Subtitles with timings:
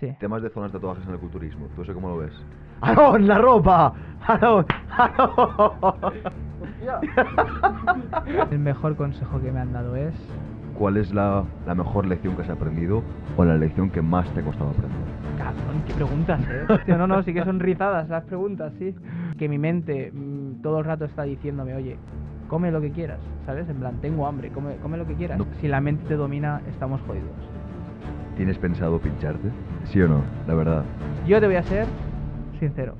[0.00, 0.14] Sí.
[0.20, 1.66] Temas de zonas de tatuajes en el culturismo.
[1.74, 2.32] ¿Tú eso cómo lo ves?
[2.80, 3.92] ¡Aarón, la ropa!
[4.26, 4.66] ¡Aarón!
[4.90, 6.12] ¡Aarón!
[8.50, 10.14] El mejor consejo que me han dado es
[10.78, 13.02] ¿Cuál es la, la mejor lección que has aprendido
[13.36, 14.96] o la lección que más te ha costado aprender?
[15.36, 16.94] Cabrón, qué preguntas, eh.
[16.96, 18.94] No, no, sí que son rizadas las preguntas, sí.
[19.36, 21.96] Que mi mente mm, todo el rato está diciéndome, oye,
[22.48, 23.68] come lo que quieras, ¿sabes?
[23.68, 25.38] En plan, tengo hambre, come, come lo que quieras.
[25.38, 25.46] No.
[25.60, 27.57] Si la mente te domina, estamos jodidos.
[28.38, 29.50] ¿Tienes pensado pincharte?
[29.92, 30.24] ¿Sí o no?
[30.46, 30.84] La verdad.
[31.26, 31.88] Yo te voy a ser
[32.60, 32.96] sincero.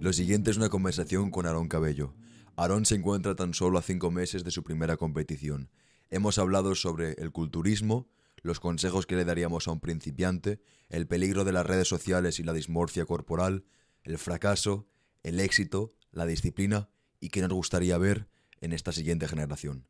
[0.00, 2.12] Lo siguiente es una conversación con Aarón Cabello.
[2.54, 5.70] Aarón se encuentra tan solo a cinco meses de su primera competición.
[6.10, 8.10] Hemos hablado sobre el culturismo,
[8.42, 10.60] los consejos que le daríamos a un principiante,
[10.90, 13.64] el peligro de las redes sociales y la dismorfia corporal,
[14.02, 14.90] el fracaso,
[15.22, 18.28] el éxito, la disciplina y qué nos gustaría ver
[18.60, 19.88] en esta siguiente generación.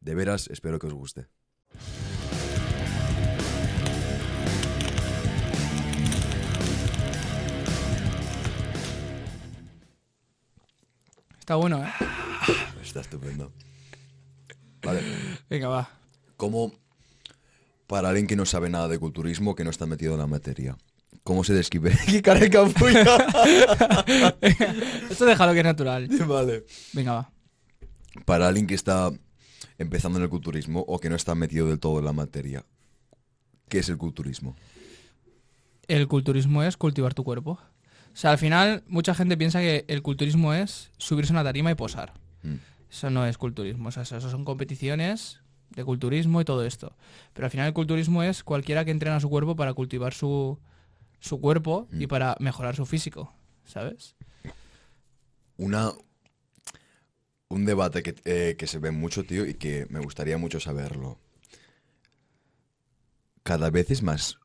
[0.00, 1.28] De veras, espero que os guste.
[11.48, 11.88] Está bueno, ¿eh?
[12.82, 13.50] Está estupendo.
[14.82, 15.00] Vale.
[15.48, 15.88] Venga, va.
[16.36, 16.74] ¿Cómo,
[17.86, 20.76] para alguien que no sabe nada de culturismo, que no está metido en la materia,
[21.24, 21.96] cómo se describe?
[22.06, 23.00] ¡Qué cara de capullo!
[25.10, 26.08] Esto déjalo que es natural.
[26.26, 26.66] vale.
[26.92, 27.32] Venga, va.
[28.26, 29.10] Para alguien que está
[29.78, 32.66] empezando en el culturismo o que no está metido del todo en la materia,
[33.70, 34.54] ¿qué es el culturismo?
[35.86, 37.58] El culturismo es cultivar tu cuerpo.
[38.12, 41.70] O sea, al final, mucha gente piensa que el culturismo es subirse a una tarima
[41.70, 42.14] y posar.
[42.42, 42.54] Mm.
[42.90, 43.88] Eso no es culturismo.
[43.88, 46.96] O sea, eso son competiciones de culturismo y todo esto.
[47.34, 50.58] Pero al final el culturismo es cualquiera que entrena su cuerpo para cultivar su,
[51.20, 52.08] su cuerpo y Mm.
[52.08, 53.32] para mejorar su físico.
[53.64, 54.16] ¿Sabes?
[55.58, 55.92] Una,
[57.48, 61.18] un debate que, eh, que se ve mucho, tío, y que me gustaría mucho saberlo.
[63.42, 64.38] Cada vez es más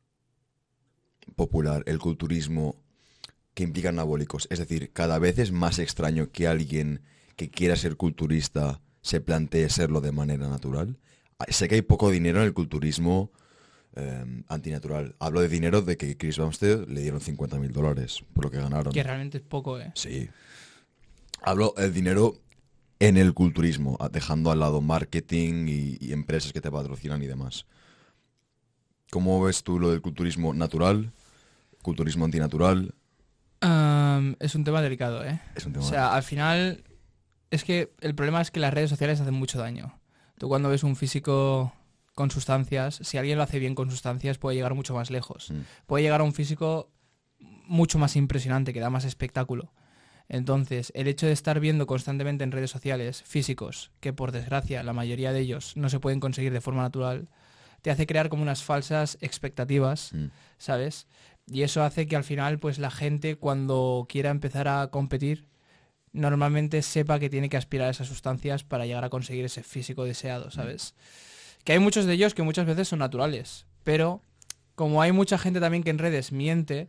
[1.35, 2.75] popular el culturismo
[3.53, 4.47] que implica anabólicos.
[4.49, 7.01] Es decir, cada vez es más extraño que alguien
[7.35, 10.97] que quiera ser culturista se plantee serlo de manera natural.
[11.39, 13.31] Ah, Sé que hay poco dinero en el culturismo
[13.95, 15.15] eh, antinatural.
[15.19, 18.57] Hablo de dinero de que Chris Bumstead le dieron 50 mil dólares por lo que
[18.57, 18.93] ganaron.
[18.93, 19.91] Que realmente es poco, ¿eh?
[19.95, 20.29] Sí.
[21.41, 22.39] Hablo el dinero
[22.99, 27.27] en el culturismo, a- dejando al lado marketing y, y empresas que te patrocinan y
[27.27, 27.65] demás.
[29.11, 31.11] ¿Cómo ves tú lo del culturismo natural?
[31.81, 32.95] Culturismo antinatural.
[34.39, 35.39] Es un tema delicado, ¿eh?
[35.55, 36.83] Es un O sea, al final
[37.51, 39.99] es que el problema es que las redes sociales hacen mucho daño.
[40.37, 41.73] Tú cuando ves un físico
[42.15, 45.51] con sustancias, si alguien lo hace bien con sustancias, puede llegar mucho más lejos.
[45.51, 45.61] Mm.
[45.85, 46.91] Puede llegar a un físico
[47.39, 49.71] mucho más impresionante, que da más espectáculo.
[50.29, 54.93] Entonces, el hecho de estar viendo constantemente en redes sociales físicos, que por desgracia la
[54.93, 57.29] mayoría de ellos no se pueden conseguir de forma natural,
[57.81, 60.27] te hace crear como unas falsas expectativas Mm.
[60.57, 61.07] ¿sabes?
[61.51, 65.45] Y eso hace que al final, pues la gente cuando quiera empezar a competir,
[66.11, 70.03] normalmente sepa que tiene que aspirar a esas sustancias para llegar a conseguir ese físico
[70.05, 70.93] deseado, ¿sabes?
[71.63, 74.21] Que hay muchos de ellos que muchas veces son naturales, pero
[74.75, 76.87] como hay mucha gente también que en redes miente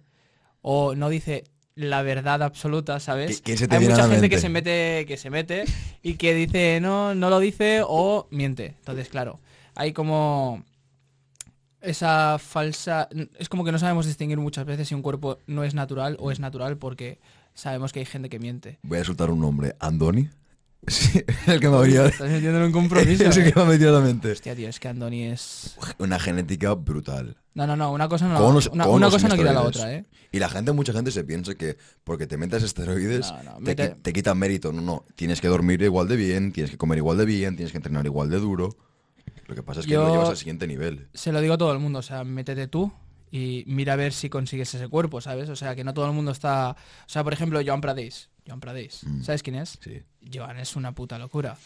[0.62, 1.44] o no dice
[1.75, 3.41] la verdad absoluta, ¿sabes?
[3.41, 5.65] ¿Qui- quién se te hay mucha gente que se mete que se mete
[6.03, 8.75] y que dice no, no lo dice o miente.
[8.78, 9.41] Entonces, claro,
[9.75, 10.62] hay como
[11.84, 13.09] esa falsa...
[13.39, 16.31] Es como que no sabemos distinguir muchas veces si un cuerpo no es natural o
[16.31, 17.19] es natural porque
[17.55, 18.78] sabemos que hay gente que miente.
[18.83, 19.77] Voy a soltar un nombre.
[19.81, 20.28] ¿Andoni?
[20.87, 22.05] Sí, el que me habría...
[22.06, 23.25] Estás metiendo en un compromiso.
[23.28, 23.53] es el ¿eh?
[23.53, 24.33] que me ha metido la mente.
[24.33, 25.78] Hostia, tío, es que Andoni es...
[25.99, 27.39] Una genética brutal.
[27.55, 30.05] No, no, no, una cosa no, los- una, cosa no quita la otra, ¿eh?
[30.33, 33.61] Y la gente, mucha gente se piensa que porque te metas esteroides No, no, te,
[33.62, 34.72] mete- te quitan mérito.
[34.72, 35.05] No, no.
[35.15, 38.05] Tienes que dormir igual de bien, tienes que comer igual de bien, tienes que entrenar
[38.05, 38.77] igual de duro.
[39.47, 41.09] Lo que pasa es que Yo- lo llevas al siguiente nivel.
[41.15, 42.93] Se lo digo a todo el mundo, o sea, métete tú
[43.31, 45.49] y mira a ver si consigues ese cuerpo, ¿sabes?
[45.49, 46.71] O sea, que no todo el mundo está...
[46.71, 48.31] O sea, por ejemplo, Joan Pradés.
[48.47, 49.00] Joan Pradés.
[49.04, 49.22] Mm.
[49.22, 49.78] ¿Sabes quién es?
[49.83, 50.03] Sí.
[50.33, 51.56] Joan es una puta locura.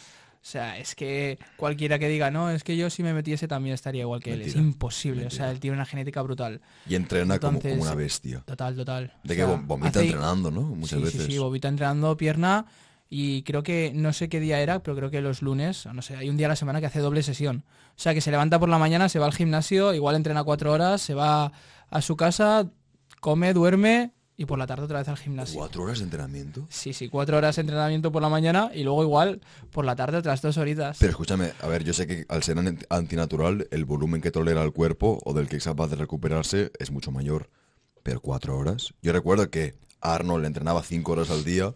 [0.40, 3.74] O sea, es que cualquiera que diga, no, es que yo si me metiese también
[3.74, 4.40] estaría igual que él.
[4.42, 4.64] Es Mentira.
[4.66, 5.26] imposible.
[5.26, 6.60] O sea, él tiene una genética brutal.
[6.88, 8.40] Y entrena como- Entonces, como, una bestia.
[8.46, 9.12] Total, total.
[9.24, 10.62] De O que sea, vomita hace- entrenando, ¿no?
[10.62, 11.22] Muchas sí, veces.
[11.26, 12.64] Sí, sí, vomita entrenando pierna
[13.10, 16.16] y creo que, no sé qué día era, pero creo que los lunes, no sé,
[16.16, 17.64] hay un día a la semana que hace doble sesión.
[17.90, 20.72] O sea, que se levanta por la mañana, se va al gimnasio, igual entrena cuatro
[20.72, 21.52] horas, se va
[21.90, 22.68] a su casa,
[23.20, 25.58] come, duerme y por la tarde otra vez al gimnasio.
[25.58, 26.66] ¿Cuatro horas de entrenamiento?
[26.68, 29.40] Sí, sí, cuatro horas de entrenamiento por la mañana y luego igual
[29.72, 30.98] por la tarde otras dos horitas.
[31.00, 34.62] Pero escúchame, a ver, yo sé que al ser an- antinatural, el volumen que tolera
[34.62, 37.50] el cuerpo o del que es capaz de recuperarse es mucho mayor.
[38.04, 38.94] Pero cuatro horas.
[39.02, 41.74] Yo recuerdo que Arnold entrenaba cinco horas al día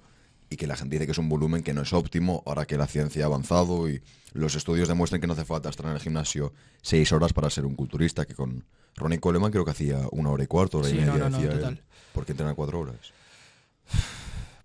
[0.52, 2.76] y que la gente dice que es un volumen que no es óptimo, ahora que
[2.76, 4.02] la ciencia ha avanzado y
[4.34, 6.52] los estudios demuestran que no hace falta estar en el gimnasio
[6.82, 8.64] seis horas para ser un culturista, que con
[8.96, 11.12] Ronnie Coleman creo que hacía una hora y cuarto, hora y Sí, media.
[11.12, 11.82] no, no, no, decía él.
[12.12, 12.96] ¿Por qué entrena cuatro horas?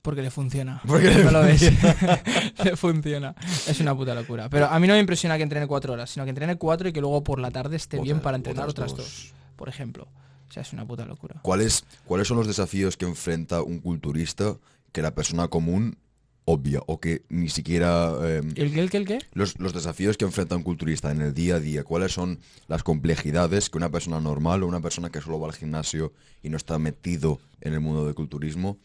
[0.02, 0.82] Porque le funciona.
[0.88, 1.62] Porque le no lo ves.
[2.64, 3.36] le funciona.
[3.68, 4.50] Es una puta locura.
[4.50, 6.94] Pero a mí no me impresiona que entrene cuatro horas, sino que entrene cuatro y
[6.94, 9.32] que luego por la tarde esté bien para entrenar otras otras, dos.
[9.32, 9.34] dos.
[9.56, 10.08] por ejemplo.
[10.50, 11.36] O sea, es una puta locura.
[11.42, 14.56] ¿Cuáles, ¿Cuáles son los desafíos que enfrenta un culturista
[14.98, 16.00] que la persona común
[16.46, 18.16] obvia o que ni siquiera...
[18.24, 19.20] eh, ¿El qué, el qué, el qué?
[19.34, 22.82] los, los desafíos que enfrenta un culturista en el día a día, ¿cuáles son las
[22.82, 26.58] complejidades que una persona normal o una persona que solo va al gimnasio y no
[26.58, 28.80] está metido en el mundo del culturismo,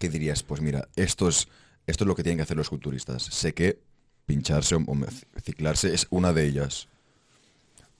[0.00, 1.46] que dirías, pues mira, esto es,
[1.86, 3.22] esto es lo que tienen que hacer los culturistas.
[3.22, 3.78] Sé que
[4.24, 4.84] pincharse o,
[5.44, 6.88] ciclarse es una de ellas.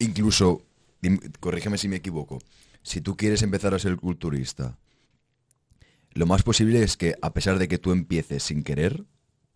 [0.01, 0.63] Incluso,
[1.39, 2.41] corrígeme si me equivoco,
[2.83, 4.77] si tú quieres empezar a ser culturista,
[6.17, 9.05] lo más posible es que a pesar de que tú empieces sin querer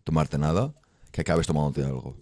[0.03, 0.73] tomarte nada,
[1.11, 2.15] que acabes tomándote algo.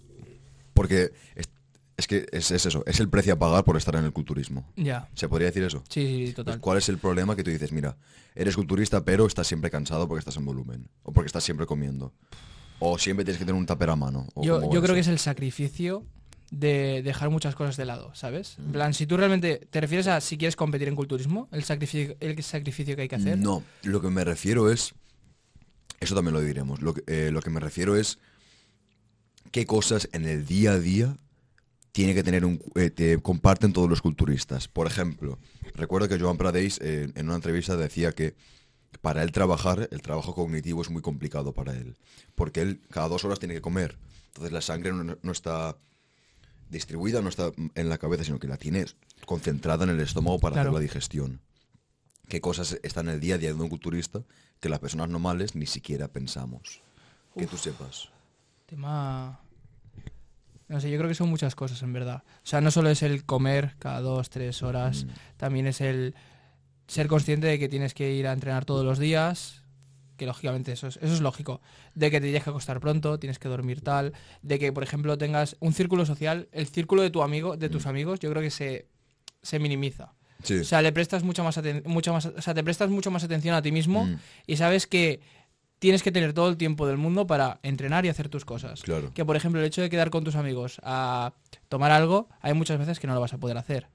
[0.74, 1.50] Porque es,
[1.98, 4.66] es que es, es eso, es el precio a pagar por estar en el culturismo.
[4.78, 5.10] Ya.
[5.14, 5.84] ¿Se podría decir eso?
[5.90, 6.60] Sí, sí, Pues, total.
[6.62, 7.98] ¿Cuál es el problema que tú dices, mira,
[8.34, 10.90] eres culturista pero estás siempre cansado porque estás en volumen?
[11.04, 12.14] O porque estás siempre comiendo.
[12.80, 14.28] O siempre tienes que tener un tupper a mano.
[14.36, 16.06] o Yo, yo creo que es el sacrificio
[16.52, 18.58] de dejar muchas cosas de lado, ¿sabes?
[18.60, 22.16] En plan, si tú realmente te refieres a si quieres competir en culturismo, el sacrificio,
[22.20, 23.38] el sacrificio que hay que hacer.
[23.38, 24.94] No, lo que me refiero es.
[26.00, 26.82] Eso también lo diremos.
[26.82, 28.20] Lo que, eh, lo que me refiero es.
[29.52, 31.18] ¿Qué cosas en el día a día
[31.92, 32.62] tiene que tener un.
[32.76, 34.68] eh, te comparten todos los culturistas?
[34.68, 35.40] Por ejemplo,
[35.76, 38.36] recuerdo que Joan Pradeix eh, en una entrevista decía que
[39.02, 41.96] para él trabajar, el trabajo cognitivo es muy complicado para él.
[42.36, 43.98] Porque él cada dos horas tiene que comer.
[44.28, 45.76] Entonces la sangre no, no está
[46.70, 48.86] distribuida, no está en la cabeza, sino que la tiene
[49.26, 50.70] concentrada en el estómago para Claro.
[50.70, 51.42] hacer la digestión.
[52.28, 54.22] ¿Qué cosas están en el día a día de un culturista
[54.60, 56.82] que las personas normales ni siquiera pensamos?
[57.36, 58.10] Que tú sepas.
[58.68, 59.40] Tema...
[60.68, 62.24] No sé, yo creo que son muchas cosas, en verdad.
[62.28, 65.10] O sea, no solo es el comer cada dos, tres horas, Mm.
[65.38, 66.14] también es el
[66.88, 69.64] ser consciente de que tienes que ir a entrenar todos los días,
[70.20, 71.62] que lógicamente eso es, eso es lógico,
[71.96, 74.14] de que te tienes que acostar pronto, tienes que dormir tal,
[74.44, 77.88] de que, por ejemplo, tengas un círculo social, el círculo de tu amigo, de tus
[77.88, 78.86] amigos, yo creo que se,
[79.42, 80.14] se minimiza.
[80.44, 80.60] Sí.
[80.60, 83.56] O sea, le prestas mucha más, mucha más, o sea, te prestas mucho más atención
[83.56, 85.20] a ti mismo Mm, y sabes que
[85.80, 88.82] tienes que tener todo el tiempo del mundo para entrenar y hacer tus cosas.
[88.82, 89.12] claro.
[89.14, 91.34] Que por ejemplo el hecho de quedar con tus amigos a
[91.70, 93.88] tomar algo, hay muchas veces que no lo vas a poder hacer.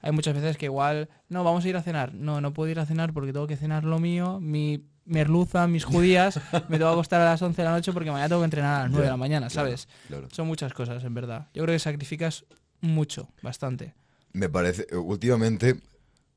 [0.00, 2.14] Hay muchas veces que igual, no, vamos a ir a cenar.
[2.14, 5.84] No, no puedo ir a cenar porque tengo que cenar lo mío, mi merluza, mis
[5.84, 8.46] judías, me tengo que acostar a las 11 de la noche porque mañana tengo que
[8.46, 9.88] entrenar a las 9 de la mañana, ¿sabes?
[10.06, 10.28] claro.
[10.30, 11.48] Son muchas cosas, en verdad.
[11.54, 12.44] Yo creo que sacrificas
[12.80, 13.94] mucho, bastante.
[14.32, 15.80] Me parece, eh, últimamente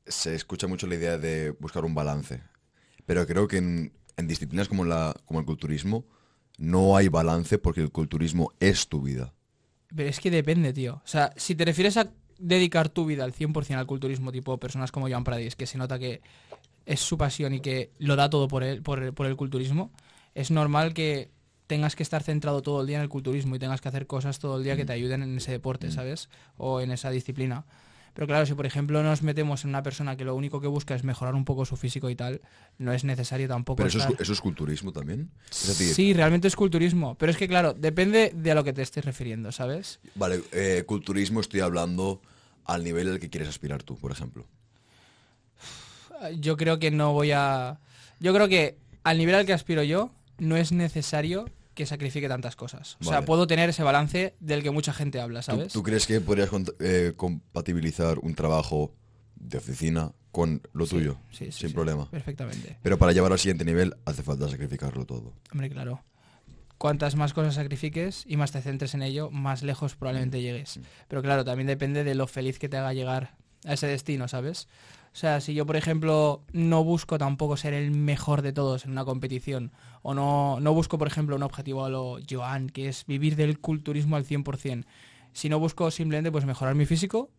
[0.06, 2.42] se escucha mucho la idea de buscar un balance,
[3.06, 6.04] pero creo que en, en disciplinas como, la, como el culturismo
[6.58, 9.34] no hay balance porque el culturismo es tu vida.
[9.94, 10.94] Pero es que depende, tío.
[11.04, 14.90] O sea, si te refieres a dedicar tu vida al 100% al culturismo, tipo personas
[14.90, 16.22] como Joan Pradis, que se nota que
[16.86, 19.92] es su pasión y que lo da todo por el, por, el- por el culturismo,
[20.34, 21.30] es normal que
[21.66, 24.38] tengas que estar centrado todo el día en el culturismo y tengas que hacer cosas
[24.38, 26.28] todo el día que te ayuden en ese deporte, ¿sabes?
[26.56, 27.64] O en esa disciplina.
[28.14, 30.94] Pero claro, si por ejemplo nos metemos en una persona que lo único que busca
[30.94, 32.42] es mejorar un poco su físico y tal,
[32.76, 35.30] no es necesario tampoco Pero eso es, estar- eso es culturismo también.
[35.50, 37.14] Es decir, Sí, realmente es culturismo.
[37.16, 39.98] Pero es que, claro, depende de a lo que te estés refiriendo, ¿sabes?
[40.14, 42.20] Vale, eh, culturismo estoy hablando
[42.66, 44.46] al nivel al que quieres aspirar tú, por ejemplo.
[46.30, 47.78] Yo creo que no voy a...
[48.20, 52.54] Yo creo que al nivel al que aspiro yo, no es necesario que sacrifique tantas
[52.56, 52.96] cosas.
[53.00, 55.72] O sea, puedo tener ese balance del que mucha gente habla, ¿Tú, ¿sabes?
[55.72, 58.92] tú crees que podrías eh, compatibilizar un trabajo
[59.36, 61.16] de oficina con lo Sí, tuyo?
[61.30, 62.08] sí, sí, sin problema.
[62.10, 62.78] Perfectamente.
[62.82, 65.32] Pero para llevar al siguiente nivel hace falta sacrificarlo todo.
[65.50, 66.02] Hombre, claro.
[66.78, 70.40] Cuantas más cosas sacrifiques y más te centres en ello, más lejos probablemente Mm.
[70.42, 70.80] llegues.
[71.08, 74.68] Pero claro, también depende de lo feliz que te haga llegar a ese destino, ¿sabes?
[75.12, 78.92] O sea, si yo, por ejemplo, no busco tampoco ser el mejor de todos en
[78.92, 79.70] una competición,
[80.02, 83.58] o no, no busco, por ejemplo, un objetivo a lo Joan, que es vivir del
[83.58, 84.84] culturismo al 100%,
[85.34, 87.30] si no busco simplemente pues mejorar mi físico,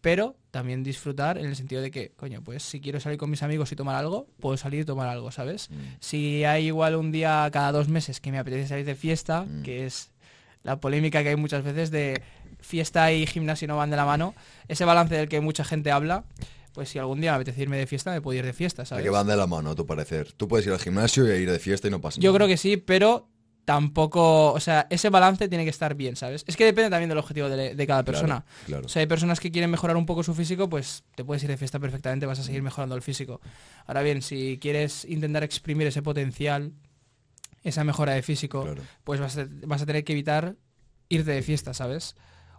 [0.00, 3.42] pero también disfrutar en el sentido de que, coño, pues si quiero salir con mis
[3.42, 5.70] amigos y tomar algo, puedo salir y tomar algo, ¿sabes?
[6.00, 9.62] Si hay igual un día cada dos meses que me apetece salir de fiesta, Mm.
[9.62, 10.10] que es
[10.62, 12.20] la polémica que hay muchas veces de
[12.60, 14.34] fiesta y gimnasio no van de la mano,
[14.68, 16.24] ese balance del que mucha gente habla,
[16.74, 18.84] pues si algún día me apetece irme de fiesta, me puedo ir de fiesta, ¿A
[18.84, 19.02] ¿sabes?
[19.04, 20.32] que van de la mano, a tu parecer?
[20.32, 22.38] Tú puedes ir al gimnasio y ir de fiesta y no pasa Yo nada.
[22.38, 23.28] creo que sí, pero
[23.64, 26.44] tampoco, o sea, ese balance tiene que estar bien, ¿sabes?
[26.46, 28.44] Es que depende también del objetivo de, de cada Claro, persona.
[28.66, 28.84] Claro.
[28.84, 31.48] O sea, hay personas que quieren mejorar un poco su físico, pues te puedes ir
[31.48, 33.40] de fiesta perfectamente, vas a seguir mejorando el físico.
[33.86, 36.72] Ahora bien, si quieres intentar exprimir ese potencial,
[37.62, 38.82] esa mejora de físico, Claro.
[39.04, 40.56] pues vas a, vas a tener que evitar
[41.08, 42.16] irte de fiesta, ¿sabes?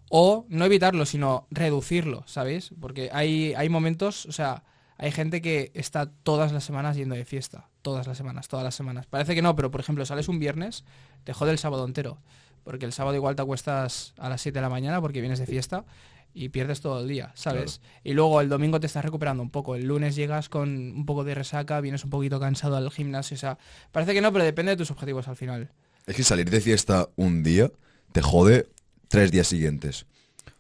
[0.10, 2.72] O no evitarlo, sino reducirlo, ¿sabéis?
[2.80, 4.64] Porque hay, hay momentos, o sea,
[4.98, 7.70] hay gente que está todas las semanas yendo de fiesta.
[7.82, 9.06] Todas las semanas, todas las semanas.
[9.08, 10.86] Parece que no, pero por ejemplo, sales un viernes,
[11.24, 12.18] te jode el sábado entero.
[12.64, 15.46] Porque el sábado igual te acuestas a las 7 de la mañana porque vienes de
[15.46, 15.86] fiesta
[16.34, 17.80] y pierdes todo el día, ¿sabes?
[18.04, 19.76] Y luego el domingo te estás recuperando un poco.
[19.76, 23.36] El lunes llegas con un poco de resaca, vienes un poquito cansado al gimnasio.
[23.36, 23.58] O sea,
[23.92, 25.70] parece que no, pero depende de tus objetivos al final.
[26.08, 27.72] Es que salir de fiesta un día
[28.12, 28.68] te jode
[29.16, 30.08] tres días siguientes.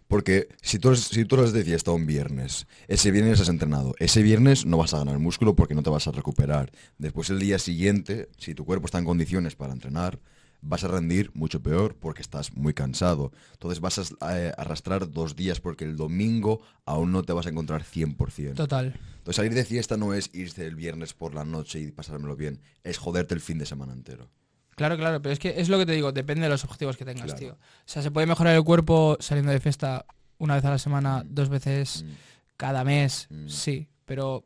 [0.07, 4.23] Porque si tú, si tú eres de fiesta un viernes, ese viernes has entrenado, ese
[4.23, 6.71] viernes no vas a ganar músculo porque no te vas a recuperar.
[6.97, 10.21] Después el día siguiente, si tu cuerpo está en condiciones para entrenar,
[10.61, 13.33] vas a rendir mucho peor porque estás muy cansado.
[13.51, 17.49] Entonces vas a eh, arrastrar dos días porque el domingo aún no te vas a
[17.49, 18.53] encontrar 100%.
[18.53, 18.97] Total.
[19.17, 22.61] Entonces salir de fiesta no es irse el viernes por la noche y pasármelo bien,
[22.85, 24.29] es joderte el fin de semana entero.
[24.75, 27.05] Claro, claro, pero es que es lo que te digo, depende de los objetivos que
[27.05, 27.39] tengas, Claro.
[27.39, 27.53] tío.
[27.53, 30.05] O sea, se puede mejorar el cuerpo saliendo de fiesta
[30.37, 31.33] una vez a la semana, Mm.
[31.33, 32.09] dos veces Mm.
[32.57, 33.47] cada mes, Mm.
[33.47, 34.43] sí, pero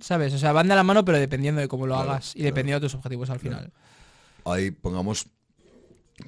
[0.00, 0.32] ¿sabes?
[0.34, 2.46] O sea, van de la mano, pero dependiendo de cómo lo Claro, hagas y claro.
[2.46, 3.72] dependiendo de tus objetivos al final.
[4.46, 5.26] Ahí pongamos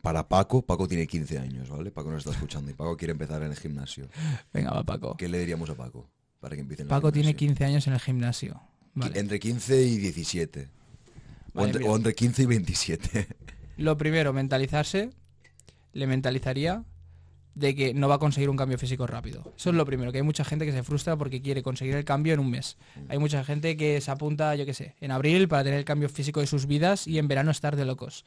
[0.03, 1.91] para Paco, Paco tiene 15 años, ¿vale?
[1.91, 4.09] Paco nos está escuchando y Paco quiere empezar en el gimnasio.
[4.53, 5.17] Venga, va Paco.
[5.17, 6.09] ¿Qué le diríamos a Paco
[6.41, 7.49] para que empiece en el Paco tiene gimnasio?
[7.49, 8.61] 15 años en el gimnasio.
[8.95, 9.19] Vale.
[9.19, 10.71] Entre 15 y 17.
[11.57, 13.29] O, entre, o entre 15 y 27.
[13.79, 15.11] Lo primero, mentalizarse.
[15.93, 16.85] Le mentalizaría
[17.57, 19.41] de que no va a conseguir un cambio físico rápido.
[19.57, 22.05] Eso es lo primero, que hay mucha gente que se frustra porque quiere conseguir el
[22.05, 22.77] cambio en un mes.
[23.09, 26.11] Hay mucha gente que se apunta, yo qué sé, en abril para tener el cambio
[26.11, 28.27] físico de sus vidas y en verano estar de locos.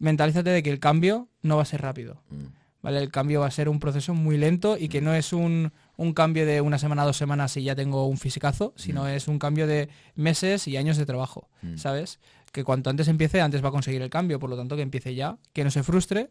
[0.00, 2.20] Mentalízate de que el cambio no va a ser rápido.
[2.30, 2.46] Mm.
[2.82, 2.98] ¿Vale?
[2.98, 6.14] El cambio va a ser un proceso muy lento y que no es un, un
[6.14, 9.66] cambio de una semana, dos semanas y ya tengo un fisicazo, sino es un cambio
[9.66, 11.76] de meses y años de trabajo, Mm.
[11.76, 12.18] ¿sabes?
[12.50, 15.14] Que cuanto antes empiece, antes va a conseguir el cambio, por lo tanto que empiece
[15.14, 16.30] ya, que no se frustre,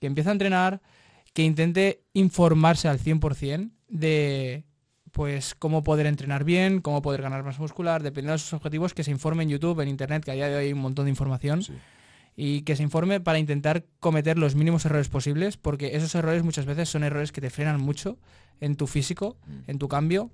[0.00, 0.80] que empiece a entrenar,
[1.34, 4.64] que intente informarse al 100% de
[5.12, 9.02] pues cómo poder entrenar bien, cómo poder ganar más muscular, dependiendo de sus objetivos, que
[9.04, 11.10] se informe en YouTube, en Internet, que a día de hoy hay un montón de
[11.10, 11.72] información Sí.
[12.40, 16.66] Y que se informe para intentar cometer los mínimos errores posibles, porque esos errores muchas
[16.66, 18.16] veces son errores que te frenan mucho
[18.60, 19.58] en tu físico, Mm.
[19.70, 20.30] en tu cambio,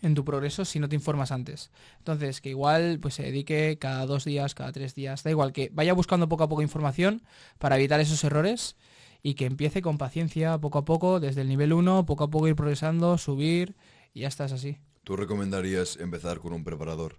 [0.00, 1.70] en tu progreso si no te informas antes.
[1.98, 5.68] Entonces, que igual pues se dedique cada dos días, cada tres días, da igual, que
[5.70, 7.20] vaya buscando poco a poco información
[7.58, 8.76] para evitar esos errores
[9.22, 12.48] y que empiece con paciencia, poco a poco, desde el nivel 1, poco a poco
[12.48, 13.76] ir progresando, subir
[14.14, 14.78] y ya estás así.
[15.04, 17.18] ¿Tú recomendarías empezar con un preparador?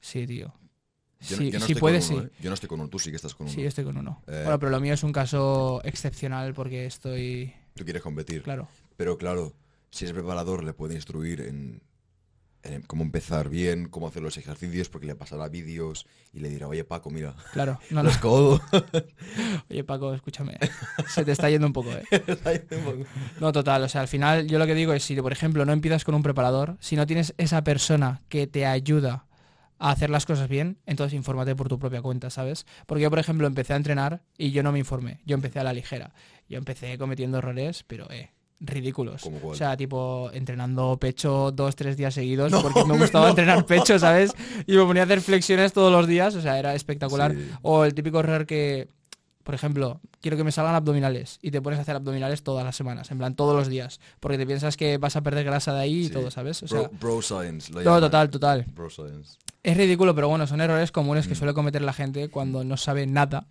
[0.00, 0.52] Sí, tío.
[1.20, 2.14] Yo, Sí, yo no si puedes, sí.
[2.14, 2.28] ¿eh?
[2.40, 3.54] Yo no estoy con uno, tú sí que estás con uno.
[3.54, 4.22] Sí, estoy con uno.
[4.28, 4.42] Eh.
[4.44, 7.52] Bueno, pero lo mío es un caso excepcional porque estoy...
[7.74, 8.42] Tú quieres competir.
[8.42, 8.68] Claro.
[8.96, 9.54] Pero claro,
[9.90, 11.82] si es preparador le puede instruir en,
[12.62, 16.68] en cómo empezar bien, cómo hacer los ejercicios, porque le pasará vídeos y le dirá,
[16.68, 18.02] oye Paco, mira, Claro, no, no.
[18.04, 18.60] los codos.
[19.70, 20.56] Oye, Paco, escúchame.
[21.08, 22.04] Se te está yendo un poco, ¿eh?
[23.40, 23.82] No, total.
[23.84, 26.14] O sea, al final, yo lo que digo es, si por ejemplo no empiezas con
[26.14, 29.26] un preparador, si no tienes esa persona que te ayuda
[29.78, 32.66] a hacer las cosas bien, entonces infórmate por tu propia cuenta, ¿sabes?
[32.86, 35.20] Porque yo, por ejemplo, empecé a entrenar y yo no me informé.
[35.24, 36.12] Yo empecé a la ligera.
[36.48, 38.30] Yo empecé cometiendo errores, pero, eh,
[38.60, 39.22] ridículos.
[39.42, 44.32] O sea, tipo, entrenando pecho dos, tres días seguidos, porque me gustaba entrenar pecho, ¿sabes?
[44.66, 47.32] Y me ponía a hacer flexiones todos los días, o sea, era espectacular.
[47.32, 47.50] Sí.
[47.62, 48.88] O el típico error que,
[49.44, 52.76] por ejemplo, quiero que me salgan abdominales y te pones a hacer abdominales todas las
[52.76, 55.80] semanas, en plan todos los días, porque te piensas que vas a perder grasa de
[55.80, 56.62] ahí y todo, ¿sabes?
[56.62, 57.72] O sea, bro science.
[57.72, 58.00] lo llaman.
[58.00, 58.66] total, total.
[58.74, 59.38] Bro science.
[59.62, 61.36] Es ridículo, pero bueno, son errores comunes que Mm.
[61.36, 63.46] suele cometer la gente cuando no sabe nada.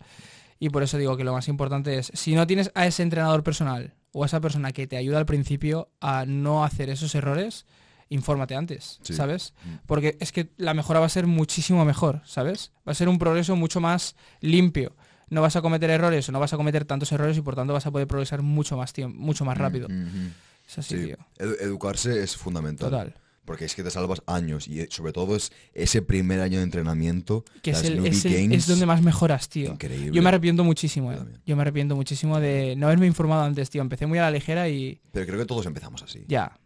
[0.58, 3.42] Y por eso digo que lo más importante es, si no tienes a ese entrenador
[3.44, 7.66] personal o a esa persona que te ayuda al principio a no hacer esos errores,
[8.08, 9.12] infórmate antes, Sí.
[9.14, 9.54] ¿sabes?
[9.64, 9.74] Mm.
[9.86, 12.72] Porque es que la mejora va a ser muchísimo mejor, ¿sabes?
[12.88, 14.96] Va a ser un progreso mucho más limpio.
[15.28, 17.74] No vas a cometer errores o no vas a cometer tantos errores y por tanto
[17.74, 19.88] vas a poder progresar mucho más tiempo, mucho más rápido.
[19.90, 20.32] Mm, mhm.
[20.66, 21.04] Es así, Sí.
[21.06, 21.16] tío.
[21.38, 22.90] Edu- educarse es fundamental.
[22.90, 23.14] Total.
[23.48, 26.64] Porque es que te salvas años y eh, sobre todo es ese primer año de
[26.64, 27.44] entrenamiento.
[27.62, 29.70] Que es, el- es, el- games, es donde más mejoras, tío.
[29.72, 30.12] Increíble.
[30.12, 31.38] Yo me arrepiento muchísimo, Yo eh.
[31.46, 33.82] Yo me arrepiento muchísimo de no haberme informado antes, tío.
[33.82, 36.24] Empecé muy a la ligera y Pero creo que todos empezamos así.
[36.28, 36.56] ya.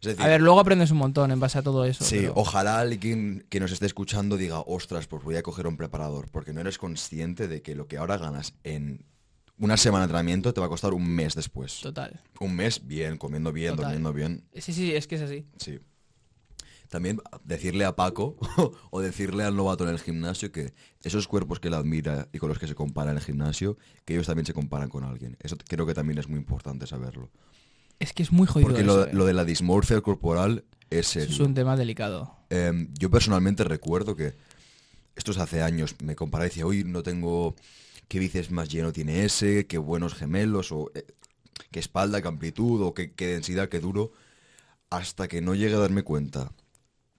[0.00, 2.04] Es decir, A ver, luego aprendes un montón en base a todo eso.
[2.04, 5.76] Sí, pero- ojalá alguien que nos esté escuchando diga, ostras, pues voy a coger un
[5.76, 9.04] preparador, porque no eres consciente de que lo que ahora ganas en
[9.58, 11.78] una semana de entrenamiento te va a costar un mes después.
[11.82, 12.20] Total.
[12.40, 13.84] Un mes bien, comiendo bien, Total.
[13.92, 14.42] durmiendo bien.
[14.56, 15.46] Sí, sí, es que es así.
[15.58, 15.78] Sí.
[16.92, 18.36] También decirle a Paco
[18.90, 22.50] o decirle al novato en el gimnasio que esos cuerpos que él admira y con
[22.50, 25.38] los que se compara en el gimnasio, que ellos también se comparan con alguien.
[25.40, 27.30] Eso creo que también es muy importante saberlo.
[27.98, 28.68] Es que es muy jodido.
[28.68, 29.10] Porque eso, lo, eh.
[29.14, 31.34] lo de la dismorfia corporal es Eso serio.
[31.34, 32.36] es un tema delicado.
[32.50, 34.34] Em, yo personalmente recuerdo que
[35.16, 37.56] esto es hace años, me comparaba y decía, hoy no tengo
[38.06, 41.06] qué bíceps más lleno tiene ese, qué buenos gemelos, o eh,
[41.70, 44.12] qué espalda, qué amplitud o qué, qué densidad, qué duro,
[44.90, 46.52] hasta que no llegué a darme cuenta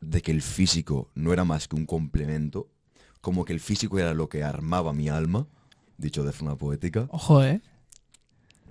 [0.09, 2.69] de que el físico no era más que un complemento,
[3.21, 5.47] como que el físico era lo que armaba mi alma,
[5.97, 7.61] dicho de forma poética, Ojo, ¿eh?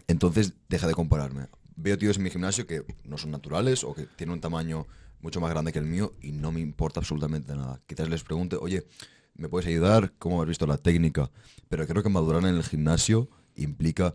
[0.09, 1.47] entonces deja de compararme.
[1.77, 4.87] Veo tíos en mi gimnasio que no son naturales o que tienen un tamaño
[5.21, 7.81] mucho más grande que el mío y no me importa absolutamente nada.
[7.87, 8.85] Quizás les pregunte, oye,
[9.35, 10.13] ¿me puedes ayudar?
[10.19, 11.31] ¿Cómo has visto la técnica?
[11.69, 14.15] Pero creo que madurar en el gimnasio implica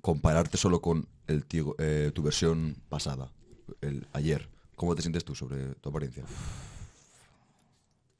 [0.00, 3.32] compararte solo con el tío- eh, tu versión pasada,
[3.80, 4.48] el ayer.
[4.76, 6.22] ¿Cómo te sientes tú sobre tu apariencia?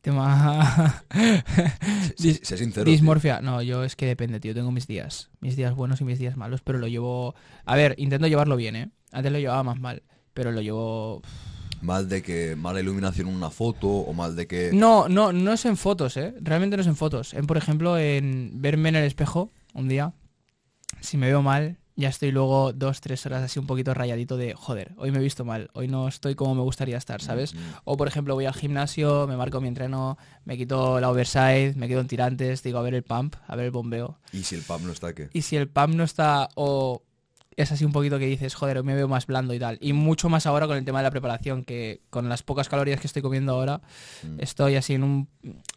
[0.01, 1.05] Tema...
[2.17, 2.85] Sé, sé sincero.
[2.85, 2.93] tío.
[2.93, 3.41] Dismorfia.
[3.41, 4.55] No, yo es que depende, tío.
[4.55, 5.31] Tengo mis días.
[5.41, 7.35] Mis días buenos y mis días malos, pero lo llevo...
[7.65, 8.91] A ver, intento llevarlo bien, ¿eh?
[9.13, 11.23] Antes lo llevaba más mal, pero lo llevo...
[11.83, 14.71] Mal de que mala iluminación en una foto o mal de que...
[14.73, 16.35] No, no, no es en fotos, ¿eh?
[16.41, 17.35] Realmente no es en fotos.
[17.35, 20.15] En, por ejemplo, en verme en el espejo un día,
[21.01, 24.55] si me veo mal, ya estoy luego dos, tres horas así un poquito rayadito de,
[24.55, 27.55] joder, hoy me he visto mal, hoy no estoy como me gustaría estar, ¿sabes?
[27.55, 31.73] Mm, O, por ejemplo, voy al gimnasio, me marco mi entreno, me quito la overside,
[31.77, 34.19] me quedo en tirantes, digo, a ver el pump, a ver el bombeo.
[34.33, 35.31] Y si el pub no está, ¿qué?
[35.33, 37.03] Y si el pump no está o
[37.57, 39.79] es así un poquito que dices, joder, hoy me veo más blando y tal.
[39.81, 43.01] Y mucho más ahora con el tema de la preparación, que con las pocas calorías
[43.01, 43.81] que estoy comiendo ahora,
[44.23, 44.41] Mm.
[44.41, 45.29] estoy así en un,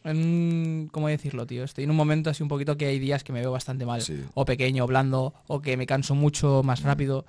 [0.03, 1.63] en un- ¿Cómo decirlo, tío?
[1.63, 4.01] Estoy en un momento así un poquito que hay días que me veo bastante mal.
[4.01, 4.23] Sí.
[4.33, 7.25] O pequeño, o blando, o que me canso mucho más rápido.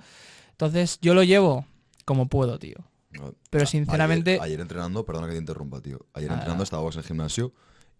[0.51, 1.65] Entonces, yo lo llevo
[2.05, 2.75] como puedo, tío.
[3.49, 6.05] Pero sinceramente- Ayer, ayer entrenando, perdona que te interrumpa, tío.
[6.13, 7.53] Ayer Nada, entrenando estábamos en el gimnasio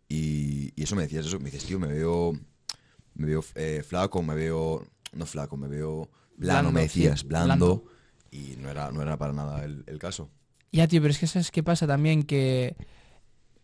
[0.10, 1.40] y, y eso me decías, eso.
[1.40, 2.34] Me dices, tío, me veo.
[3.14, 4.86] Me veo eh, flaco, me veo.
[5.14, 6.10] No flaco, me veo.
[6.42, 7.46] Blando, Blando, me sí, decías, blando.
[7.46, 7.84] blando.
[8.32, 10.30] Y no era, no era para nada el, el caso.
[10.72, 12.76] Ya, tío, pero es que sabes qué pasa también que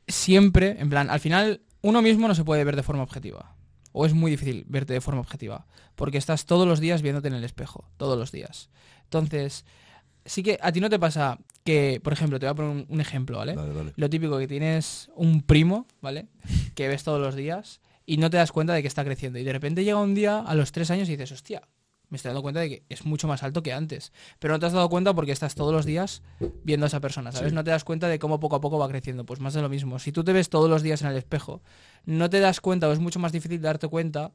[0.07, 3.55] siempre, en plan, al final uno mismo no se puede ver de forma objetiva.
[3.93, 5.65] O es muy difícil verte de forma objetiva.
[5.95, 7.89] Porque estás todos los días viéndote en el espejo.
[7.97, 8.69] Todos los días.
[9.05, 9.65] Entonces,
[10.25, 12.85] sí que a ti no te pasa que, por ejemplo, te voy a poner un,
[12.89, 13.55] un ejemplo, ¿vale?
[13.55, 13.93] Dale, dale.
[13.95, 16.27] Lo típico que tienes un primo, ¿vale?
[16.75, 19.39] Que ves todos los días y no te das cuenta de que está creciendo.
[19.39, 21.63] Y de repente llega un día a los tres años y dices, hostia,
[22.09, 24.13] me estoy dando cuenta de que es mucho más alto que antes.
[24.39, 26.21] Pero no te has dado cuenta porque estás todos los días
[26.63, 27.49] viendo a esa persona, ¿sabes?
[27.49, 27.55] Sí.
[27.55, 29.25] No te das cuenta de cómo poco a poco va creciendo.
[29.25, 29.99] Pues más de lo mismo.
[29.99, 31.61] Si tú te ves todos los días en el espejo,
[32.05, 34.31] no te das cuenta o es mucho más difícil darte cuenta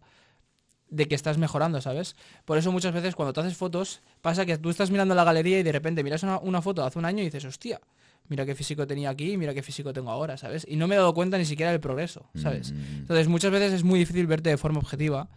[0.91, 2.17] de que estás mejorando, ¿sabes?
[2.45, 5.59] Por eso muchas veces cuando te haces fotos pasa que tú estás mirando la galería
[5.59, 7.81] y de repente miras una, una foto de hace un año y dices, hostia,
[8.29, 10.67] mira qué físico tenía aquí, mira qué físico tengo ahora, ¿sabes?
[10.69, 12.73] Y no me he dado cuenta ni siquiera del progreso, ¿sabes?
[12.73, 15.29] Mm, Entonces muchas veces es muy difícil verte de forma objetiva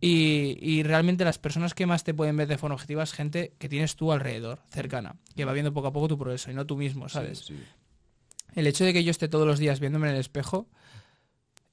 [0.00, 3.52] y, y realmente las personas que más te pueden ver de forma objetiva es gente
[3.58, 6.66] que tienes tú alrededor, cercana, que va viendo poco a poco tu progreso y no
[6.66, 7.38] tú mismo, ¿sabes?
[7.40, 7.62] Sí, sí.
[8.54, 10.66] El hecho de que yo esté todos los días viéndome en el espejo,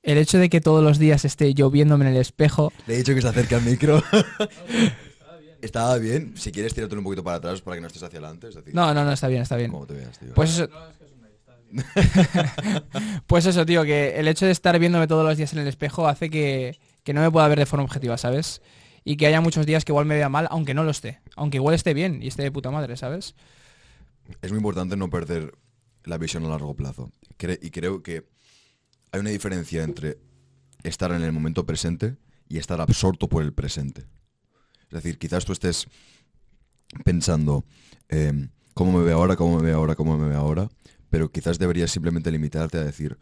[0.03, 2.97] el hecho de que todos los días esté yo viéndome en el espejo, Le he
[2.97, 4.03] dicho que se acerque al micro.
[5.61, 6.33] Estaba bien.
[6.38, 8.49] Si quieres, tírate un poquito para atrás para que no estés hacia adelante.
[8.49, 9.71] Es decir, no, no, no, está bien, está bien.
[9.71, 10.33] como te veas, tío.
[10.35, 10.69] Pues eso.
[13.27, 16.07] pues eso, tío, que el hecho de estar viéndome todos los días en el espejo
[16.07, 18.61] hace que, que no me pueda ver de forma objetiva, ¿sabes?
[19.05, 21.21] Y que haya muchos días que igual me vea mal, aunque no lo esté.
[21.35, 23.35] Aunque igual esté bien y esté de puta madre, ¿sabes?
[24.41, 25.55] Es muy importante no perder
[26.03, 27.11] la visión a largo plazo.
[27.61, 28.27] Y creo que
[29.11, 30.17] hay una diferencia entre
[30.83, 32.17] estar en el momento presente
[32.49, 34.05] y estar absorto por el presente.
[34.89, 35.87] Es decir, quizás tú estés
[37.03, 37.65] pensando
[38.09, 40.69] em, cómo me veo ahora, cómo me veo ahora, cómo me veo ahora,
[41.11, 43.19] pero quizás deberías simplemente limitarte a decir,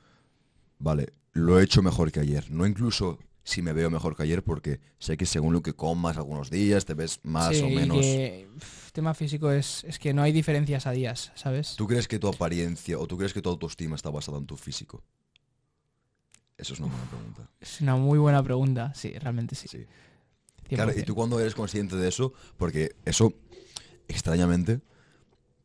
[0.80, 2.50] vale, lo he hecho mejor que ayer.
[2.50, 6.18] No incluso si me veo mejor que ayer, porque sé que según lo que comas
[6.18, 8.00] algunos días te ves más Sí, o y menos...
[8.00, 8.48] que,
[8.94, 11.76] tema físico es, es que no hay diferencias a días, ¿sabes?
[11.76, 14.56] ¿Tú crees que tu apariencia o tú crees que tu autoestima está basada en tu
[14.56, 15.04] físico?
[16.58, 17.50] Eso es una buena pregunta.
[17.60, 18.94] Es una muy buena pregunta.
[18.94, 19.68] Sí, realmente sí.
[19.68, 19.86] Sí.
[20.70, 23.34] Claro, y tú cuando eres consciente de eso, porque eso,
[24.08, 24.80] extrañamente,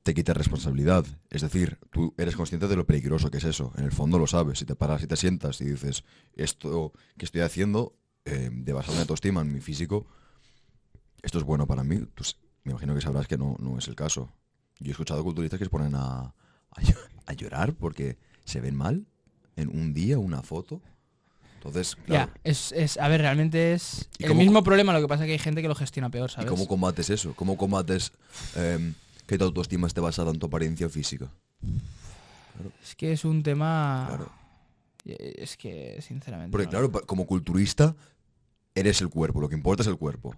[0.08, 1.04] te quita responsabilidad.
[1.28, 3.72] Es decir, tú eres consciente de lo peligroso que es eso.
[3.76, 4.58] En el fondo lo sabes.
[4.58, 6.02] Si te paras y te sientas y dices,
[6.34, 7.94] esto que estoy haciendo,
[8.24, 10.06] eh, de basar mi autoestima en mi físico,
[11.22, 13.86] esto es bueno para mí, tú s- me imagino que sabrás que no, no es
[13.86, 14.32] el caso.
[14.80, 16.20] Yo he escuchado culturistas que se ponen a,
[16.70, 18.16] a llo- a llorar porque
[18.46, 19.04] se ven mal
[19.56, 20.80] en un día, una foto.
[21.56, 25.02] Entonces, claro, Ya, es, es, a ver, realmente es ¿Y el cómo- mismo problema, lo
[25.02, 26.48] que pasa es que hay gente que lo gestiona peor, ¿y ¿sabes?
[26.50, 27.34] cómo combates eso?
[27.34, 28.12] ¿Cómo combates
[28.56, 28.94] em,
[29.28, 31.30] que tu autoestima esté basada en tu apariencia física?
[32.82, 34.06] Es que es un tema...
[34.08, 34.32] Claro.
[35.04, 36.50] Es que, sinceramente...
[36.50, 37.94] Porque no- claro, como culturista,
[38.74, 40.34] eres el cuerpo, lo que importa es el cuerpo.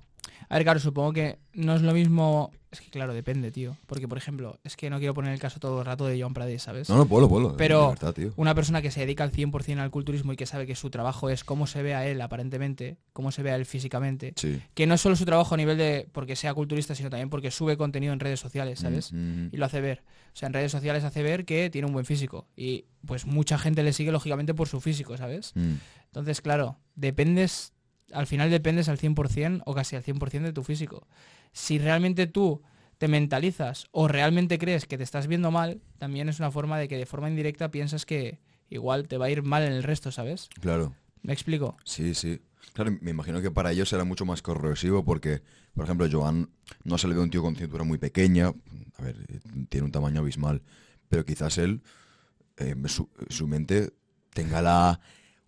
[0.48, 2.50] A ver, claro, supongo que no es lo mismo.
[2.72, 3.76] Es que, claro, depende, tío.
[3.86, 6.34] Porque, por ejemplo, es que no quiero poner el caso todo el rato de Joan
[6.34, 6.88] Prades, ¿sabes?
[6.88, 7.56] No, no, puedo, puedo.
[7.56, 8.14] Pero- Libertad.
[8.36, 11.30] Una persona que se dedica al 100% al culturismo y que sabe que su trabajo
[11.30, 14.60] es cómo se ve a él aparentemente, cómo se ve a él físicamente, Sí.
[14.74, 17.50] que no es solo su trabajo a nivel de porque sea culturista, sino también porque
[17.50, 19.12] sube contenido en redes sociales, ¿sabes?
[19.12, 20.02] Mm, mm, Y lo hace ver.
[20.32, 22.46] O sea, en redes sociales hace ver que tiene un buen físico.
[22.56, 25.52] Y pues mucha gente le sigue lógicamente por su físico, ¿sabes?
[25.56, 25.74] mm.
[26.06, 27.72] Entonces, claro, dependes,
[28.12, 31.06] al final dependes al 100% o casi al 100% de tu físico.
[31.52, 32.62] Si realmente tú
[32.98, 36.88] te mentalizas o realmente crees que te estás viendo mal, también es una forma de
[36.88, 40.12] que de forma indirecta piensas que igual te va a ir mal en el resto,
[40.12, 40.48] ¿sabes?
[40.60, 40.94] Claro.
[41.22, 41.76] ¿Me explico?
[41.84, 42.40] Sí, sí.
[42.72, 45.42] Claro, me imagino que para ellos será mucho más corrosivo porque,
[45.74, 46.50] por ejemplo, Joan
[46.84, 48.52] no se le ve un tío con cintura muy pequeña.
[48.98, 49.16] A ver,
[49.68, 50.62] tiene un tamaño abismal.
[51.08, 51.82] Pero quizás él,
[52.58, 53.92] eh, su, su mente,
[54.32, 55.00] tenga la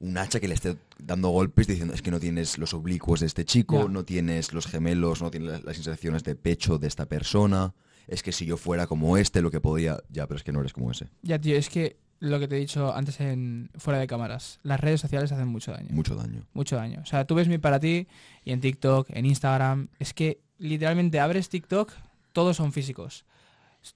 [0.02, 3.26] un hacha que le esté dando golpes diciendo es que no tienes los oblicuos de
[3.26, 7.06] este chico, no tienes los gemelos, no tienes las, las inserciones de pecho de esta
[7.06, 7.72] persona.
[8.08, 10.02] Es que si yo fuera como este, lo que podía...
[10.10, 11.08] Ya, pero es que no eres como ese.
[11.22, 14.80] Ya, tío, es que lo que te he dicho antes en fuera de cámaras, las
[14.80, 15.88] redes sociales hacen mucho daño.
[15.90, 16.46] Mucho daño.
[16.52, 17.00] mucho daño.
[17.02, 18.08] O sea, tú ves mi para ti
[18.44, 21.92] y en TikTok, en Instagram, es que literalmente abres TikTok,
[22.32, 23.24] todos son físicos.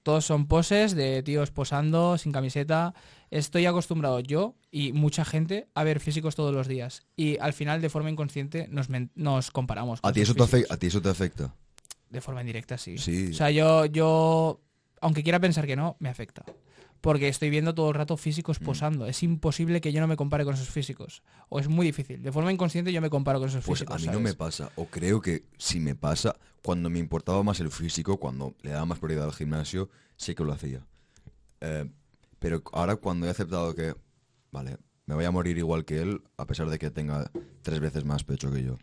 [0.03, 2.93] Todos son poses de tíos posando sin camiseta.
[3.31, 7.05] Estoy acostumbrado yo y mucha gente a ver físicos todos los días.
[7.15, 10.01] Y al final, de forma inconsciente, nos, nos comparamos.
[10.01, 10.73] con ¿A ti, eso te afecta.
[10.73, 11.53] ¿A ti eso te afecta?
[12.09, 12.97] De forma indirecta, sí.
[12.97, 13.29] Sí.
[13.31, 14.61] O sea, yo, yo,
[15.01, 16.43] aunque quiera pensar que no, me afecta.
[17.01, 18.65] Porque estoy viendo todo el rato físicos Mm.
[18.65, 19.05] posando.
[19.07, 21.21] Es imposible que yo no me compare con esos físicos.
[21.49, 22.21] O es muy difícil.
[22.23, 23.95] De forma inconsciente yo me comparo con esos Pues físicos.
[23.95, 27.59] a mí no me pasa, o creo que si me pasa, cuando me importaba más
[27.59, 30.85] el físico, cuando le daba más prioridad al gimnasio, sí que lo hacía.
[31.61, 31.89] Eh,
[32.39, 33.95] pero ahora cuando he aceptado que,
[34.51, 37.31] vale, me voy a morir igual que él, a pesar de que tenga
[37.61, 38.77] tres veces más pecho que yo.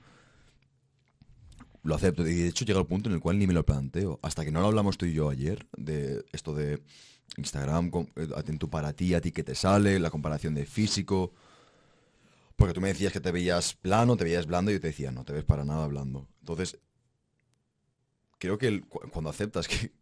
[1.83, 4.19] Lo acepto y de hecho llega el punto en el cual ni me lo planteo.
[4.23, 6.83] Hasta que no lo hablamos tú y yo ayer, de esto de
[7.37, 11.33] Instagram, eh, atento para ti, a ti que te sale, la comparación de físico.
[12.57, 15.11] Porque tú me decías que te veías plano, te veías blando y yo te decía,
[15.11, 16.29] no te ves para nada blando.
[16.41, 16.79] Entonces,
[18.39, 19.93] creo que cuando aceptas que,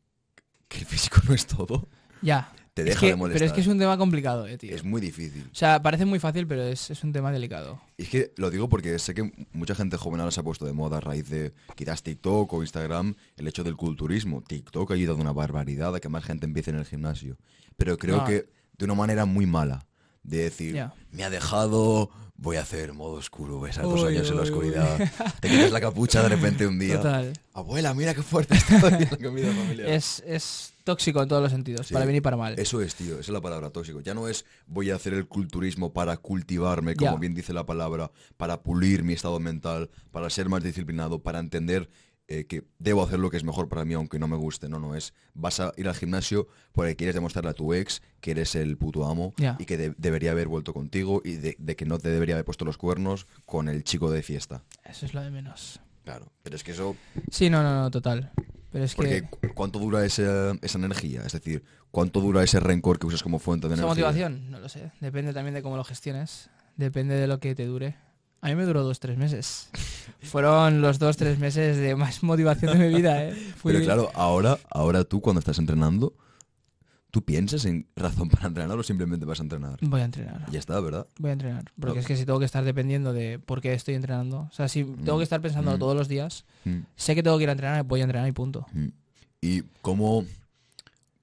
[0.69, 1.89] que el físico no es todo,
[2.21, 2.53] Ya.
[2.75, 3.39] Te Es deja que- de molestar.
[3.41, 4.75] pero es que es un tema complicado, eh, tío.
[4.75, 5.47] Es muy difícil.
[5.53, 7.81] O sea, parece muy fácil, pero es, es un tema delicado.
[7.99, 10.65] Y es que lo digo porque sé que mucha gente joven ahora se ha puesto
[10.65, 14.43] de moda a raíz de quizás TikTok o Instagram el hecho del culturismo.
[14.43, 17.37] TikTok ha ayudado una barbaridad a que más gente empiece en el gimnasio.
[17.77, 18.25] Pero creo No.
[18.25, 19.85] que de una manera muy mala.
[20.25, 20.81] De decir,
[21.11, 24.43] me ha dejado, voy a hacer modo oscuro, ves a dos Uy, años en la
[24.43, 24.53] uy, uy.
[24.55, 25.11] oscuridad.
[25.41, 26.97] Te quitas la capucha de repente un día.
[27.03, 27.33] Total.
[27.53, 28.55] Abuela, mira qué fuerte
[29.11, 29.89] la comida familiar.
[29.89, 31.95] Es, es tóxico en todos los sentidos, Sí.
[31.95, 32.59] para bien y para mal.
[32.59, 34.01] Eso es, tío, esa es la palabra tóxico.
[34.01, 37.19] Ya no es voy a hacer el culturismo para cultivarme, como Ya.
[37.19, 41.89] bien dice la palabra, para pulir mi estado mental, para ser más disciplinado, para entender
[42.29, 44.69] eh, que debo hacer lo que es mejor para mí aunque no me guste.
[44.69, 48.31] No, no es vas a ir al gimnasio porque quieres demostrarle a tu ex que
[48.31, 49.57] eres el puto amo Ya.
[49.59, 52.45] y que de- debería haber vuelto contigo y de, de que no te debería haber
[52.45, 54.63] puesto los cuernos con el chico de fiesta.
[54.85, 55.81] Eso es lo de menos.
[56.05, 56.97] Claro, pero es que eso
[57.31, 58.31] Sí, no, no, no, total.
[58.73, 61.23] Pero es porque que cu- ¿cuánto dura esa, esa energía?
[61.27, 64.05] Es decir, ¿cuánto dura ese rencor que usas como fuente de esa energía?
[64.07, 64.91] motivación, no lo sé.
[65.01, 66.49] Depende también de cómo lo gestiones.
[66.77, 67.97] Depende de lo que te dure.
[68.41, 69.69] A mí me duró dos, tres meses.
[70.23, 73.33] Fueron los dos, tres meses de más motivación de mi vida, ¿eh?
[73.57, 76.15] Fui- Pero claro, ahora, ahora tú cuando estás entrenando,
[77.13, 79.79] ¿tú piensas en razón para entrenar o simplemente vas a entrenar?
[79.83, 80.51] Voy a entrenar.
[80.51, 81.07] Ya está, ¿verdad?
[81.21, 81.71] Voy a entrenar.
[81.79, 82.01] Porque No.
[82.01, 84.49] es que si tengo que estar dependiendo de por qué estoy entrenando.
[84.51, 85.79] O sea, si tengo que estar pensando Mm.
[85.79, 88.33] todos los días, Mm, sé que tengo que ir a entrenar, voy a entrenar y
[88.33, 88.67] punto.
[88.73, 88.89] mm.
[89.43, 90.25] ¿Y cómo,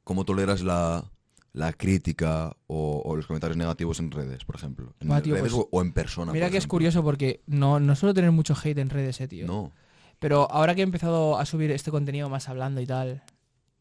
[0.03, 1.05] cómo toleras la,
[1.53, 4.93] la crítica o, o los comentarios negativos en redes, por ejemplo?
[4.99, 6.31] ¿En tío, redes pues, o, en persona?
[6.33, 9.47] Mira que es curioso porque no, no suelo tener mucho hate en redes, eh, tío.
[9.47, 9.71] No.
[10.19, 13.23] Pero ahora que he empezado a subir este contenido más hablando y tal,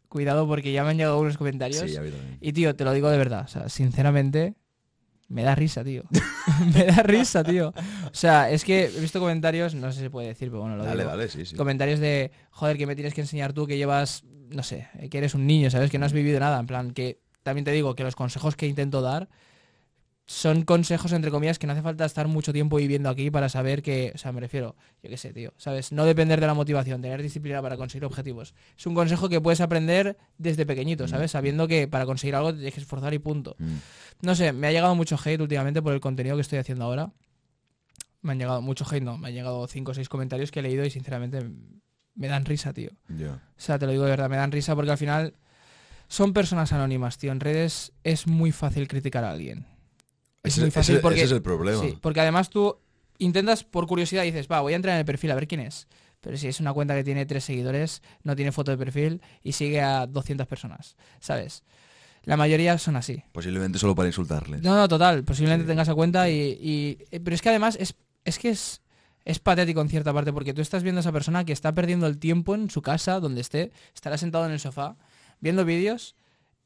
[0.09, 1.81] cuidado porque ya me han llegado unos comentarios.
[1.91, 2.39] Sí, a mí también.
[2.41, 4.55] Y tío, te lo digo de verdad, o sea, sinceramente,
[5.29, 6.05] me da risa, tío.
[6.75, 7.69] me da risa, tío.
[8.07, 10.77] O sea, es que he visto comentarios, no sé si se puede decir, pero bueno,
[10.77, 11.11] lo Dale, digo.
[11.11, 11.57] dale, sí, sí.
[11.57, 15.35] Comentarios de, joder, que me tienes que enseñar tú que llevas, no sé, que eres
[15.35, 15.91] un niño, ¿sabes?
[15.91, 16.59] Que no has vivido nada.
[16.59, 19.29] En plan, que también te digo que los consejos que intento dar
[20.29, 23.83] son consejos, entre comillas, que no hace falta estar mucho tiempo viviendo aquí para saber
[23.83, 25.91] que, o sea, me refiero, yo qué sé, tío, ¿sabes?
[25.91, 28.55] No depender de la motivación, tener disciplina para conseguir objetivos.
[28.77, 31.31] Es un consejo que puedes aprender desde pequeñito, ¿sabes?
[31.31, 33.57] Sabiendo que para conseguir algo te tienes que esforzar y punto.
[33.59, 33.77] Mm.
[34.21, 37.11] No sé, me ha llegado mucho hate últimamente por el contenido que estoy haciendo ahora.
[38.21, 40.63] Me han llegado mucho hate, no, me han llegado cinco o seis comentarios que he
[40.63, 41.43] leído y sinceramente
[42.15, 42.91] me dan risa, tío.
[43.09, 43.33] Ya.
[43.33, 45.33] O sea, te lo digo de verdad, me dan risa porque al final
[46.07, 47.33] son personas anónimas, tío.
[47.33, 49.78] En redes es muy fácil criticar a alguien.
[50.43, 51.17] Es Ese, muy fácil ese- porque...
[51.19, 51.83] ese es el problema.
[51.83, 52.77] Sí, porque además tú
[53.19, 55.89] intentas por curiosidad dices, va, voy a entrar en el perfil a ver quién es.
[56.21, 59.53] Pero si es una cuenta que tiene tres seguidores, no tiene foto de perfil y
[59.53, 61.63] sigue a 200 personas, ¿sabes?
[62.25, 63.23] La mayoría son así.
[63.33, 64.63] Posiblemente solo para insultarles.
[64.63, 65.23] No, no, total.
[65.25, 65.69] Posiblemente Sí.
[65.69, 68.83] tengas esa cuenta y, y- eh, Pero es que además es, es que es,
[69.25, 72.07] es patético en cierta parte porque tú estás viendo a esa persona que está perdiendo
[72.07, 74.97] el tiempo en su casa, donde esté, estará sentado en el sofá,
[75.41, 76.17] viendo vídeos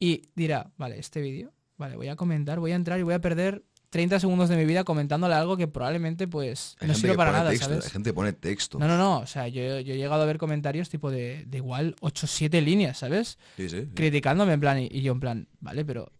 [0.01, 3.21] y dirá, vale, este vídeo, vale, voy a comentar, voy a entrar y voy a
[3.21, 7.33] perder 30 segundos de mi vida comentándole algo que probablemente pues Hay no sirve para
[7.33, 7.85] nada, texto, ¿sabes?
[7.85, 8.79] Hay gente pone texto.
[8.79, 9.19] No, no, no.
[9.19, 12.29] O sea, yo, yo he llegado a ver comentarios tipo de, de igual 8 o
[12.29, 13.39] 7 líneas, ¿sabes?
[13.57, 13.83] Sí, sí.
[13.83, 13.89] sí.
[13.95, 16.11] Criticándome en plan, y, y yo en plan, vale, pero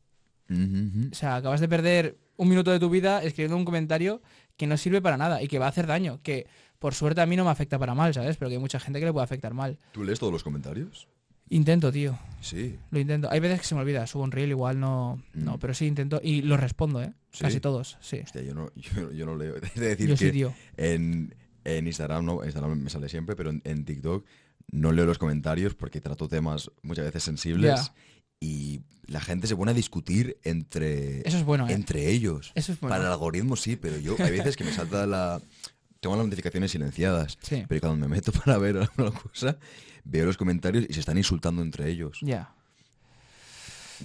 [0.53, 4.23] o sea, acabas de perder un minuto de tu vida escribiendo un comentario
[4.57, 6.21] que no sirve para nada y que va a hacer daño.
[6.23, 6.47] Que
[6.79, 8.37] por suerte a mí no me afecta para mal, ¿sabes?
[8.37, 9.79] Pero que hay mucha gente que le puede afectar mal.
[9.93, 11.09] ¿Tú lees todos los comentarios?
[11.53, 12.19] Intento, tío.
[12.41, 12.77] Sí.
[12.91, 13.31] Lo intento.
[13.31, 14.07] Hay veces que se me olvida.
[14.07, 15.23] Subo un reel, igual no.
[15.35, 15.59] No, Mm.
[15.61, 16.21] pero sí intento.
[16.23, 17.13] Y los respondo, ¿eh?
[17.31, 17.43] ¿Sí?
[17.45, 18.21] Casi todos, sí.
[18.25, 19.55] Hostia, yo no, yo, yo no leo.
[19.63, 20.55] Es de decir Yo que sí, tío.
[20.77, 21.35] en,
[21.65, 24.27] en Instagram, no, Instagram me sale siempre, pero en, en TikTok
[24.73, 27.93] no leo los comentarios porque trato temas muchas veces sensibles
[28.41, 31.73] y la gente se pone a discutir entre, Eso es bueno, ¿eh?
[31.73, 32.51] entre ellos.
[32.55, 32.95] Eso es bueno.
[32.95, 35.41] Para el algoritmo sí, pero yo hay veces que me salta la...
[36.01, 37.63] Tengo las notificaciones silenciadas, Sí.
[37.69, 39.57] pero cuando me meto para ver alguna cosa,
[40.05, 42.19] veo los comentarios y se están insultando entre ellos.
[42.23, 42.55] Ya.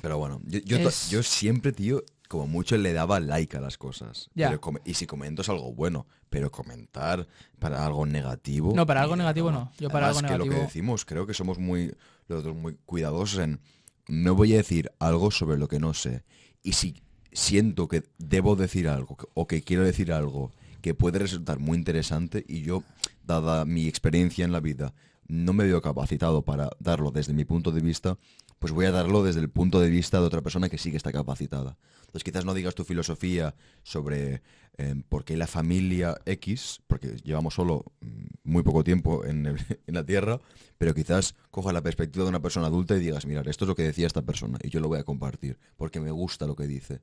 [0.02, 3.62] Pero bueno, yo, yo, to- Es- yo siempre, tío, como mucho le daba like a
[3.62, 4.30] las cosas.
[4.50, 7.28] Pero come- y si comento es algo bueno, pero comentar
[7.60, 8.74] para algo negativo.
[8.76, 9.72] No, para algo negativo no.
[9.80, 11.96] Yo para Además, algo que lo que decimos, creo que somos muy,
[12.28, 13.60] los dos muy cuidadosos en
[14.08, 16.24] no voy a decir algo sobre lo que no sé.
[16.64, 21.60] Y si siento que debo decir algo o que quiero decir algo que puede resultar
[21.60, 22.84] muy interesante y yo,
[23.26, 24.94] dada mi experiencia en la vida,
[25.28, 28.18] no me veo capacitado para darlo desde mi punto de vista,
[28.60, 30.98] pues voy a darlo desde el punto de vista de otra persona que sí que
[30.98, 31.78] está capacitada.
[32.02, 34.42] Entonces quizás no digas tu filosofía sobre
[34.78, 40.06] eh, por qué la familia X, porque llevamos solo mm, muy poco tiempo en, la
[40.06, 40.40] Tierra,
[40.78, 43.76] pero quizás cojas la perspectiva de una persona adulta y digas, mira, esto es lo
[43.76, 46.68] que decía esta persona y yo lo voy a compartir, porque me gusta lo que
[46.68, 47.02] dice.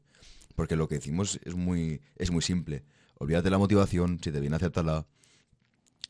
[0.56, 2.84] Porque lo que decimos es muy, es muy simple.
[3.18, 5.06] Olvídate la motivación, si te viene, acéptala,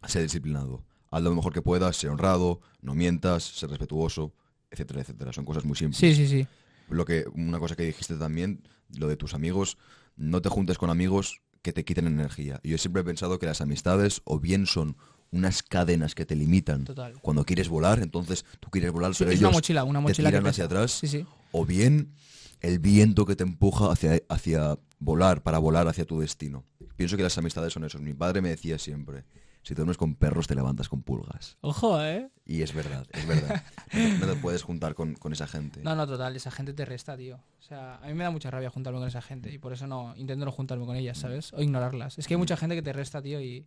[0.07, 0.85] sé disciplinado.
[1.15, 4.33] Haz lo mejor que puedas, sé honrado, no mientas, sé respetuoso,
[4.71, 5.33] etcétera, etcétera.
[5.33, 5.99] Son cosas muy simples.
[5.99, 6.47] Sí, sí, sí.
[6.89, 8.67] Lo que, una cosa que dijiste también,
[8.99, 9.79] lo de tus amigos,
[10.17, 12.61] no te juntes con amigos que te quiten energía.
[12.65, 14.97] Yo siempre he pensado que las amistades o bien son
[15.31, 17.15] unas cadenas que te limitan Total.
[17.23, 20.31] cuando quieres volar, entonces tú quieres volar, Sí, es ellos una mochila, una te mochila
[20.31, 21.27] que tiran hacia atrás, Sí, sí.
[21.53, 22.13] o bien
[22.61, 26.65] el viento que te empuja hacia, hacia volar, para volar hacia tu destino.
[26.97, 27.99] Pienso que las amistades son eso.
[27.99, 29.25] Mi padre me decía siempre,
[29.65, 31.57] si te duermes con perros te levantas con pulgas.
[31.63, 32.31] Ojo, ¿eh?
[32.47, 33.65] Y es verdad, es verdad.
[33.93, 35.83] No te, no te puedes juntar con, con esa gente.
[35.83, 37.37] No, no, total, esa gente te resta, tío.
[37.59, 39.87] O sea, a mí me da mucha rabia juntarme con esa gente y por eso
[39.89, 41.53] no intento no juntarme con ellas, ¿sabes?
[41.55, 42.19] O ignorarlas.
[42.19, 43.67] Es que hay mucha gente que te resta, tío, y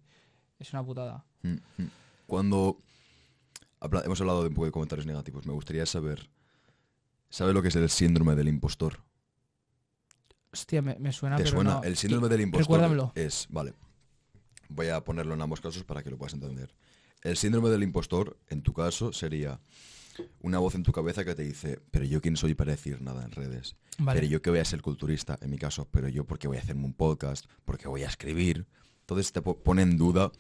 [0.60, 1.26] es una putada.
[1.42, 1.90] Mm, mm.
[2.28, 2.78] Cuando
[3.80, 6.30] habla- hemos hablado de un poco de comentarios negativos, me gustaría saber,
[7.30, 9.00] ¿sabe lo que es el síndrome del impostor?
[10.54, 11.74] Hostia, me, me suena, ¿Te pero suena?
[11.76, 11.84] no.
[11.84, 13.12] El síndrome del impostor Recuérdamelo.
[13.16, 13.74] es, vale,
[14.70, 16.74] voy a ponerlo en ambos casos para que lo puedas entender.
[17.24, 19.60] El síndrome del impostor, en tu caso, sería
[20.42, 23.24] una voz en tu cabeza que te dice, pero yo quién soy para decir nada
[23.24, 23.76] en redes.
[24.00, 24.20] Vale.
[24.20, 26.62] Pero yo que voy a ser culturista, en mi caso, pero yo porque voy a
[26.62, 28.66] hacerme un podcast, porque voy a escribir.
[29.02, 30.32] Entonces te po- pone en duda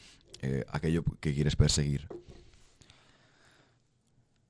[0.42, 2.08] eh, aquello que quieres perseguir.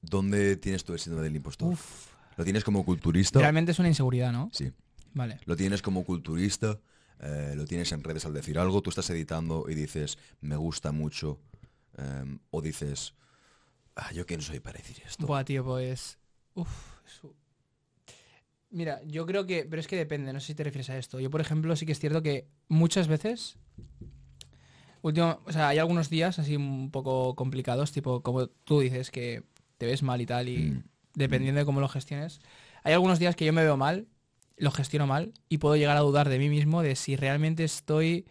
[0.01, 1.73] ¿Dónde tienes tú el síndrome del impostor?
[1.73, 2.07] Uf.
[2.37, 3.39] ¿Lo tienes como culturista?
[3.39, 4.49] Realmente es una inseguridad, ¿no?
[4.53, 4.71] Sí.
[5.13, 5.39] Vale.
[5.45, 6.79] Lo tienes como culturista,
[7.19, 10.91] eh, lo tienes en redes al decir algo, tú estás editando y dices, me gusta
[10.91, 11.39] mucho,
[11.97, 13.13] em, o dices,
[13.95, 15.25] ah, yo quién soy para decir esto.
[15.25, 16.17] Buah, tío, pues.
[16.53, 16.69] Uf.
[18.69, 19.65] Mira, yo creo que.
[19.69, 21.19] Pero es que depende, no sé si te refieres a esto.
[21.19, 23.57] Yo, por ejemplo, sí que es cierto que muchas veces.
[25.01, 29.43] Último, o sea, hay algunos días así un poco complicados, tipo, como tú dices, que
[29.77, 30.83] te ves mal y tal, y Mm.
[31.13, 32.41] dependiendo de cómo lo gestiones.
[32.83, 34.07] Hay algunos días que yo me veo mal,
[34.57, 38.25] lo gestiono mal, y puedo llegar a dudar de mí mismo de si realmente estoy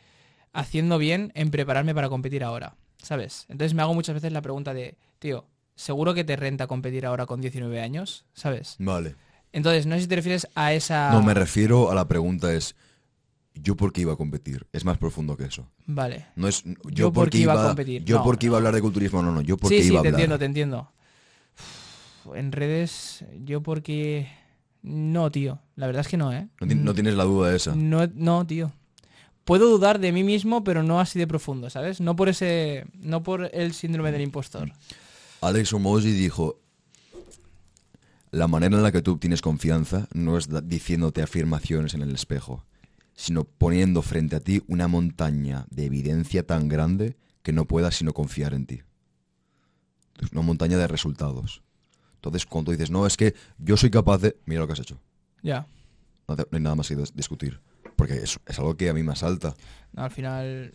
[0.53, 3.47] haciendo bien en prepararme para competir ahora, ¿sabes?
[3.49, 7.27] Entonces me hago muchas veces la pregunta de, tío, ¿seguro que te renta competir ahora
[7.27, 8.25] con 19 años?
[8.33, 8.77] ¿Sabes?
[8.79, 9.15] Vale.
[9.53, 11.13] Entonces, no sé si te refieres a esa...
[11.13, 12.75] No, me refiero a la pregunta es,
[13.55, 14.67] ¿yo por qué iba a competir?
[14.73, 15.71] Es más profundo que eso.
[15.87, 16.27] Vale.
[16.37, 18.05] No es, yo, Yo por qué iba a competir.
[18.05, 19.97] Yo No, porque iba a hablar de culturismo, no, no, yo porque Sí, iba sí,
[19.99, 20.21] a te hablar.
[20.21, 20.93] entiendo, te entiendo.
[22.27, 24.29] Uf, En redes, yo porque...
[24.87, 25.59] No, tío.
[25.75, 26.49] La verdad es que no, ¿eh?
[26.61, 27.75] No, ti- no tienes la duda esa.
[27.75, 28.73] No, no, tío.
[29.45, 32.01] Puedo dudar de mí mismo, pero no así de profundo, ¿sabes?
[32.01, 32.87] No por ese...
[32.95, 34.73] No por el síndrome del impostor.
[35.41, 36.61] Alex Omosi dijo,
[38.31, 42.65] la manera en la que tú obtienes confianza no es diciéndote afirmaciones en el espejo,
[43.15, 48.13] sino poniendo frente a ti una montaña de evidencia tan grande que no puedas sino
[48.13, 48.81] confiar en ti.
[50.33, 51.63] una montaña de resultados.
[52.29, 54.37] Entonces, cuando dices, no, es que yo soy capaz de.
[54.47, 55.01] Mira lo que has hecho.
[55.43, 55.67] Ya.
[56.29, 57.61] No, hay nada más que dis- discutir.
[57.97, 59.55] Porque es, es algo que a mí me asalta.
[59.93, 60.73] No, al final.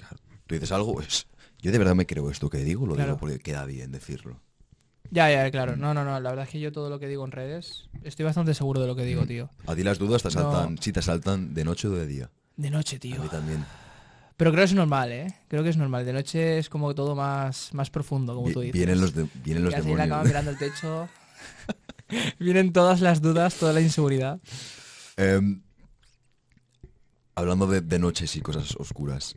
[0.48, 1.28] Tú dices algo, es.
[1.62, 3.12] Yo de verdad me creo esto que digo, lo Claro.
[3.12, 4.40] digo porque queda bien decirlo.
[5.12, 5.76] Ya, ya, claro.
[5.76, 6.20] No, no, no.
[6.20, 7.90] La verdad es que yo todo lo que digo en redes.
[8.04, 9.50] Estoy bastante seguro de lo que digo, tío.
[9.68, 10.40] A ti las dudas te No.
[10.50, 12.32] asaltan, si te asaltan de noche o de día.
[12.56, 13.22] De noche, A tío.
[13.22, 13.64] mí también.
[14.38, 15.28] Pero creo que es normal, ¿eh?
[15.50, 16.04] Creo que es normal.
[16.06, 18.74] De noche es como todo más, más profundo, como Vi- tú dices.
[18.74, 20.28] vienen los, de- vienen los Quedas ahí en la cama demonios.
[20.46, 21.10] mirando el techo.
[22.40, 24.40] Vienen todas las dudas, toda la inseguridad.
[25.18, 25.62] Em,
[27.36, 29.36] hablando de, de noches y cosas oscuras.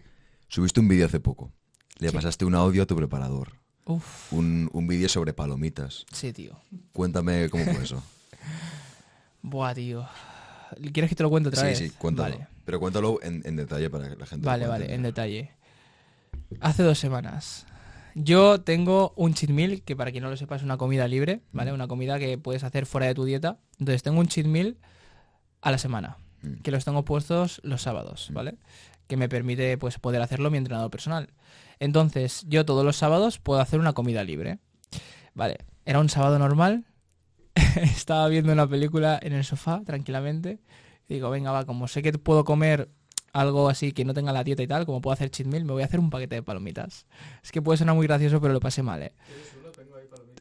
[0.48, 1.52] Subiste un vídeo hace poco.
[1.98, 2.14] Le Sí.
[2.14, 3.52] pasaste un audio a tu preparador.
[3.86, 6.06] Uf, Un, un vídeo sobre palomitas.
[6.12, 6.58] sí, tío.
[6.92, 8.02] Cuéntame cómo fue eso.
[9.42, 10.08] Buah, tío.
[10.92, 11.78] ¿Quieres que te lo cuente otra sí, vez?
[11.78, 12.34] sí, cuéntalo.
[12.38, 14.90] Vale, Pero cuéntalo en, en detalle para que la gente lo vale, pueda vale, en
[15.04, 15.12] entender.
[15.12, 15.50] detalle.
[16.60, 17.66] Hace dos semanas.
[18.14, 21.40] Yo tengo un cheat meal, que para quien no lo sepa es una comida libre,
[21.52, 21.72] ¿vale?
[21.72, 23.58] Una comida que puedes hacer fuera de tu dieta.
[23.78, 24.76] Entonces tengo un cheat meal
[25.60, 26.60] a la semana, Mm.
[26.62, 28.56] que los tengo puestos los sábados, ¿vale?
[29.06, 31.30] Que me permite pues poder hacerlo mi entrenador personal.
[31.80, 34.58] Entonces, yo todos los sábados puedo hacer una comida libre.
[35.34, 36.84] Vale, era un sábado normal.
[37.76, 40.60] Estaba viendo una película en el sofá tranquilamente.
[41.08, 42.88] Y digo, venga, va, como sé que puedo comer
[43.34, 45.72] algo así que no tenga la dieta y tal, como puedo hacer cheat meal, me
[45.72, 47.04] voy a hacer un paquete de palomitas.
[47.42, 49.12] Es que puede sonar muy gracioso, pero lo pasé mal, ¿eh?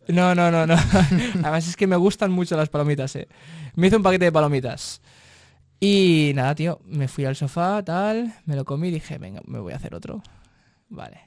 [0.07, 0.75] No, no, no, no.
[1.33, 3.27] Además es que me gustan mucho las palomitas, ¿eh?
[3.75, 5.01] Me hice un paquete de palomitas.
[5.79, 9.59] Y nada, tío, me fui al sofá, tal, me lo comí y dije, venga, me
[9.59, 10.21] voy a hacer otro.
[10.87, 11.19] Vale.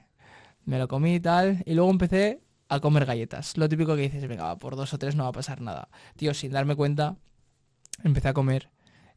[0.65, 3.57] Me lo comí y tal, y luego empecé a comer galletas.
[3.57, 5.89] Lo típico que dices, venga, va, por dos o tres no va a pasar nada.
[6.15, 7.17] Tío, sin darme cuenta,
[8.05, 8.71] empecé a comer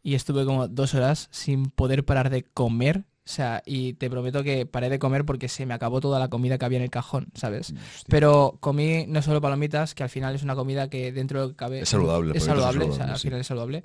[0.03, 3.05] y estuve como dos horas sin poder parar de comer.
[3.25, 6.29] O sea, y te prometo que paré de comer porque se me acabó toda la
[6.29, 7.69] comida que había en el cajón, ¿sabes?
[7.69, 8.05] Hostia.
[8.07, 11.49] Pero comí no solo palomitas, que al final es una comida que dentro de lo
[11.51, 11.81] que cabe...
[11.81, 13.83] Es saludable, Es palomitas es saludable, o sea, saludable, al final es saludable.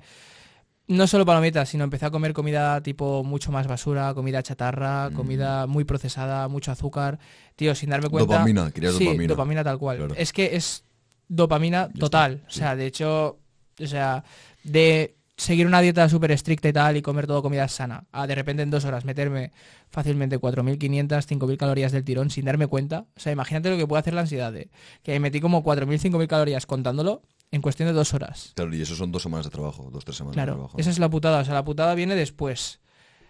[0.87, 5.13] No solo palomitas, sino empecé a comer comida tipo mucho más basura, comida chatarra, Mm.
[5.13, 7.19] comida muy procesada, mucho azúcar.
[7.55, 8.33] Tío, sin darme cuenta...
[8.33, 9.63] Dopamina, querías sí, dopamina.
[9.63, 9.97] tal cual.
[9.97, 10.15] Claro.
[10.17, 10.83] Es que es
[11.27, 12.33] dopamina total.
[12.33, 13.39] está, O sea, de hecho,
[13.79, 14.23] o sea,
[14.63, 18.35] de seguir una dieta súper estricta y tal y comer todo comida sana, a de
[18.35, 19.51] repente en dos horas meterme
[19.89, 23.05] fácilmente 4.500, 5.000 calorías del tirón sin darme cuenta.
[23.15, 24.53] O sea, imagínate lo que puede hacer la ansiedad.
[24.53, 24.69] de
[25.03, 27.21] Que me metí como 4.000, 5.000 calorías contándolo
[27.51, 28.53] en cuestión de dos horas.
[28.55, 30.77] Claro, y eso son dos semanas de trabajo, dos, tres semanas de Claro, trabajo.
[30.77, 31.39] esa es la putada.
[31.39, 32.79] O sea, la putada viene después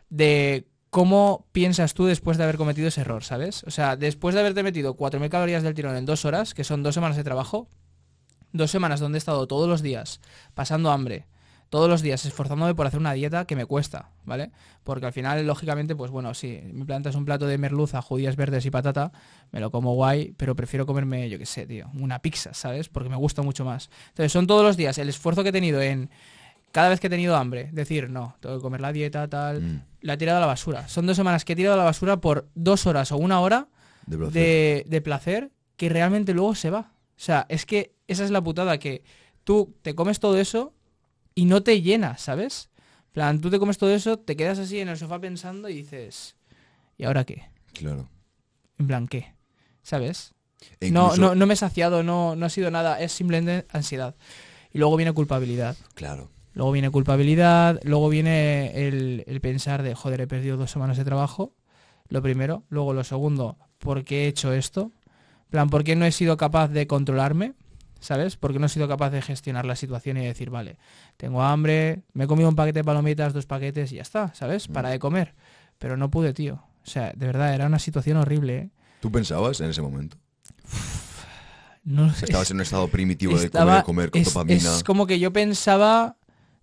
[0.10, 3.64] de cómo piensas tú después de haber cometido ese error, ¿sabes?
[3.66, 6.84] O sea, después de haberte metido 4.000 calorías del tirón en dos horas, que son
[6.84, 7.68] dos semanas de trabajo,
[8.54, 10.22] dos semanas donde he estado todos los días
[10.54, 11.26] pasando hambre,
[11.70, 14.52] todos los días esforzándome por hacer una dieta que me cuesta, ¿vale?
[14.84, 18.66] Porque al final, lógicamente, pues bueno, si me plantas un plato de merluza, judías verdes
[18.66, 19.12] y patata,
[19.52, 22.90] me lo como guay, pero prefiero comerme, yo qué sé, tío, una pizza, ¿sabes?
[22.90, 23.90] Porque me gusta mucho más.
[24.10, 26.10] Entonces, son todos los días el esfuerzo que he tenido en
[26.72, 29.82] cada vez que he tenido hambre, decir, no, tengo que comer la dieta, tal, Mm,
[30.02, 30.88] la he tirado a la basura.
[30.90, 33.70] Son dos semanas que he tirado a la basura por dos horas o una hora
[34.06, 34.34] de placer.
[34.34, 36.92] de, de placer que realmente luego se va.
[37.18, 39.04] O sea, es que esa es la putada, que
[39.46, 40.74] tú te comes todo eso
[41.36, 42.70] y no te llenas, ¿sabes?
[43.12, 46.36] Plan, tú te comes todo eso, te quedas así en el sofá pensando y dices,
[46.98, 47.44] ¿y ahora qué?
[47.74, 48.10] Claro.
[48.80, 49.34] En plan, ¿qué?
[49.84, 50.34] ¿Sabes?
[50.80, 53.68] E No, incluso- no, no me he saciado, no, no ha sido nada, es simplemente
[53.72, 54.16] ansiedad.
[54.74, 55.78] Y luego viene culpabilidad.
[55.94, 56.30] Claro.
[56.54, 61.04] Luego viene culpabilidad, luego viene el, el pensar de, joder, he perdido dos semanas de
[61.06, 61.54] trabajo,
[62.08, 62.64] lo primero.
[62.70, 64.92] Luego lo segundo, ¿por qué he hecho esto?
[65.50, 67.54] Plan, ¿por qué no he sido capaz de controlarme?
[68.06, 68.38] ¿Sabes?
[68.38, 70.78] Porque no he sido capaz de gestionar la situación y decir, vale,
[71.18, 74.68] tengo hambre, me he comido un paquete de palomitas, dos paquetes y ya está, ¿sabes?
[74.68, 75.34] Para de comer.
[75.80, 76.62] Pero no pude, tío.
[76.84, 78.70] O sea, de verdad, era una situación horrible, ¿eh?
[79.00, 80.18] ¿Tú pensabas en ese momento?
[81.84, 84.76] No Que estabas en un estado primitivo de comer, comer con es, dopamina.
[84.76, 86.18] es como que yo pensaba.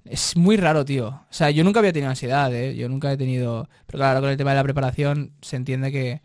[0.05, 1.09] Es muy raro, tío.
[1.09, 2.77] O sea, yo nunca había tenido ansiedad, ¿eh?
[2.77, 3.69] Yo nunca he tenido.
[3.87, 6.23] Pero claro, con el tema de la preparación se entiende que.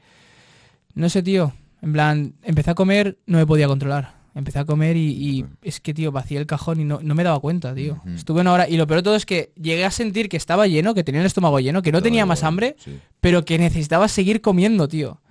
[0.94, 1.54] No sé, tío.
[1.82, 4.17] En plan, empecé a comer, no me podía controlar.
[4.38, 7.40] Empecé a comer y, es que, tío, vacié el cajón y no, no me daba
[7.40, 8.02] cuenta, tío.
[8.16, 8.70] Estuve una hora.
[8.70, 11.22] Y lo peor de todo es que llegué a sentir que estaba lleno, que tenía
[11.22, 13.00] el estómago lleno, que no Estaba tenía más hambre, sí.
[13.20, 15.22] pero que necesitaba seguir comiendo, tío.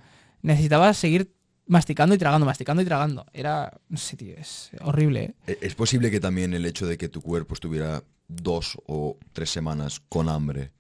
[0.42, 1.30] Necesitaba seguir
[1.68, 3.26] masticando y tragando, masticando y tragando.
[3.32, 3.72] Era.
[3.88, 5.34] No sé, tío, es horrible, ¿eh?
[5.46, 9.50] E- ¿Es posible que también el hecho de que tu cuerpo estuviera dos o tres
[9.50, 10.72] semanas con hambre,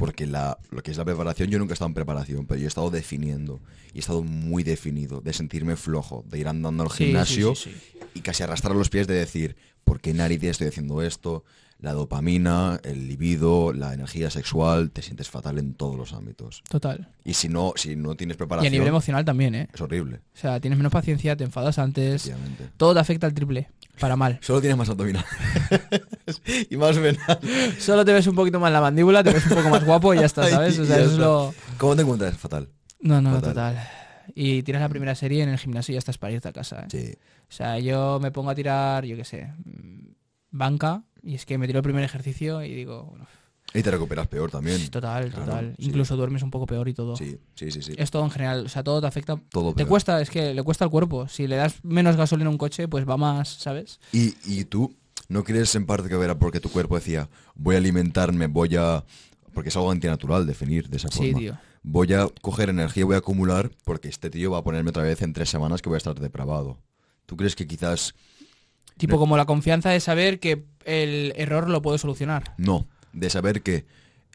[0.00, 2.64] porque la, lo que es la preparación, yo nunca he estado en preparación, pero yo
[2.64, 3.60] he estado definiendo,
[3.92, 7.70] y he estado muy definido, de sentirme flojo, de ir andando al sí, gimnasio sí,
[7.70, 7.98] sí.
[8.14, 11.44] y casi arrastrar los pies de decir, ¿por qué narices estoy haciendo esto?
[11.80, 16.62] La dopamina, el libido, la energía sexual, te sientes fatal en todos los ámbitos.
[16.68, 17.08] Total.
[17.24, 19.68] Y si no, si no tienes Y preparación, a nivel emocional también, ¿eh?
[19.72, 20.18] es horrible.
[20.34, 22.30] O sea, tienes menos paciencia, te enfadas antes.
[22.76, 23.70] Todo te afecta al triple.
[23.98, 24.38] Para mal.
[24.42, 25.24] Solo tienes más abdominal.
[26.70, 27.38] y más venal.
[27.78, 30.18] Solo te ves un poquito más la mandíbula, te ves un poco más guapo y
[30.18, 30.78] ya está, ¿sabes?
[30.78, 31.54] O y sea, eso es lo.
[31.78, 32.36] ¿Cómo te encuentras?
[32.36, 32.68] Fatal.
[33.00, 33.50] No, no, Fatal.
[33.50, 33.88] total.
[34.34, 36.82] Y tiras la primera serie en el gimnasio y ya estás para irte a casa,
[36.82, 36.86] ¿eh?
[36.90, 37.14] Sí.
[37.42, 40.12] O sea, yo me pongo a tirar, yo qué sé, mm,
[40.50, 43.26] banca y es que me tiro el primer ejercicio y digo, bueno,
[43.72, 44.88] Y te recuperas peor también.
[44.90, 45.74] total, Claro, total.
[45.78, 45.86] sí.
[45.86, 47.16] Incluso duermes un poco peor y todo.
[47.16, 47.92] Sí, sí, sí, sí.
[47.96, 49.36] Es todo en general, o sea, todo te afecta.
[49.50, 49.88] Todo Te peor.
[49.88, 51.28] cuesta, es que le cuesta al cuerpo.
[51.28, 54.00] Si le das menos gasolina a un coche, pues va más, ¿sabes?
[54.12, 54.94] Y, y tú
[55.28, 59.04] no crees en parte que era porque tu cuerpo decía, voy a alimentarme, voy a...
[59.54, 61.38] Porque es algo antinatural definir de esa Sí, forma.
[61.38, 61.58] tío.
[61.82, 65.22] Voy a coger energía, voy a acumular, porque este tío va a ponerme otra vez
[65.22, 66.78] en tres semanas que voy a estar depravado.
[67.26, 68.14] ¿Tú crees que quizás...
[69.00, 72.54] Tipo como la confianza de saber que el error lo puedo solucionar.
[72.58, 73.84] No, de saber que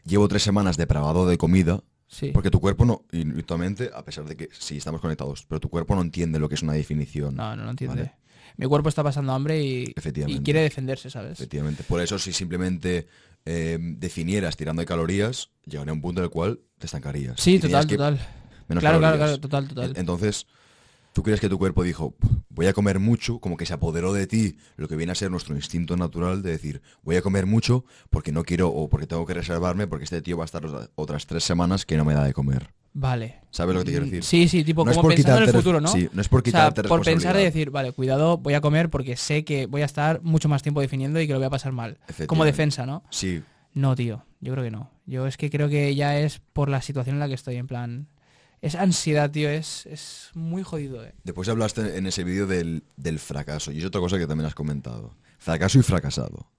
[0.04, 2.30] llevo tres semanas depravado de comida, Sí.
[2.32, 5.58] porque tu cuerpo no, y tu mente, a pesar de que sí estamos conectados, pero
[5.60, 7.34] tu cuerpo no entiende lo que es una definición.
[7.34, 7.96] No, no lo entiende.
[8.02, 8.14] Vale.
[8.58, 10.40] Mi cuerpo está pasando hambre y, Efectivamente.
[10.40, 11.32] y quiere defenderse, ¿sabes?
[11.32, 11.82] Efectivamente.
[11.82, 13.06] Por eso, si simplemente
[13.44, 17.38] eh, definieras tirando de calorías, llegaría a un punto en el cual te estancarías.
[17.40, 18.18] Sí, total, total.
[18.68, 19.18] menos Claro, claro, calorías.
[19.18, 19.90] claro, total, total.
[19.90, 20.46] En- Entonces,
[21.16, 22.14] ¿tú crees que tu cuerpo dijo,
[22.50, 25.30] voy a comer mucho, como que se apoderó de ti lo que viene a ser
[25.30, 29.24] nuestro instinto natural de decir, voy a comer mucho porque no quiero o porque tengo
[29.24, 32.12] que reservarme porque este tío va a estar otra- otras tres semanas que no me
[32.12, 32.68] da de comer?
[32.92, 33.36] Vale.
[33.50, 34.24] ¿Sabes lo que te quiero decir?
[34.24, 35.88] Sí, sí, tipo No como pensando en el futuro, ¿no?
[35.88, 38.60] sí, no es por o sea, quitarte por pensar de decir, vale, cuidado, voy a
[38.60, 41.46] comer porque sé que voy a estar mucho más tiempo definiendo y que lo voy
[41.46, 41.96] a pasar mal.
[42.26, 43.02] Como defensa, ¿no?
[43.08, 43.42] Sí,
[43.72, 44.90] No, tío, yo creo que no.
[45.06, 47.66] Yo es que creo que ya es por la situación en la que estoy, en
[47.66, 48.08] plan...
[48.62, 51.14] Es ansiedad, tío, es, es muy jodido, eh.
[51.24, 54.54] Después hablaste en ese vídeo del, del fracaso, y es otra cosa que también has
[54.54, 55.14] comentado.
[55.38, 56.50] Fracaso y fracasado.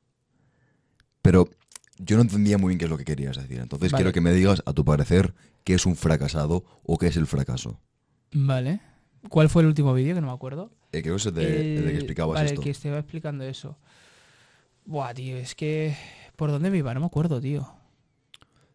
[1.21, 1.49] Pero
[1.97, 3.59] yo no entendía muy bien qué es lo que querías decir.
[3.59, 4.03] Entonces Vale.
[4.03, 5.33] quiero que me digas, a tu parecer,
[5.63, 7.81] qué es un fracasado o qué es el fracaso.
[8.31, 8.79] Vale.
[9.29, 10.15] ¿Cuál fue el último vídeo?
[10.15, 10.71] Que no me acuerdo.
[10.91, 12.61] Eh, creo que es el de, el de que explicabas vale, esto.
[12.61, 13.77] el que estaba explicando eso.
[14.85, 15.97] Buah, tío, es que...
[16.37, 16.93] ¿Por dónde me iba?
[16.93, 17.67] No me acuerdo, tío.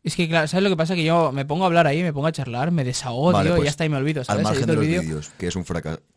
[0.05, 0.97] Es que, claro, ¿sabes lo que pasa?
[0.97, 3.57] Que yo me pongo a hablar ahí, me pongo a charlar, me desahogo, Vale, tío,
[3.57, 5.65] y pues, ya está, y me olvido, Al margen de los vídeos, ¿qué es, un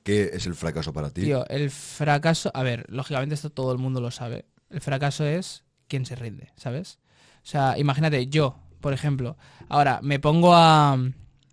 [0.03, 1.21] ¿qué es el fracaso para ti?
[1.21, 2.49] Tío, el fracaso...
[2.55, 4.45] A ver, lógicamente esto todo el mundo lo sabe.
[4.71, 6.97] El fracaso es quien se rinde, ¿sabes?
[7.38, 9.38] O sea, imagínate, yo, por ejemplo,
[9.69, 10.97] ahora me pongo a...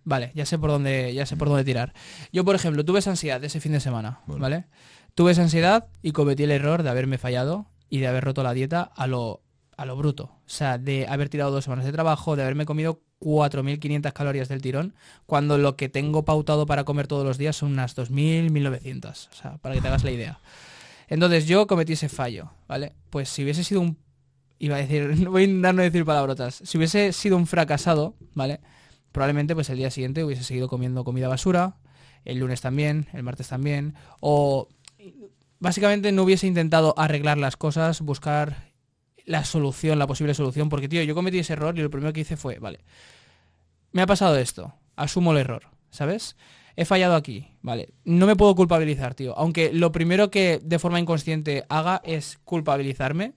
[0.03, 1.93] Vale, ya sé por dónde, ya sé por dónde tirar.
[2.31, 4.21] Yo, por ejemplo, tuve esa ansiedad ese fin de semana.
[4.25, 4.65] ¿vale?
[5.13, 8.53] Tuve esa ansiedad y cometí el error de haberme fallado y de haber roto la
[8.53, 9.42] dieta a lo,
[9.77, 10.23] a lo bruto.
[10.23, 14.61] O sea, de haber tirado dos semanas de trabajo, de haberme comido 4.500 calorías del
[14.61, 14.93] tirón,
[15.25, 19.29] cuando lo que tengo pautado para comer todos los días son unas 2.000, 1.900.
[19.31, 20.39] O sea, para que te hagas la idea.
[21.07, 22.93] Entonces yo cometí ese fallo, ¿vale?
[23.09, 23.97] Pues si hubiese sido un...
[24.59, 26.61] Iba a decir, no voy a intentar no decir palabrotas.
[26.63, 28.59] Si hubiese sido un fracasado, ¿vale?
[29.11, 31.75] Probablemente pues el día siguiente hubiese seguido comiendo comida basura,
[32.25, 34.69] el lunes también, el martes también, o
[35.59, 38.72] básicamente no hubiese intentado arreglar las cosas, buscar
[39.25, 42.21] la solución, la posible solución, porque tío, yo cometí ese error y lo primero que
[42.21, 42.79] hice fue, vale,
[43.91, 46.35] me ha pasado esto, asumo el error, ¿sabes?
[46.75, 50.99] He fallado aquí, vale, no me puedo culpabilizar, tío, aunque lo primero que de forma
[50.99, 53.33] inconsciente haga es culpabilizarme,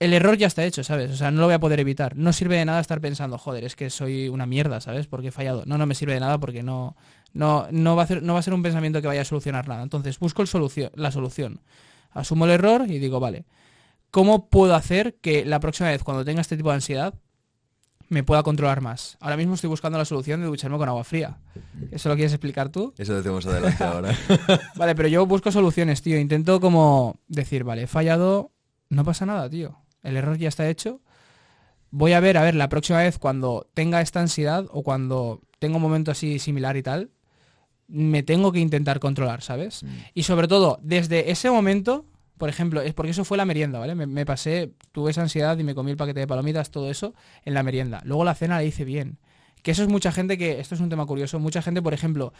[0.00, 1.10] el error ya está hecho, ¿sabes?
[1.10, 2.16] O sea, no lo voy a poder evitar.
[2.16, 5.08] No sirve de nada estar pensando, joder, es que soy una mierda, ¿sabes?
[5.08, 5.64] Porque he fallado.
[5.66, 6.96] No, no me sirve de nada porque no,
[7.32, 9.66] no, no, va, a hacer- no va a ser un pensamiento que vaya a solucionar
[9.66, 9.82] nada.
[9.82, 11.62] Entonces, busco el solución, la solución.
[12.12, 13.44] Asumo el error y digo, vale,
[14.10, 17.14] ¿cómo puedo hacer que la próxima vez cuando tenga este tipo de ansiedad
[18.08, 19.16] me pueda controlar más?
[19.20, 21.38] Ahora mismo estoy buscando la solución de ducharme con agua fría.
[21.90, 22.94] ¿Eso lo quieres explicar tú?
[22.96, 24.16] Eso lo tenemos adelante ahora.
[24.76, 26.18] Vale, pero yo busco soluciones, tío.
[26.18, 28.52] Intento como decir, vale, he fallado,
[28.88, 29.76] no pasa nada, tío.
[30.02, 31.00] El error ya está hecho.
[31.90, 35.76] Voy a ver, a ver, la próxima vez cuando tenga esta ansiedad o cuando tenga
[35.76, 37.10] un momento así similar y tal,
[37.88, 39.84] me tengo que intentar controlar, ¿sabes?
[40.12, 42.04] Y sobre todo, desde ese momento,
[42.38, 43.94] por ejemplo, es porque eso fue la merienda, ¿vale?
[43.94, 47.14] Me, me pasé, tuve esa ansiedad y me comí el paquete de palomitas, todo eso,
[47.44, 48.00] en la merienda.
[48.04, 49.18] Luego la cena la hice bien.
[49.62, 52.32] Que eso es mucha gente que, esto es un tema curioso, mucha gente, por ejemplo,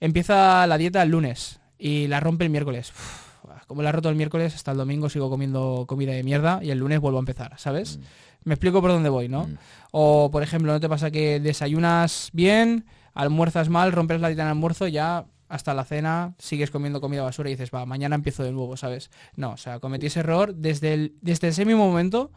[0.00, 2.90] empieza la dieta el lunes y la rompe el miércoles.
[2.90, 3.28] Uf,
[3.66, 6.70] como la he roto el miércoles, hasta el domingo sigo comiendo comida de mierda y
[6.70, 8.00] el lunes vuelvo a empezar, ¿sabes?
[8.44, 9.44] Me explico por dónde voy, ¿no?
[9.44, 9.58] Mm.
[9.92, 14.48] O, por ejemplo, ¿no te pasa que desayunas bien, almuerzas mal, rompes la dieta en
[14.48, 18.44] el almuerzo, ya hasta la cena sigues comiendo comida basura y dices, va, mañana empiezo
[18.44, 19.10] de nuevo, ¿sabes?
[19.36, 22.30] No, o sea, cometí ese error desde, el, desde ese mismo momento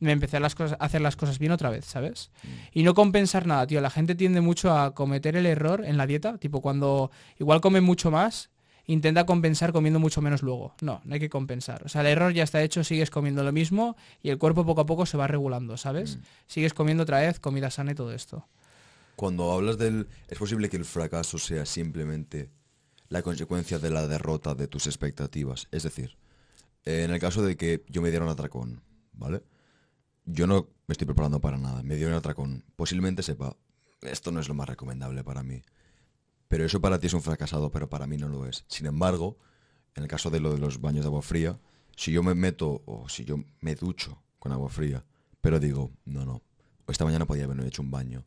[0.00, 2.30] me empecé a, las cosas, a hacer las cosas bien otra vez, ¿sabes?
[2.72, 3.80] Y no compensar nada, tío.
[3.80, 7.80] La gente tiende mucho a cometer el error en la dieta, tipo cuando igual come
[7.80, 8.50] mucho más
[8.86, 10.74] intenta compensar comiendo mucho menos luego.
[10.80, 11.82] No, no hay que compensar.
[11.84, 14.82] O sea, el error ya está hecho, sigues comiendo lo mismo y el cuerpo poco
[14.82, 16.16] a poco se va regulando, ¿sabes?
[16.16, 16.20] Mm.
[16.46, 18.46] Sigues comiendo otra vez comida sana y todo esto.
[19.16, 20.08] Cuando hablas del...
[20.28, 22.50] Es posible que el fracaso sea simplemente
[23.08, 25.68] la consecuencia de la derrota de tus expectativas.
[25.70, 26.16] Es decir,
[26.84, 29.42] eh, en el caso de que yo me diera un atracón, ¿vale?
[30.24, 31.82] Yo no me estoy preparando para nada.
[31.82, 32.64] Me dieron un atracón.
[32.76, 33.56] Posiblemente sepa,
[34.02, 35.62] esto no es lo más recomendable para mí.
[36.48, 38.64] Pero eso para ti es un fracasado, pero para mí no lo es.
[38.68, 39.38] Sin embargo,
[39.94, 41.58] en el caso de lo de los baños de agua fría,
[41.96, 45.04] si yo me meto o si yo me ducho con agua fría,
[45.40, 46.42] pero digo, no, no,
[46.88, 48.24] esta mañana podía haberme hecho un baño,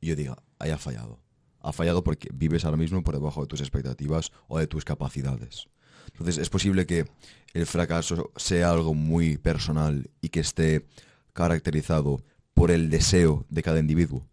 [0.00, 1.20] y yo diga, ahí ha fallado.
[1.60, 5.68] Ha fallado porque vives ahora mismo por debajo de tus expectativas o de tus capacidades.
[6.12, 7.06] Entonces es posible que
[7.52, 10.86] el fracaso sea algo muy personal y que esté
[11.32, 12.22] caracterizado
[12.54, 14.26] por el deseo de cada individuo.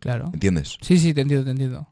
[0.00, 0.30] Claro.
[0.32, 0.76] ¿Entiendes?
[0.80, 1.86] Sí, sí, te entiendo, te entiendo.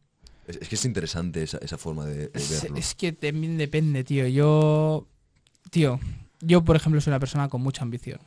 [0.47, 2.77] Es, es que es interesante esa, esa forma de, de Es, verlo.
[2.79, 4.27] es que también depende, tío.
[4.29, 5.07] Yo,
[5.71, 6.01] tío,
[6.41, 8.21] yo por ejemplo soy una persona con mucha ambición.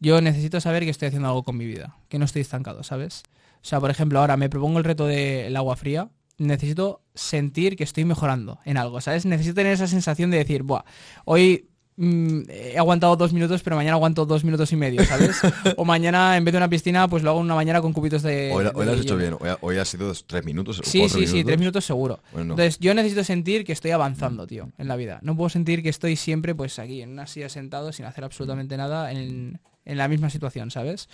[0.00, 3.22] Yo necesito saber que estoy haciendo algo con mi vida, que no estoy estancado, ¿sabes?
[3.62, 6.10] O sea, por ejemplo, ahora me propongo el reto del agua fría.
[6.38, 9.24] Necesito sentir que estoy mejorando en algo, ¿sabes?
[9.26, 10.82] Necesito tener esa sensación de decir, Buah,
[11.24, 15.36] hoy mm, he aguantado dos minutos, pero mañana aguanto dos minutos y medio, ¿sabes?
[15.76, 18.22] o mañana, en vez de una piscina, pues lo hago en una mañana con cubitos
[18.22, 18.50] de.
[18.52, 19.36] Hoy, lo has de hecho bien.
[19.38, 20.80] Hoy, ha- hoy ha sido dos- tres minutos.
[20.84, 22.20] Sí, sí, sí, tres minutos seguro.
[22.32, 25.20] Bueno, Entonces, yo necesito sentir que estoy avanzando, tío, en la vida.
[25.22, 28.76] No puedo sentir que estoy siempre, pues, aquí, en una silla sentado, sin hacer absolutamente
[28.76, 31.08] nada, en, en la misma situación, ¿sabes?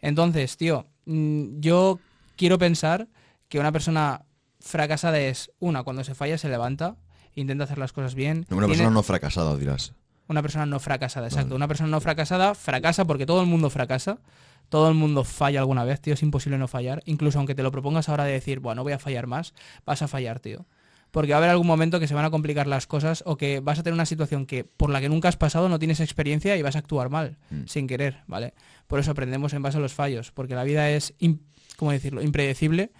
[0.00, 1.98] Entonces, tío, mm, yo
[2.36, 3.08] quiero pensar
[3.48, 4.22] que una persona
[4.60, 6.96] fracasada es, una, cuando se falla se levanta,
[7.34, 8.38] intenta hacer las cosas bien.
[8.50, 9.92] Una tiene- persona no fracasada, dirás.
[10.28, 11.48] una persona no fracasada, exacto.
[11.48, 11.56] Vale.
[11.56, 14.18] Una persona no fracasada fracasa porque todo el mundo fracasa.
[14.70, 16.14] Todo el mundo falla alguna vez, tío.
[16.14, 17.02] Es imposible no fallar.
[17.04, 19.52] Incluso aunque te lo propongas ahora de decir, bueno, no voy a fallar más,
[19.84, 20.64] vas a fallar, tío.
[21.14, 23.60] Porque va a haber algún momento que se van a complicar las cosas o que
[23.60, 26.56] vas a tener una situación que por la que nunca has pasado, no tienes experiencia
[26.56, 27.66] y vas a actuar mal, Mm.
[27.66, 28.52] sin querer, ¿vale?
[28.88, 31.14] Por eso aprendemos en base a los fallos, porque la vida es,
[31.76, 32.90] ¿cómo decirlo?, impredecible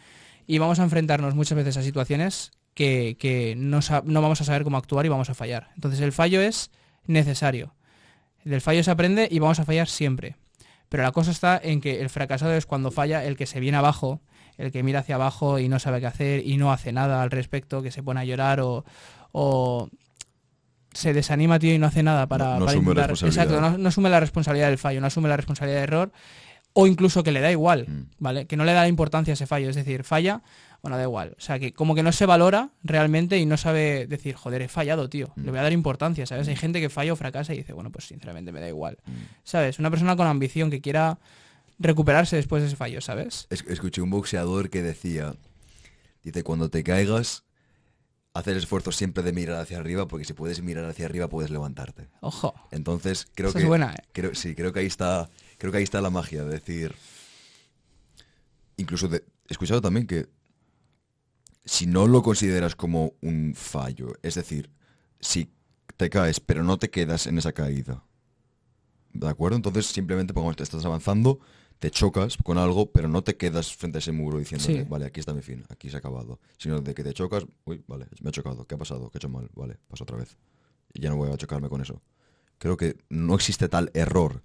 [0.46, 4.62] y vamos a enfrentarnos muchas veces a situaciones que, que no, no vamos a saber
[4.62, 5.70] cómo actuar y vamos a fallar.
[5.74, 6.70] Entonces el fallo es
[7.06, 7.74] necesario.
[8.44, 10.36] Del fallo se aprende y vamos a fallar siempre.
[10.88, 13.78] Pero la cosa está en que el fracasado es cuando falla el que se viene
[13.78, 14.20] abajo,
[14.58, 17.30] el que mira hacia abajo y no sabe qué hacer y no hace nada al
[17.30, 18.84] respecto, que se pone a llorar o,
[19.32, 19.88] o
[20.92, 23.10] se desanima, tío, y no hace nada para, No- no para intentar-.
[23.10, 26.12] Exacto, no, no asume la responsabilidad del fallo, no asume la responsabilidad del error
[26.76, 28.02] o incluso que le da igual, Mm.
[28.18, 28.46] ¿vale?
[28.46, 30.42] Que no le da importancia a ese fallo, es decir, falla,
[30.82, 31.34] bueno, da igual.
[31.38, 34.68] O sea, que como que no se valora realmente y no sabe decir, joder, he
[34.68, 36.46] fallado, tío, le voy a dar importancia, ¿sabes?
[36.48, 38.98] Hay gente que falla o fracasa y dice, bueno, pues sinceramente me da igual,
[39.44, 39.78] ¿sabes?
[39.78, 41.18] Una persona con ambición que quiera
[41.78, 43.46] recuperarse después de ese fallo, ¿sabes?
[43.50, 45.36] Es- escuché un boxeador que decía,
[46.22, 47.44] dice, cuando te caigas,
[48.32, 51.50] haz el esfuerzo siempre de mirar hacia arriba, porque si puedes mirar hacia arriba puedes
[51.50, 52.08] levantarte.
[52.20, 53.64] Ojo, Entonces, creo Esa que...
[53.64, 54.02] es buena, ¿eh?
[54.12, 56.94] creo, sí, creo que ahí está, creo que ahí está la magia, de decir...
[58.76, 60.26] Incluso de- he escuchado también que
[61.64, 64.70] si no lo consideras como un fallo, es decir,
[65.20, 65.50] si
[65.96, 68.02] te caes pero no te quedas en esa caída,
[69.12, 69.56] ¿de acuerdo?
[69.56, 71.38] Entonces simplemente pongamos, te estás avanzando,
[71.78, 74.84] te chocas con algo, pero no te quedas frente a ese muro diciendo, Sí.
[74.88, 77.82] vale, aquí está mi fin, aquí se ha acabado, sino de que te chocas, uy,
[77.86, 79.10] vale, me he chocado, ¿qué ha pasado?
[79.10, 79.48] ¿Qué he hecho mal?
[79.54, 80.36] Vale, pasa otra vez.
[80.92, 82.00] Y ya no voy a chocarme con eso.
[82.58, 84.42] Creo que no existe tal error.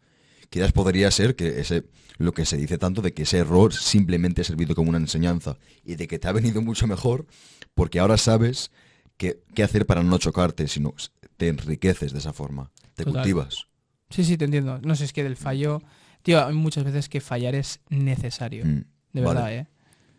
[0.49, 1.85] Quizás podría ser que ese,
[2.17, 5.57] lo que se dice tanto de que ese error simplemente ha servido como una enseñanza
[5.85, 7.27] y de que te ha venido mucho mejor
[7.75, 8.71] porque ahora sabes
[9.17, 10.95] qué, qué hacer para no chocarte, sino
[11.37, 13.21] te enriqueces de esa forma, te Total.
[13.21, 13.67] cultivas.
[14.09, 14.79] sí, sí, te entiendo.
[14.81, 15.83] No sé, es que del fallo,
[16.23, 19.25] tío, hay muchas veces que fallar es necesario, Mm, de vale.
[19.39, 19.67] verdad, ¿eh?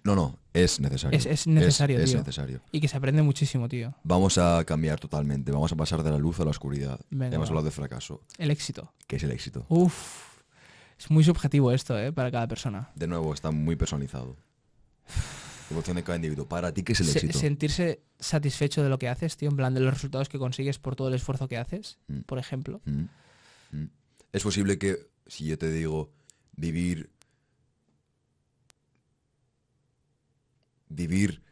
[0.03, 1.17] No, no, es necesario.
[1.19, 2.19] Es- es necesario, es, tío.
[2.21, 2.61] necesario.
[2.73, 3.95] Y que se aprende muchísimo, tío.
[4.03, 6.99] Vamos a cambiar totalmente, vamos a pasar de la luz a la oscuridad.
[7.11, 8.93] Venga, Hemos hablado de fracaso, El éxito.
[9.07, 9.67] que es el éxito.
[9.69, 10.39] Uf,
[10.99, 12.13] es muy subjetivo esto, ¿eh?
[12.13, 12.91] Para cada persona.
[12.95, 14.37] De nuevo, está muy personalizado.
[15.71, 16.47] Evolución de cada individuo.
[16.49, 17.39] Para ti, ¿qué es el Se- éxito?
[17.39, 20.97] sentirse satisfecho de lo que haces, tío, en plan de los resultados que consigues por
[20.97, 22.21] todo el esfuerzo que haces, Mm.
[22.23, 22.81] por ejemplo.
[22.87, 23.05] Mm.
[24.33, 24.97] Es posible que,
[25.31, 26.11] si yo te digo
[26.57, 27.11] vivir.
[30.89, 31.43] Vivir.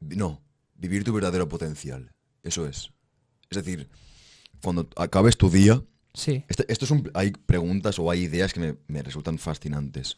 [0.00, 0.40] vi- No,
[0.76, 2.10] vivir tu verdadero potencial.
[2.42, 2.90] Eso es.
[3.50, 3.88] Es decir,
[4.62, 5.82] cuando acabes tu día.
[6.12, 10.16] Sí, este- esto es un- hay preguntas o hay ideas que me, me resultan fascinantes.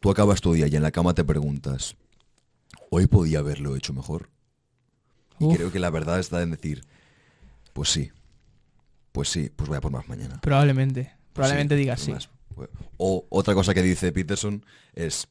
[0.00, 1.96] Tú acabas tu día y en la cama te preguntas:
[2.90, 4.30] ¿Hoy podía haberlo hecho mejor?
[5.38, 6.82] Y creo que la verdad está en decir:
[7.74, 8.10] Pues sí.
[9.12, 10.40] Pues sí, pues voy a por más mañana.
[10.40, 11.12] probablemente.
[11.32, 12.12] Pues Probablemente sí, digas sí.
[12.12, 12.28] más.
[12.96, 14.64] O otra cosa que dice Peterson
[14.94, 15.28] es,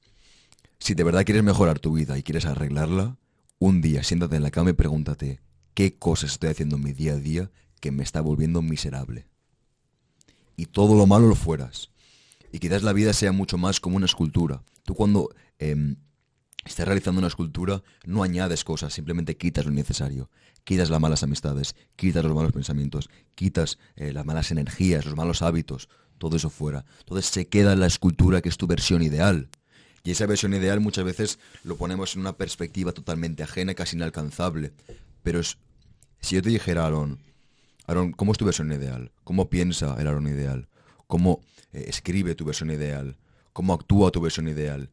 [0.80, 3.18] si de verdad quieres mejorar tu vida y quieres arreglarla,
[3.60, 5.42] un día siéntate en la cama y pregúntate,
[5.74, 9.28] qué cosas estoy haciendo en mi día a día que me está volviendo miserable.
[10.56, 11.92] Y todo lo malo lo fueras.
[12.52, 14.64] Y quizás la vida sea mucho más como una escultura.
[14.84, 15.30] Tú cuando
[15.60, 15.98] em,
[16.66, 20.30] estás realizando una escultura no añades cosas, simplemente quitas lo innecesario.
[20.64, 25.42] Quitas las malas amistades, quitas los malos pensamientos, quitas eh, las malas energías, los malos
[25.42, 26.86] hábitos, todo eso fuera.
[27.00, 29.50] Entonces se queda la escultura que es tu versión ideal.
[30.04, 34.74] Y esa versión ideal muchas veces lo ponemos en una perspectiva totalmente ajena, casi inalcanzable.
[35.24, 37.20] Pero si yo te dijera, Aaron,
[37.88, 39.12] Aaron, ¿cómo es tu versión ideal?
[39.24, 40.68] ¿Cómo piensa el Aaron ideal?
[41.08, 41.42] ¿Cómo
[41.74, 43.18] eh, escribe tu versión ideal?
[43.54, 44.90] ¿Cómo actúa tu versión ideal?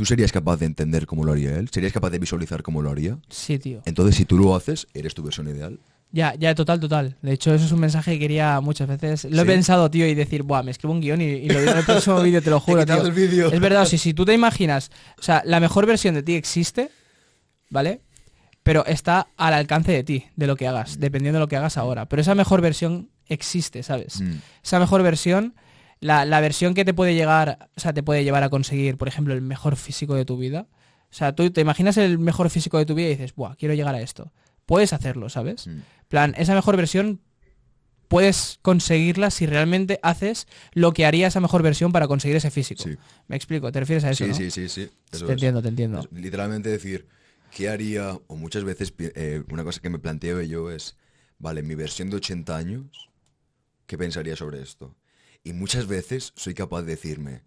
[0.00, 1.68] ¿Tú serías capaz de entender cómo lo haría él?
[1.68, 3.18] ¿Serías capaz de visualizar cómo lo haría?
[3.28, 3.82] Sí, tío.
[3.84, 5.78] Entonces, si tú lo haces, ¿eres tu versión ideal?
[6.10, 7.18] Ya, ya, total, total.
[7.20, 9.26] De hecho, eso es un mensaje que quería muchas veces.
[9.30, 11.72] Lo he pensado, tío, y decir, buah, me escribo un guion y, y lo digo
[11.72, 12.96] en el próximo vídeo, te lo juro, tío.
[13.04, 13.52] el.
[13.52, 16.90] Es verdad, si, si tú te imaginas, o sea, la mejor versión de ti existe,
[17.68, 18.00] ¿vale?
[18.62, 21.76] Pero está al alcance de ti, de lo que hagas, dependiendo de lo que hagas
[21.76, 22.08] ahora.
[22.08, 24.22] Pero esa mejor versión existe, ¿sabes?
[24.22, 24.36] Mm.
[24.64, 25.54] Esa mejor versión,
[26.00, 29.08] la, la versión que te puede llegar, o sea, te puede llevar a conseguir, por
[29.08, 30.66] ejemplo, el mejor físico de tu vida.
[31.10, 33.74] O sea, tú te imaginas el mejor físico de tu vida y dices, buah, quiero
[33.74, 34.32] llegar a esto.
[34.66, 35.66] Puedes hacerlo, ¿sabes?
[35.66, 35.78] Mm.
[36.08, 37.20] plan, esa mejor versión
[38.08, 42.82] puedes conseguirla si realmente haces lo que haría esa mejor versión para conseguir ese físico.
[42.82, 42.96] Sí.
[43.28, 44.36] Me explico, te refieres a eso, Sí, ¿no?
[44.36, 44.90] sí, sí, sí.
[45.12, 45.36] Eso te es.
[45.36, 46.00] entiendo, te entiendo.
[46.00, 47.06] Es literalmente decir,
[47.54, 48.18] ¿qué haría?
[48.26, 50.96] O muchas veces eh, una cosa que me planteo yo es,
[51.38, 53.10] vale, mi versión de 80 años,
[53.86, 54.94] ¿qué pensaría sobre esto?
[55.42, 57.42] Y muchas veces soy capaz de decirme,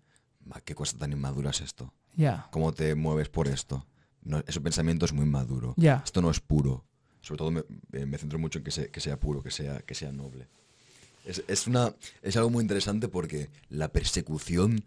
[0.45, 1.93] "Ma, ¿qué cosa tan inmadura es esto?
[2.15, 3.85] Ya, ¿Cómo te mueves por esto?
[4.23, 5.73] No, ese pensamiento es muy maduro.
[6.03, 6.85] Esto no es puro.
[7.21, 7.63] Sobre todo me,
[7.93, 10.47] eh, me centro mucho en que, se- que sea puro, que sea, que sea noble.
[11.25, 14.83] Es, es una, es algo muy interesante porque la persecución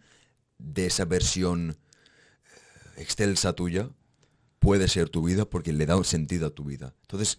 [0.59, 1.71] de esa versión
[2.97, 3.91] eh, excelsa tuya
[4.59, 6.95] puede ser tu vida porque le da un sentido a tu vida.
[7.03, 7.39] Entonces,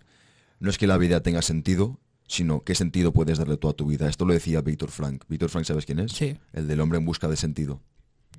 [0.60, 3.88] no es que la vida tenga sentido, sino qué sentido puedes darle tú a tu
[3.88, 4.08] vida.
[4.10, 5.24] Esto lo decía Víctor Frank.
[5.28, 6.12] Víctor Frank, ¿sabes quién es?
[6.12, 6.38] Sí.
[6.54, 7.82] El del hombre en busca de sentido.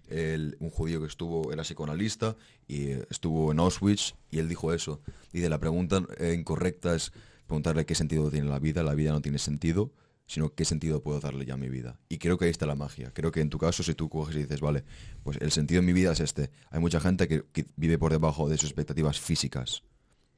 [0.09, 2.37] El- un judío que estuvo, era psicoanalista
[2.67, 5.01] y estuvo en Auschwitz y él dijo eso.
[5.33, 6.03] Dice, la pregunta
[6.35, 7.13] incorrecta es
[7.47, 8.83] preguntarle qué sentido tiene la vida.
[8.83, 9.93] La vida no tiene sentido,
[10.27, 11.99] sino qué sentido puedo darle ya a mi vida.
[12.11, 13.11] Y creo que ahí está la magia.
[13.15, 14.85] Creo que en tu caso, si tú coges y dices, vale,
[15.25, 16.51] pues el sentido de mi vida es este.
[16.71, 19.83] Hay mucha gente que, que vive por debajo de sus expectativas físicas.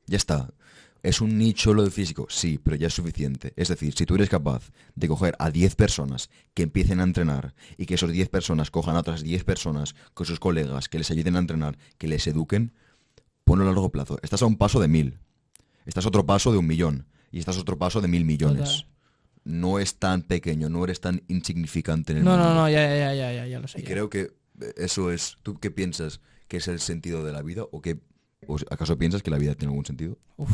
[0.07, 0.53] Ya está.
[1.03, 2.26] ¿Es un nicho lo del físico?
[2.28, 3.53] Sí, pero ya es suficiente.
[3.57, 7.55] Es decir, si tú eres capaz de coger a 10 personas que empiecen a entrenar
[7.78, 11.11] y que esos 10 personas cojan a otras 10 personas con sus colegas que les
[11.11, 12.72] ayuden a entrenar, que les eduquen,
[13.44, 14.18] ponlo a largo plazo.
[14.22, 15.18] Estás a un paso de mil.
[15.86, 17.07] Estás a otro paso de un millón.
[17.32, 18.68] Y estás a otro paso de mil millones.
[18.82, 18.86] Total.
[19.44, 22.48] No es tan pequeño, no eres tan insignificante en el No, mundo.
[22.51, 23.78] no, no, ya, ya, ya, ya, ya lo sé.
[23.80, 23.88] Y ya.
[23.88, 24.32] creo que
[24.76, 25.38] eso es.
[25.42, 27.62] ¿Tú qué piensas que es el sentido de la vida?
[27.72, 27.98] ¿O, qué,
[28.46, 30.18] o acaso piensas que la vida tiene algún sentido?
[30.36, 30.51] Uf,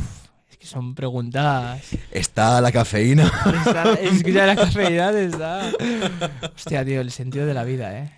[0.51, 1.82] es que son preguntas.
[2.11, 3.30] Está la cafeína.
[3.66, 5.70] Está- es que ya la cafeína está.
[6.55, 8.11] Hostia, tío, el sentido de la vida, eh.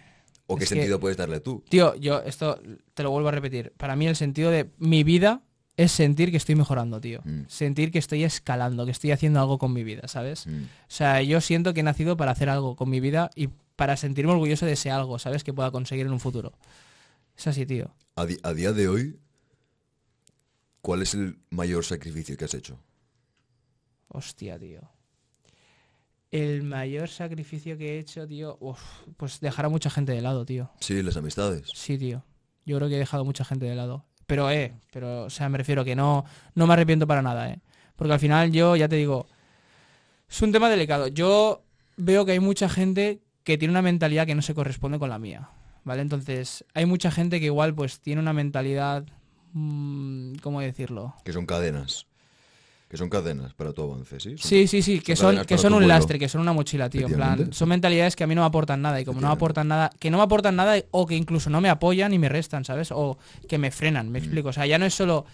[0.47, 1.63] ¿O qué que- sentido puedes darle tú?
[1.69, 2.61] Tío, yo esto
[2.95, 3.73] te lo vuelvo a repetir.
[3.77, 5.43] Para mí el sentido de mi vida
[5.77, 7.21] es sentir que estoy mejorando, tío.
[7.25, 7.43] Mm.
[7.49, 10.47] Sentir que estoy escalando, que estoy haciendo algo con mi vida, ¿sabes?
[10.47, 10.63] Mm.
[10.65, 13.97] O sea, yo siento que he nacido para hacer algo con mi vida y para
[13.97, 15.45] sentirme orgulloso de ese algo, ¿sabes?
[15.45, 16.53] Que pueda conseguir en un futuro.
[17.37, 17.95] Es así, tío.
[18.17, 19.17] A, di- a día de hoy,
[20.81, 22.79] ¿cuál es el mayor sacrificio que has hecho?
[24.09, 24.81] Hostia, tío.
[26.31, 28.81] El mayor sacrificio que he hecho, tío, uf,
[29.17, 30.71] pues dejar a mucha gente de lado, tío.
[30.81, 31.71] Sí, las amistades.
[31.75, 32.25] Sí, tío.
[32.67, 34.05] Yo creo que he dejado mucha gente de lado.
[34.27, 37.61] Pero, eh, pero, o sea, me refiero que no, no me arrepiento para nada, eh.
[37.97, 39.27] Porque al final yo, ya te digo,
[40.29, 41.09] es un tema delicado.
[41.09, 41.65] Yo
[41.97, 45.19] veo que hay mucha gente que tiene una mentalidad que no se corresponde con la
[45.19, 45.49] mía,
[45.83, 46.03] ¿vale?
[46.03, 49.07] Entonces, hay mucha gente que igual, pues, tiene una mentalidad,
[49.53, 51.15] mm, ¿cómo decirlo?
[51.25, 52.07] Que son cadenas.
[52.89, 54.31] Que son cadenas para tu avance, ¿sí?
[54.39, 55.89] Son- Sí, sí, sí, que son que son un vuelo.
[55.95, 57.07] lastre, que son una mochila, tío.
[57.07, 59.33] En plan, son mentalidades que a mí no me aportan nada y como no me
[59.35, 62.31] aportan nada, que no me aportan nada o que incluso no me apoyan y me
[62.31, 62.91] restan, ¿sabes?
[62.91, 64.11] O que me frenan, Mm.
[64.11, 64.49] me explico.
[64.49, 65.27] O sea, ya no es solo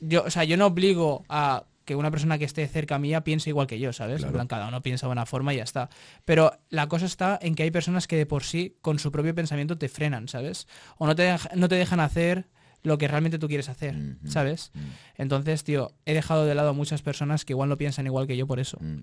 [0.00, 3.48] yo, o sea, yo no obligo a que una persona que esté cerca mía piense
[3.50, 4.16] igual que yo, ¿sabes?
[4.16, 4.32] En Claro.
[4.34, 5.88] plan, cada uno piensa de una forma y ya está.
[6.24, 9.34] Pero la cosa está en que hay personas que de por sí, con su propio
[9.36, 10.66] pensamiento, te frenan, ¿sabes?
[10.98, 12.46] O no te, no te dejan hacer
[12.82, 13.96] lo que realmente tú quieres hacer.
[14.26, 14.70] ¿sabes?
[14.74, 14.80] Mm.
[15.16, 18.36] Entonces, tío, he dejado de lado a muchas personas que igual no piensan igual que
[18.36, 18.78] yo por eso.
[18.80, 19.02] Mm.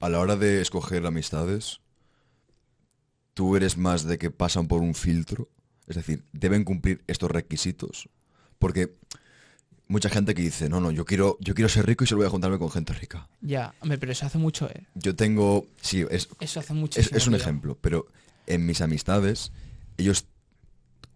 [0.00, 1.80] A la hora de escoger amistades,
[3.34, 5.48] tú eres más de que pasan por un filtro.
[5.86, 8.08] Es decir, deben cumplir estos requisitos.
[8.58, 8.94] Porque
[9.88, 12.26] mucha gente que dice, no, no, yo quiero, yo quiero ser rico y solo voy
[12.26, 13.28] a juntarme con gente rica.
[13.40, 14.86] Ya, hombre, pero eso hace mucho, ¿eh?
[14.94, 17.16] Yo tengo, sí, es, Eso hace es, muchísimo.
[17.16, 18.06] es un ejemplo, pero
[18.46, 19.52] en mis amistades,
[19.96, 20.26] ellos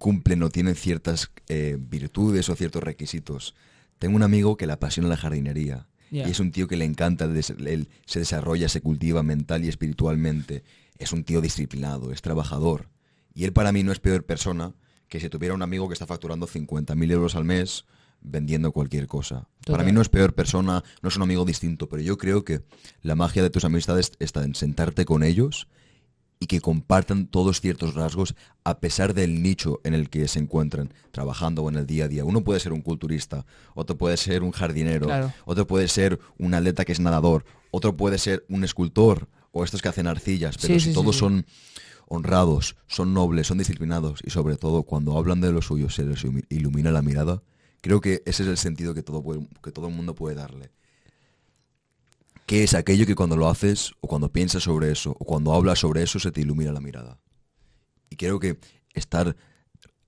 [0.01, 3.55] cumplen o tienen ciertas eh, virtudes o ciertos requisitos
[3.99, 5.87] Tengo un amigo que le apasiona la jardinería.
[6.11, 10.65] Y es un tío que le encanta, él se desarrolla, se cultiva mental y espiritualmente.
[10.99, 12.89] Es un tío disciplinado, es trabajador.
[13.33, 14.75] Y él para mí no es peor persona
[15.07, 17.85] que si tuviera un amigo que está facturando 50.000 euros al mes
[18.23, 19.49] vendiendo cualquier cosa.
[19.67, 22.63] Para mí no es peor persona, no es un amigo distinto, pero yo creo que
[23.03, 25.69] la magia de tus amistades está en sentarte con ellos
[26.43, 28.35] y que compartan todos ciertos rasgos
[28.65, 32.09] a pesar del nicho en el que se encuentran trabajando o en el día a
[32.09, 32.25] día.
[32.25, 35.33] Uno puede ser un culturista, otro puede ser un jardinero, Claro.
[35.45, 39.83] otro puede ser un atleta que es nadador, otro puede ser un escultor o estos
[39.83, 41.21] que hacen arcillas, pero Sí, si sí, todos sí.
[41.21, 41.45] son
[42.09, 46.25] honrados, son nobles, son disciplinados y sobre todo cuando hablan de lo suyo se les
[46.25, 47.43] ilumi- ilumina la mirada,
[47.83, 50.71] creo que ese es el sentido que todo, puede- que todo el mundo puede darle.
[52.51, 55.79] ¿Qué es aquello que cuando lo haces o cuando piensas sobre eso o cuando hablas
[55.79, 57.21] sobre eso se te ilumina la mirada?
[58.09, 58.59] Y creo que
[58.93, 59.37] estar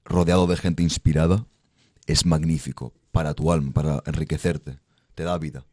[0.05, 1.47] rodeado de gente inspirada
[2.09, 4.80] es magnífico para tu alma, para enriquecerte.
[5.14, 5.64] Te da vida.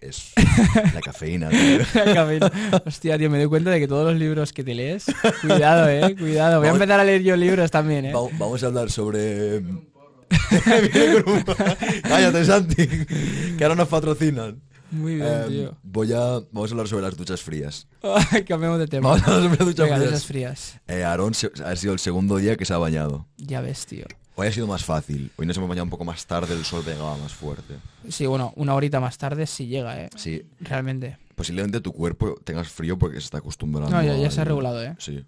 [0.00, 0.32] Es
[0.94, 1.50] la cafeína.
[1.50, 1.80] tío.
[2.86, 5.04] Hostia, tío, me doy cuenta de que todos los libros que te lees,
[5.42, 6.60] cuidado, eh, cuidado.
[6.60, 8.12] Voy a empezar a leer yo libros también, eh.
[8.14, 9.62] Va- Vamos a hablar sobre...
[12.02, 12.86] Cállate, Santi,
[13.58, 14.62] que ahora nos patrocinan.
[14.90, 15.76] Muy bien, Em, tío.
[15.82, 16.40] voy a...
[16.52, 17.86] Vamos a hablar sobre las duchas frías.
[18.46, 19.10] Cambiamos de tema.
[19.10, 20.24] Vamos a hablar sobre las duchas Venga, frías.
[20.24, 20.80] frías.
[20.88, 23.26] Eh, Aarón se- ha sido el segundo día que se ha bañado.
[23.36, 24.06] Ya ves, tío.
[24.36, 25.30] Hoy ha sido más fácil.
[25.36, 27.74] Hoy nos hemos bañado un poco más tarde, el sol pegaba más fuerte.
[28.08, 30.10] Sí, bueno, una horita más tarde sí llega, eh.
[30.16, 31.18] Sí, Realmente.
[31.34, 33.90] posiblemente tu cuerpo tengas frío porque se está acostumbrando.
[33.90, 34.94] No, ya, ya se ha regulado, eh.
[34.98, 35.24] Sí,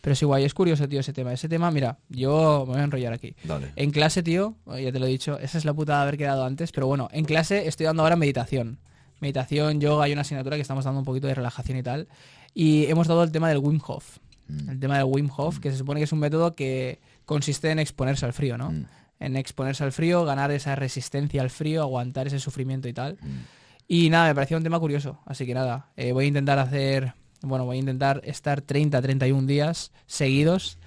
[0.00, 1.34] Pero es igual, es curioso, tío, ese tema.
[1.34, 3.34] Ese tema, mira, yo me voy a enrollar aquí.
[3.44, 3.72] dale.
[3.76, 6.44] En clase, tío, ya te lo he dicho, esa es la putada de haber quedado
[6.46, 8.78] antes, pero bueno, en clase estoy dando ahora meditación.
[9.20, 12.08] Meditación, yoga, hay una asignatura que estamos dando un poquito de relajación y tal.
[12.54, 14.18] Y hemos dado el tema del Wim Hof.
[14.48, 14.70] Mm.
[14.70, 17.78] El tema del Wim Hof, que se supone que es un método que consiste en
[17.78, 18.70] exponerse al frío, ¿no?
[18.70, 18.86] Mm.
[19.18, 23.14] En exponerse al frío, ganar esa resistencia al frío, aguantar ese sufrimiento y tal.
[23.14, 23.40] Mm.
[23.88, 25.20] Y nada, me parecía un tema curioso.
[25.26, 29.46] Así que nada, eh, voy a intentar hacer, bueno, voy a intentar estar 30, 31
[29.46, 30.78] días seguidos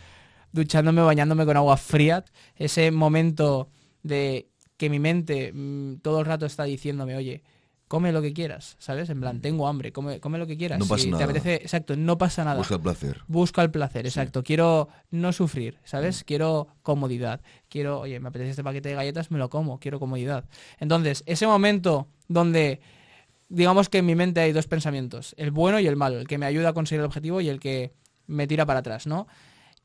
[0.51, 2.25] duchándome, bañándome con agua fría.
[2.55, 3.69] Ese momento
[4.03, 5.53] de que mi mente
[6.01, 7.43] todo el rato está diciéndome, oye,
[7.89, 9.09] come lo que quieras, ¿sabes?
[9.09, 10.77] En plan, tengo hambre, come, come lo que quieras.
[10.77, 10.81] Mm.
[10.83, 11.17] No pasa Si nada.
[11.17, 12.57] te apetece, exacto, no pasa nada.
[12.57, 13.21] Busca el placer.
[13.27, 14.43] Busca el placer, exacto.
[14.43, 16.23] Quiero no sufrir, ¿sabes?
[16.23, 17.41] Quiero comodidad.
[17.67, 20.45] Quiero, oye, me apetece este paquete de galletas, me lo como, quiero comodidad.
[20.79, 22.79] Entonces, ese momento donde,
[23.49, 26.37] digamos que en mi mente hay dos pensamientos, el bueno y el malo, el que
[26.37, 27.91] me ayuda a conseguir el objetivo y el que
[28.27, 29.25] me tira para atrás, ¿no?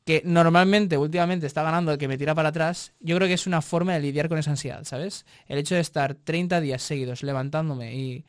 [0.05, 3.47] Que normalmente, últimamente, está ganando el que me tira para atrás, yo creo que es
[3.47, 5.25] una forma de lidiar con esa ansiedad, ¿sabes?
[5.47, 8.23] El hecho de estar 30 días seguidos levantándome y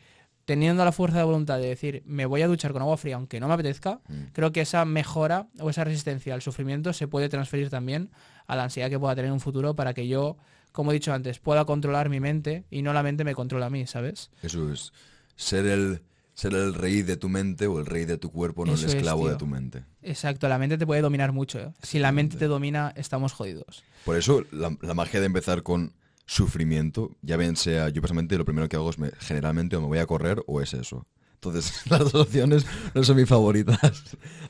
[0.47, 3.41] teniendo la fuerza de voluntad de decir, me voy a duchar con agua fría aunque
[3.41, 4.33] no me apetezca, Mm.
[4.33, 8.11] creo que esa mejora o esa resistencia al sufrimiento se puede transferir también
[8.47, 10.37] a la ansiedad que pueda tener en un futuro para que yo,
[10.73, 13.71] como he dicho antes, pueda controlar mi mente y no la mente me controla a
[13.71, 14.31] mí, ¿sabes?
[14.41, 14.93] Eso es.
[15.35, 16.01] Ser el,
[16.37, 18.91] ser el rey de tu mente o el rey de tu cuerpo, no Eso el
[18.91, 19.85] es, esclavo de tu mente.
[20.03, 21.59] Exacto, la mente te puede dominar mucho.
[21.59, 21.73] ¿eh?
[21.83, 23.83] Si la mente te domina, estamos jodidos.
[24.05, 25.95] Por eso la, la magia de empezar con
[26.27, 29.87] sufrimiento, ya bien sea, yo personalmente lo primero que hago es me- generalmente o me
[29.87, 31.07] voy a correr o es eso.
[31.35, 33.79] Entonces las dos opciones no son mis favoritas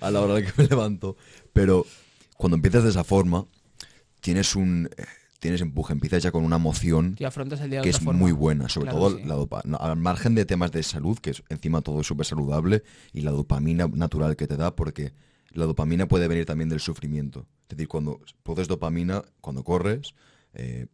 [0.01, 1.17] a la hora de que me levanto.
[1.53, 1.87] Pero
[2.37, 3.45] cuando empiezas de esa forma,
[4.21, 4.91] tienes un...
[4.97, 5.05] eh,
[5.39, 7.27] Tienes empuje, empiezas ya con una emoción que
[7.89, 8.13] es forma.
[8.19, 9.25] muy buena, sobre Claro, todo sí.
[9.25, 12.83] la dopamina, al margen de temas de salud, que es encima todo súper saludable,
[13.13, 15.13] y la dopamina natural que te da, porque
[15.51, 17.47] la dopamina puede venir también del sufrimiento.
[17.69, 20.15] Es decir, cuando produces dopamina, cuando corres,
[20.55, 20.87] eh,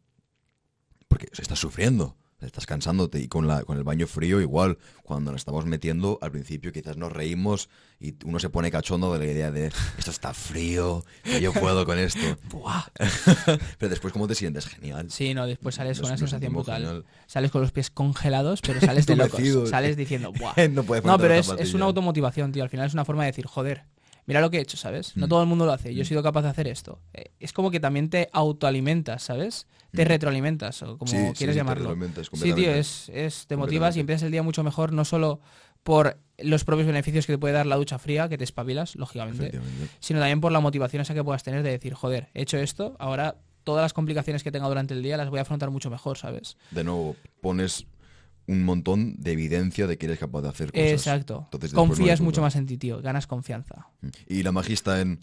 [1.09, 2.17] porque estás sufriendo,
[2.47, 6.31] estás cansándote, y con, la, con el baño frío igual, cuando nos estamos metiendo, al
[6.33, 7.69] principio quizás nos reímos
[8.01, 9.67] y uno se pone cachondo de la idea de,
[9.99, 12.21] esto está frío, que yo puedo con esto.
[12.51, 12.85] Buah.
[13.79, 14.67] Pero después, ¿cómo te sientes?
[14.67, 15.11] Genial.
[15.11, 16.83] Sí, no, después sales con una sensación brutal.
[16.83, 17.05] genial.
[17.27, 19.41] Sales con los pies congelados, pero sales de locos.
[19.71, 20.55] Sales diciendo, ¡buah!
[20.71, 22.63] no puede No, pero es, es una automotivación, tío.
[22.63, 23.85] Al final es una forma de decir, joder,
[24.27, 25.17] mira lo que he hecho, ¿sabes?
[25.17, 25.29] No Mm.
[25.29, 25.95] todo el mundo lo hace.
[25.95, 26.09] Yo he Mm.
[26.09, 27.01] sido capaz de hacer esto.
[27.15, 29.67] Eh, Es como que también te autoalimentas, ¿sabes?
[29.95, 30.09] Te Mm.
[30.09, 31.91] retroalimentas, o como Sí, quieres sí, te llamarlo.
[31.91, 35.41] retroalimentas Sí, tío, es, es, te motivas y empiezas el día mucho mejor, no solo
[35.83, 39.53] por los propios beneficios que te puede dar la ducha fría, que te espabilas, lógicamente,
[40.01, 42.97] sino también por la motivación esa que puedas tener de decir, joder, he hecho esto,
[42.99, 46.19] ahora todas las complicaciones que tenga durante el día las voy a afrontar mucho mejor,
[46.19, 46.57] ¿sabes?
[46.71, 47.87] De nuevo, pones
[48.47, 50.93] un montón de evidencia de que eres capaz de hacer cosas.
[50.93, 51.43] Exacto.
[51.53, 53.89] Entonces, no Confías mucho más en ti, tío, ganas confianza.
[54.27, 55.21] Y la magia está en,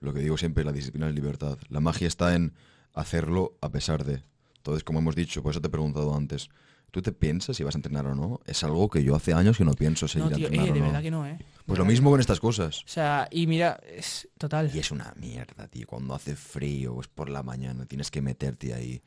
[0.00, 1.58] lo que digo siempre, la disciplina es libertad.
[1.68, 2.52] La magia está en
[2.94, 4.22] hacerlo a pesar de.
[4.56, 6.48] Entonces, como hemos dicho, por eso te he preguntado antes,
[6.90, 8.40] ¿tú te piensas si vas a entrenar o no?
[8.46, 10.70] Es algo que yo hace años que no pienso si No, ir a entrenar eh,
[10.70, 10.86] o de no.
[10.86, 11.38] verdad que no, ¿eh?
[11.66, 12.82] Pues lo mismo con estas cosas.
[12.82, 14.70] O sea, y mira, es total.
[14.74, 15.86] Y es una mierda, tío.
[15.86, 19.02] Cuando hace frío, es por la mañana, tienes que meterte ahí.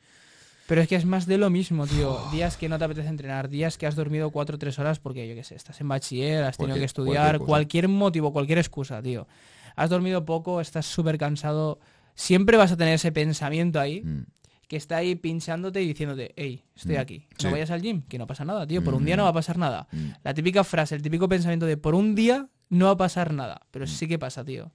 [0.66, 2.18] Pero es que es más de lo mismo, tío.
[2.32, 5.28] Días que no te apetece entrenar, días que has dormido 4 o 3 horas porque,
[5.28, 9.00] yo qué sé, estás en bachiller, has tenido que estudiar, cualquier cualquier motivo, cualquier excusa,
[9.00, 9.28] tío.
[9.76, 11.78] Has dormido poco, estás súper cansado.
[12.16, 14.22] Siempre vas a tener ese pensamiento ahí Mm.
[14.66, 17.26] que está ahí pinchándote y diciéndote, hey, estoy Mm, aquí.
[17.44, 17.52] No sí.
[17.52, 18.82] vayas al gym, que no pasa nada, tío.
[18.82, 19.18] Por un día Mm.
[19.18, 19.86] no va a pasar nada.
[19.92, 20.08] Mm.
[20.24, 23.60] La típica frase, el típico pensamiento de por un día no va a pasar nada.
[23.62, 23.68] Mm.
[23.70, 24.72] Pero sí que pasa, tío.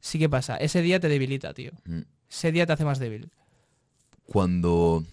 [0.00, 0.56] Sí que pasa.
[0.56, 1.72] Ese día te debilita, tío.
[1.84, 2.00] Mm.
[2.30, 3.30] Ese día te hace más débil.
[4.26, 5.04] Cuando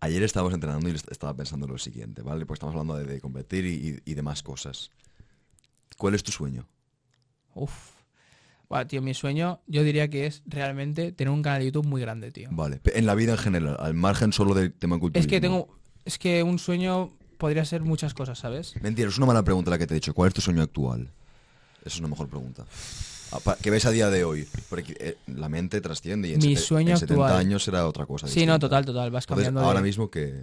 [0.00, 2.46] ayer estábamos entrenando y est- estaba pensando lo siguiente, ¿vale?
[2.46, 4.90] Pues estamos hablando de, de competir y, y demás cosas.
[5.98, 6.66] ¿Cuál es tu sueño?
[7.54, 7.90] Uf.
[8.88, 12.30] Tío, mi sueño, yo diría que es realmente tener un canal de YouTube muy grande,
[12.30, 12.48] tío.
[12.52, 15.20] Vale, en la vida en general, al margen solo del tema cultural.
[15.20, 15.76] Es que tengo.
[16.04, 18.74] Es que un sueño podría ser muchas cosas, ¿sabes?
[18.80, 20.14] Mentira, es una mala pregunta la que te he hecho.
[20.14, 21.10] ¿Cuál es tu sueño actual?
[21.80, 22.64] Esa es una mejor pregunta.
[23.32, 24.46] Ah, ¿Qué ves a día de hoy?
[24.68, 27.40] Porque eh, la mente trasciende y en, Mi sueño en 70 actual.
[27.40, 28.28] años será otra cosa.
[28.28, 29.10] Sí, no, total, total.
[29.10, 29.60] Vas Entonces, cambiando.
[29.60, 30.42] de- ahora mismo, que,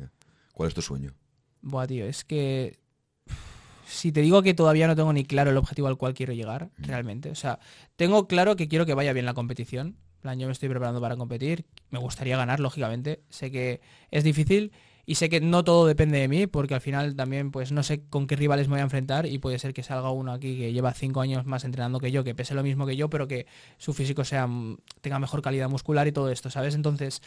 [0.53, 1.13] ¿cuál es tu sueño?
[1.61, 2.78] Buah, tío, es que.
[3.88, 6.69] Si te digo que todavía no tengo ni claro el objetivo al cual quiero llegar,
[6.77, 6.83] Mm.
[6.83, 7.29] realmente.
[7.31, 7.59] O sea,
[7.95, 9.95] tengo claro que quiero que vaya bien la competición.
[10.17, 11.65] En plan, yo me estoy preparando para competir.
[11.89, 13.21] Me gustaría ganar, lógicamente.
[13.29, 13.79] Sé que
[14.11, 14.71] es difícil
[15.05, 18.01] y sé que no todo depende de mí, porque al final también, pues no sé
[18.09, 20.73] con qué rivales me voy a enfrentar y puede ser que salga uno aquí que
[20.73, 23.45] lleva cinco años más entrenando que yo, que pese lo mismo que yo, pero que
[23.77, 26.75] su físico sea mm, tenga mejor calidad muscular y todo esto, ¿sabes?
[26.75, 27.21] Entonces,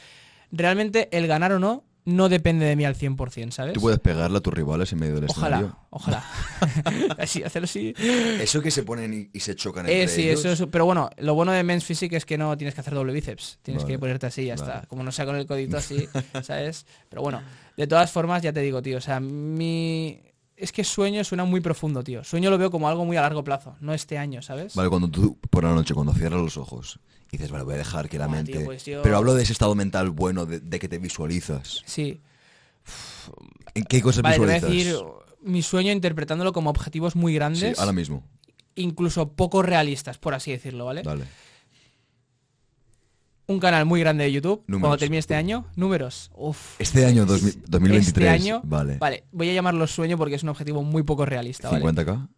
[0.53, 3.75] realmente el ganar o no no depende de mí al 100%, ¿sabes?
[3.75, 5.77] ¿Tú puedes pegarle a tus rivales en medio del escenario?
[5.91, 7.15] Ojalá, ojalá.
[7.19, 7.95] así, hacerlo así.
[7.99, 10.45] Eso que se ponen y, y se chocan entre Eh, sí, ellos.
[10.45, 10.71] eso es.
[10.71, 13.59] Pero bueno, lo bueno de Men's Physique es que no tienes que hacer doble bíceps.
[13.63, 14.73] Tienes Vale, que ponerte así y ya vale.
[14.73, 14.87] está.
[14.87, 16.09] Como no sea con el codito así,
[16.43, 16.87] ¿sabes?
[17.09, 17.43] Pero bueno,
[17.77, 18.99] de todas formas, ya te digo, tío.
[18.99, 20.21] O sea, mi.
[20.61, 22.23] Es que sueño suena muy profundo, tío.
[22.23, 24.75] Sueño lo veo como algo muy a largo plazo, no este año, ¿sabes?
[24.75, 26.99] Vale, cuando tú por la noche, cuando cierras los ojos
[27.33, 28.53] y dices, vale, voy a dejar que la mente...
[28.53, 31.83] tío, pues yo- Pero hablo de ese estado mental bueno, de, de que te visualizas.
[31.87, 32.21] Sí.
[33.75, 34.93] ¿En qué cosas Vale, te voy a visualizas?
[34.93, 35.05] decir
[35.43, 38.23] mi sueño interpretándolo como objetivos muy Sí, grandes, ahora mismo.
[38.75, 41.03] incluso poco realistas, por así decirlo, ¿vale?
[41.03, 41.25] Dale.
[43.51, 44.63] Un canal muy grande de YouTube.
[44.69, 46.31] Cuando termine este año, números.
[46.35, 46.81] Uf.
[46.81, 48.07] Este año, dos mil- 2023.
[48.07, 48.97] Este año, Vale.
[48.99, 51.85] Vale, voy a llamarlo sueño porque es un objetivo muy poco realista, ¿vale?
[51.85, 52.29] 50k.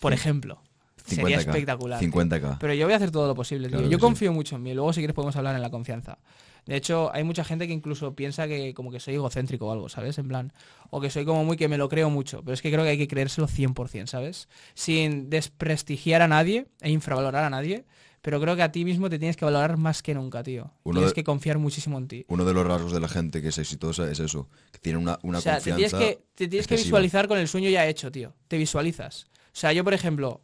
[0.00, 0.62] Por ejemplo.
[1.04, 1.40] Sería 50K.
[1.40, 2.00] espectacular.
[2.00, 2.08] tío.
[2.10, 2.56] 50k.
[2.58, 3.76] Pero yo voy a hacer todo lo posible, tío.
[3.76, 4.00] Claro Yo sí.
[4.00, 4.72] confío mucho en mí.
[4.72, 6.16] Luego, si quieres, podemos hablar en la confianza.
[6.64, 9.90] De hecho, hay mucha gente que incluso piensa que como que soy egocéntrico o algo,
[9.90, 10.16] ¿sabes?
[10.16, 10.54] En plan,
[10.88, 12.40] o que soy como muy que me lo creo mucho.
[12.42, 14.48] Pero es que creo que hay que creérselo 100%, ¿sabes?
[14.72, 17.84] Sin desprestigiar a nadie e infravalorar a nadie.
[18.24, 20.72] Pero creo que a ti mismo te tienes que valorar más que nunca, tío.
[20.84, 22.24] Uno tienes de- que confiar muchísimo en ti.
[22.28, 25.18] Uno de los rasgos de la gente que es exitosa es eso, que tiene una,
[25.22, 27.86] una o sea, te confianza tienes, que, te tienes que visualizar con el sueño ya
[27.86, 28.32] hecho, tío.
[28.48, 29.26] Te visualizas.
[29.48, 30.40] O sea, yo, por ejemplo,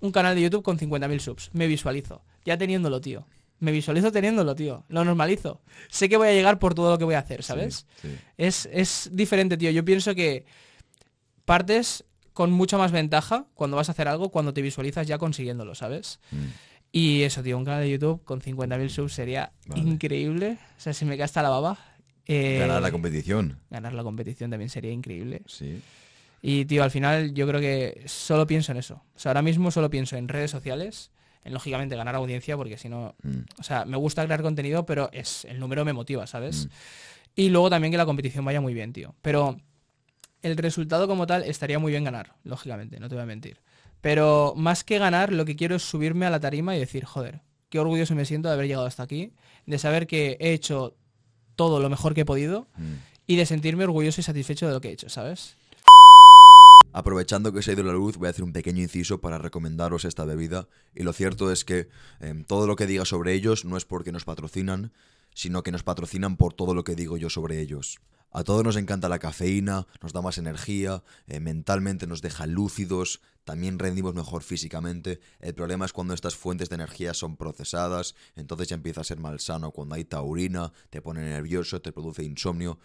[0.00, 1.48] un canal de YouTube con 50.000 subs.
[1.54, 2.22] Me visualizo.
[2.44, 3.24] Ya teniéndolo, tío.
[3.60, 4.84] Me visualizo teniéndolo, tío.
[4.88, 5.62] Lo normalizo.
[5.88, 7.86] Sé que voy a llegar por todo lo que voy a hacer, ¿sabes?
[8.02, 8.18] Sí, sí.
[8.36, 9.70] Es, es diferente, tío.
[9.70, 10.44] Yo pienso que
[11.46, 15.74] partes con mucha más ventaja cuando vas a hacer algo cuando te visualizas ya consiguiéndolo,
[15.74, 16.18] ¿sabes?
[16.30, 16.36] Mm.
[16.94, 19.80] Y eso, tío, un canal de YouTube con 50.000 subs sería Vale.
[19.82, 20.58] increíble.
[20.76, 21.78] O sea, si me cae hasta la baba.
[22.26, 23.58] Eh, Ganar la competición.
[23.70, 25.42] ganar la competición también sería increíble.
[25.46, 25.80] Sí.
[26.42, 29.02] Y, tío, al final yo creo que solo pienso en eso.
[29.14, 31.10] O sea, ahora mismo solo pienso en redes sociales,
[31.44, 33.38] en lógicamente ganar audiencia, porque si no, Mm.
[33.58, 36.66] o sea, me gusta crear contenido, pero es el número me motiva, ¿sabes?
[36.66, 36.70] Mm.
[37.36, 39.14] Y luego también que la competición vaya muy bien, tío.
[39.22, 39.56] Pero
[40.42, 43.58] el resultado como tal estaría muy bien ganar, lógicamente, no te voy a mentir.
[44.02, 47.40] Pero más que ganar, lo que quiero es subirme a la tarima y decir, joder,
[47.70, 49.32] qué orgulloso me siento de haber llegado hasta aquí,
[49.64, 50.94] de saber que he hecho
[51.56, 52.94] todo lo mejor que he podido Mm.
[53.26, 55.56] y de sentirme orgulloso y satisfecho de lo que he hecho, ¿sabes?
[56.94, 60.04] Aprovechando que se ha ido la luz, voy a hacer un pequeño inciso para recomendaros
[60.04, 60.68] esta bebida.
[60.94, 61.88] Y lo cierto es que
[62.20, 64.92] em, todo lo que diga sobre ellos no es porque nos patrocinan,
[65.34, 67.98] sino que nos patrocinan por todo lo que digo yo sobre ellos.
[68.32, 73.20] A todos nos encanta la cafeína, nos da más energía, eh, mentalmente nos deja lúcidos,
[73.44, 75.20] también rendimos mejor físicamente.
[75.40, 79.18] El problema es cuando estas fuentes de energía son procesadas, entonces ya empieza a ser
[79.18, 79.72] malsano.
[79.72, 82.78] Cuando hay taurina, te pone nervioso, te produce insomnio.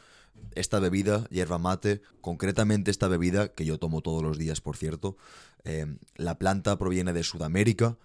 [0.54, 5.16] Esta bebida, hierba mate, concretamente esta bebida, que yo tomo todos los días, por cierto,
[5.64, 5.86] eh,
[6.16, 7.98] la planta proviene de Sudamérica,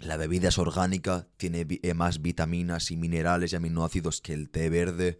[0.00, 4.70] la bebida es orgánica, tiene eh, más vitaminas y minerales y aminoácidos que el té
[4.70, 5.18] verde.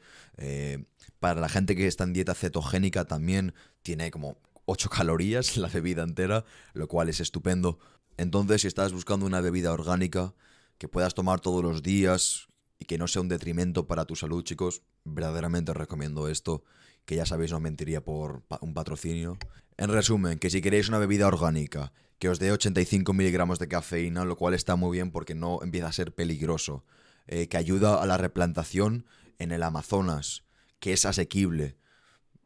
[1.20, 6.02] Para la gente que está en dieta cetogénica también tiene como 8 calorías la bebida
[6.02, 6.44] entera,
[6.74, 7.78] lo cual es estupendo.
[8.16, 10.34] Entonces, si estás buscando una bebida orgánica
[10.78, 12.48] que puedas tomar todos los días
[12.78, 16.64] y que no sea un detrimento para tu salud, chicos, verdaderamente recomiendo esto,
[17.04, 19.38] que ya sabéis no mentiría por un patrocinio.
[19.76, 24.24] En resumen, que si queréis una bebida orgánica que os dé 85 miligramos de cafeína,
[24.24, 26.84] lo cual está muy bien porque no empieza a ser peligroso.
[27.28, 29.04] eh, que ayuda a la replantación
[29.38, 30.44] en el Amazonas,
[30.80, 31.76] que es asequible.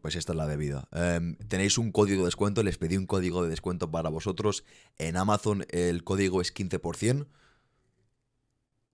[0.01, 0.89] Pues esta es la bebida.
[0.93, 4.65] Em, tenéis un código de descuento, les pedí un código de descuento para vosotros.
[4.99, 7.29] En Amazon el código es 15%.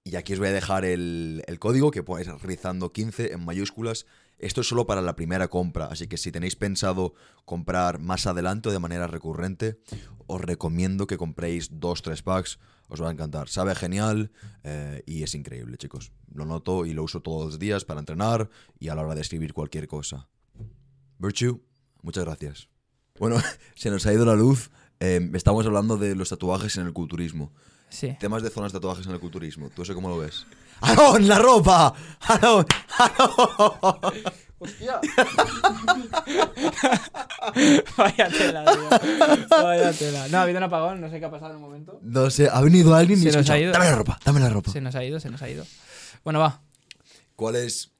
[0.04, 4.06] Y aquí os voy a dejar el, el código que ponéis rizando 15 en mayúsculas.
[4.38, 7.14] Esto es solo para la primera compra, así que si tenéis pensado
[7.44, 9.80] comprar más adelante o de manera recurrente,
[10.28, 12.58] os recomiendo que compréis 2-3 packs,
[12.88, 13.48] os va a encantar.
[13.48, 14.30] Sabe genial
[14.64, 16.12] eh, y es increíble, chicos.
[16.32, 19.20] Lo noto y lo uso todos los días para entrenar y a la hora de
[19.20, 20.28] escribir cualquier cosa.
[21.18, 21.60] Virtue,
[22.02, 22.68] muchas gracias.
[23.18, 23.36] Bueno,
[23.74, 24.70] se nos ha ido la luz.
[25.00, 27.52] Eh, estamos hablando de los tatuajes en el culturismo.
[27.90, 28.16] Sí.
[28.20, 29.70] Temas de zonas de tatuajes en el culturismo.
[29.70, 30.46] ¿Tú eso cómo lo ves?
[30.80, 31.94] ¡Aarón, la ropa!
[32.20, 32.66] ¡Aarón!
[32.98, 34.14] ¡Aarón!
[34.58, 35.00] ¡Hostia!
[37.96, 38.88] Vaya tela, tío.
[39.50, 40.28] Vaya tela.
[40.28, 42.00] No, ha habido un apagón, no sé qué ha pasado en el momento.
[42.02, 43.72] No sé, ha venido alguien y Se nos ha ido.
[43.72, 44.72] Dame la ropa, dame la ropa.
[44.72, 45.64] Se nos ha ido, se nos ha ido.
[46.24, 46.60] Bueno, va.
[47.36, 47.92] ¿Cuál es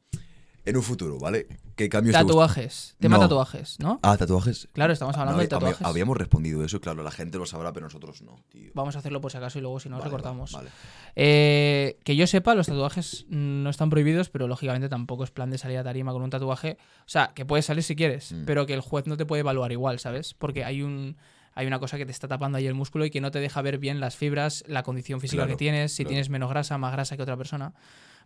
[0.64, 1.46] en un futuro, vale?
[1.78, 2.12] ¿Qué cambios?
[2.14, 2.96] Tatuajes.
[2.98, 3.22] Tema No.
[3.22, 4.00] tatuajes, ¿no?
[4.02, 4.68] Ah, tatuajes.
[4.72, 5.80] Claro, estamos hablando No, de tatuajes.
[5.86, 8.72] Habíamos respondido eso, claro, la gente lo sabrá, pero nosotros no, tío.
[8.74, 10.52] Vamos a hacerlo por si acaso y luego si no Vale, recortamos.
[10.52, 10.70] Vale.
[11.16, 15.58] Eh, que yo sepa, los tatuajes no están prohibidos, pero lógicamente tampoco es plan de
[15.58, 16.78] salir a tarima con un tatuaje.
[17.00, 18.44] O sea, que puedes salir si quieres, Mm.
[18.44, 20.34] pero que el juez no te puede evaluar igual, ¿sabes?
[20.34, 21.16] Porque hay un
[21.54, 23.60] hay una cosa que te está tapando ahí el músculo y que no te deja
[23.62, 26.10] ver bien las fibras, la condición física Claro, que tienes, si claro.
[26.10, 27.72] tienes menos grasa, más grasa que otra persona.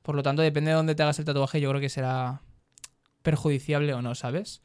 [0.03, 2.42] Por lo tanto, depende de dónde te hagas el tatuaje, yo creo que será
[3.23, 4.62] perjudiciable o no, ¿sabes?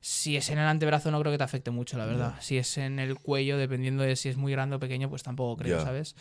[0.00, 2.34] Si es en el antebrazo no creo que te afecte mucho, la verdad.
[2.40, 5.56] Si es en el cuello, dependiendo de si es muy grande o pequeño, pues tampoco
[5.56, 6.14] creo, ¿sabes?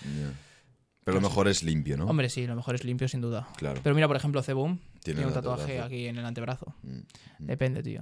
[1.04, 2.06] Pero lo mejor es limpio, ¿no?
[2.06, 3.48] Hombre, sí, lo mejor es limpio, sin duda.
[3.58, 3.80] Claro.
[3.84, 5.86] Pero mira, por ejemplo, Ceboom Tiene tiene, un tatuaje antebrazo.
[5.86, 6.76] aquí en el antebrazo.
[6.82, 7.06] Mm, mm.
[7.40, 8.02] Depende, tío.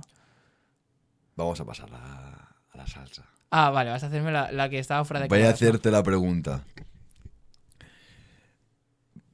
[1.36, 3.26] Vamos a pasar a, a la salsa.
[3.52, 6.02] Ah, vale, vas a hacerme la, la que estaba fuera de Voy a hacerte la
[6.02, 6.64] pregunta.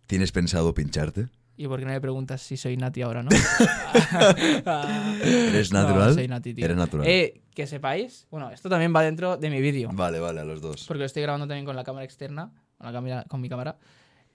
[0.07, 1.29] ¿Tienes pensado pincharte?
[1.59, 3.29] ¿Y por qué no me preguntas si soy Nati ahora, no?
[5.21, 6.13] ¿Eres No, natural?
[6.13, 6.63] soy Nati, tío.
[6.63, 7.05] Eres natural.
[7.05, 9.89] Eh, que sepáis, bueno, esto también va dentro de mi vídeo.
[9.91, 10.85] Vale, vale, a los dos.
[10.87, 13.77] Porque lo estoy grabando también con la cámara externa, con, la cámara, con mi cámara.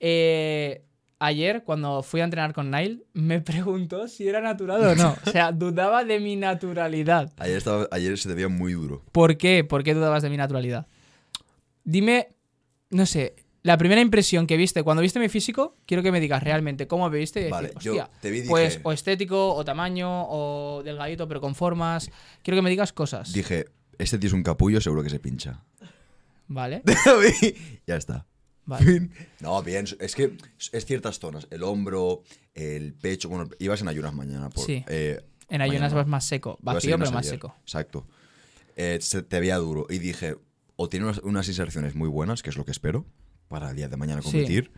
[0.00, 0.84] Eh,
[1.18, 5.16] ayer, cuando fui a entrenar con Nile, me preguntó si era natural o no.
[5.26, 7.32] O sea, dudaba de mi naturalidad.
[7.38, 9.02] Ayer, estaba, ayer se te veía muy duro.
[9.12, 9.64] ¿Por qué?
[9.64, 10.86] ¿Por qué dudabas de mi naturalidad?
[11.84, 12.28] Dime,
[12.90, 13.34] no sé,
[13.64, 17.10] la primera impresión que viste, cuando viste mi físico, quiero que me digas realmente cómo
[17.10, 20.82] me viste y Vale, decir, yo te vi pues dije- o estético, o tamaño, o
[20.84, 22.10] delgadito, pero con formas.
[22.42, 23.32] Quiero que me digas cosas.
[23.32, 23.66] Dije,
[23.98, 25.64] este tío es un capullo, seguro que se pincha.
[26.46, 26.82] Vale,
[27.86, 28.26] ya está.
[28.66, 29.08] vale.
[29.40, 30.36] No, bien, es que
[30.72, 31.46] es ciertas zonas.
[31.50, 32.22] El hombro,
[32.54, 33.28] el pecho.
[33.30, 34.50] Bueno, ibas en ayunas mañana.
[34.50, 34.84] Por, Sí.
[34.88, 35.94] eh, En ayunas mañana.
[35.96, 36.58] vas más seco.
[36.60, 37.30] Vacío, pero más ayer.
[37.36, 37.54] seco.
[37.62, 38.06] Exacto.
[38.76, 39.86] Eh, se te veía duro.
[39.88, 40.36] Y dije,
[40.76, 43.06] o tiene unas, unas inserciones muy buenas, que es lo que espero,
[43.48, 44.30] para el día de mañana Sí.
[44.30, 44.72] competir,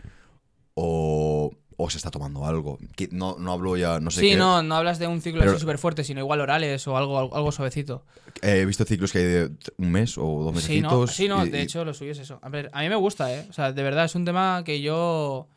[0.75, 2.79] o, o se está tomando algo.
[2.97, 4.37] Que No, no hablo ya, no sé Sí, qué.
[4.37, 7.19] no, no hablas de un ciclo Pero- así súper fuerte, sino igual orales o algo,
[7.35, 8.05] algo suavecito.
[8.43, 11.51] He visto ciclos que hay de un mes o dos Sí, no, sí, no, y-
[11.51, 12.39] de y- hecho lo suyo es eso.
[12.43, 13.47] A ver, a mí me gusta, ¿eh?
[13.49, 15.49] O sea, de verdad es un tema que yo...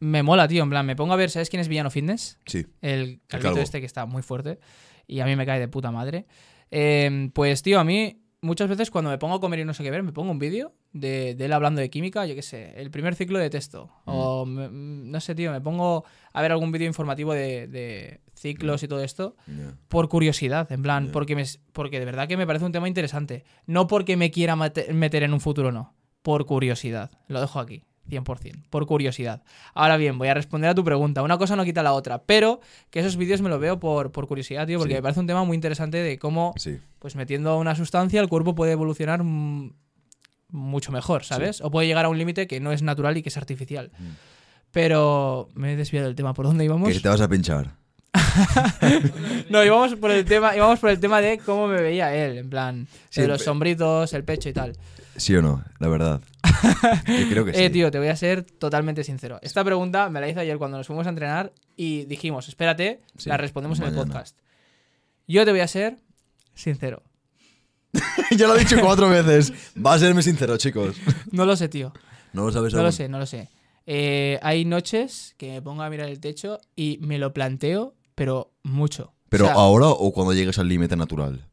[0.00, 2.38] Me mola, tío, en plan, me pongo a ver, ¿sabes quién es Villano Fitness?
[2.44, 2.66] Sí.
[2.80, 4.58] El calvito este que está muy fuerte
[5.06, 6.26] y a mí me cae de puta madre.
[6.72, 9.82] Eh, pues, tío, a mí muchas veces cuando me pongo a comer y no sé
[9.82, 12.74] qué ver, me pongo un vídeo de, de él hablando de química, yo qué sé,
[12.80, 13.90] el primer ciclo de texto.
[14.04, 18.82] O, me- no sé, tío, me pongo a ver algún vídeo informativo de, de ciclos
[18.82, 19.36] y todo esto
[19.88, 23.44] por curiosidad, en plan, porque, me, porque de verdad que me parece un tema interesante.
[23.66, 25.94] No porque me quiera meter en un futuro, no.
[26.22, 27.10] Por curiosidad.
[27.28, 28.64] Lo dejo aquí, 100%.
[28.70, 29.42] Por curiosidad.
[29.74, 31.22] Ahora bien, voy a responder a tu pregunta.
[31.22, 34.26] Una cosa no quita la otra, pero que esos vídeos me los veo por, por
[34.26, 34.98] curiosidad, tío, porque Sí.
[34.98, 36.78] me parece un tema muy interesante de cómo, Sí.
[36.98, 39.72] pues metiendo una sustancia, el cuerpo puede evolucionar mm,
[40.48, 41.60] mucho mejor, ¿sabes?
[41.62, 43.90] O puede llegar a un límite que no es natural y que es artificial.
[44.70, 46.34] Pero me he desviado del tema.
[46.34, 46.88] ¿Por dónde íbamos?
[46.92, 47.74] Que te vas a pinchar.
[49.50, 52.50] No, íbamos por el tema, íbamos por el tema de cómo me veía él, en
[52.50, 54.76] plan, Sí, de los sombritos, el pecho y tal.
[55.16, 55.62] ¿Sí o no?
[55.78, 56.20] La verdad.
[57.06, 57.62] Yo creo que sí.
[57.62, 59.38] Eh, tío, te voy a ser totalmente sincero.
[59.42, 63.28] Esta pregunta me la hice ayer cuando nos fuimos a entrenar y dijimos, espérate, Sí,
[63.28, 64.36] la respondemos en el podcast.
[65.28, 65.96] Yo te voy a ser
[66.54, 67.02] sincero.
[68.36, 69.52] ya lo he dicho cuatro veces.
[69.76, 70.96] Va a serme sincero, chicos.
[71.30, 71.92] No lo sé, tío.
[72.32, 72.86] No lo sabes No aún.
[72.86, 73.48] lo sé, no lo sé.
[73.86, 78.52] Eh, hay noches que me pongo a mirar el techo y me lo planteo, pero
[78.62, 79.12] mucho.
[79.30, 81.44] Pero O sea, ahora o cuando llegues al límite natural.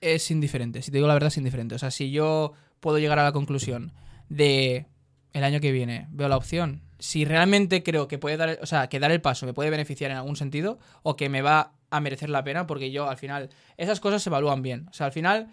[0.00, 0.82] es indiferente.
[0.82, 1.76] Si te digo la verdad, es indiferente.
[1.76, 3.92] O sea, si yo puedo llegar a la conclusión
[4.28, 4.86] de
[5.32, 6.82] el año que viene, veo la opción.
[6.98, 10.10] Si realmente creo que puede dar, o sea, que dar el paso me puede beneficiar
[10.10, 13.50] en algún sentido o que me va a merecer la pena, porque yo al final,
[13.76, 14.88] esas cosas se evalúan bien.
[14.90, 15.50] O sea, al final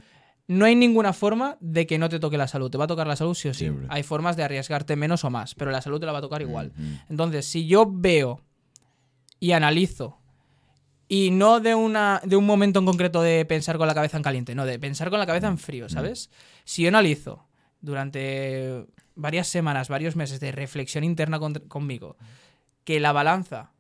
[0.47, 2.71] no hay ninguna forma de que no te toque la salud.
[2.71, 3.59] Te va a tocar la salud sí o sí.
[3.59, 3.85] Siempre.
[3.91, 6.41] Hay formas de arriesgarte menos o más, pero la salud te la va a tocar
[6.41, 6.73] igual.
[7.07, 8.41] Entonces, si yo veo
[9.41, 10.17] y analizo,
[11.09, 14.23] y no de, una, de un momento en concreto de pensar con la cabeza en
[14.23, 16.29] caliente, no, de pensar con la cabeza en frío, ¿sabes?
[16.63, 17.45] Si yo analizo
[17.81, 18.85] durante
[19.15, 22.15] varias semanas, varios meses de reflexión interna con- conmigo,
[22.85, 23.71] que la balanza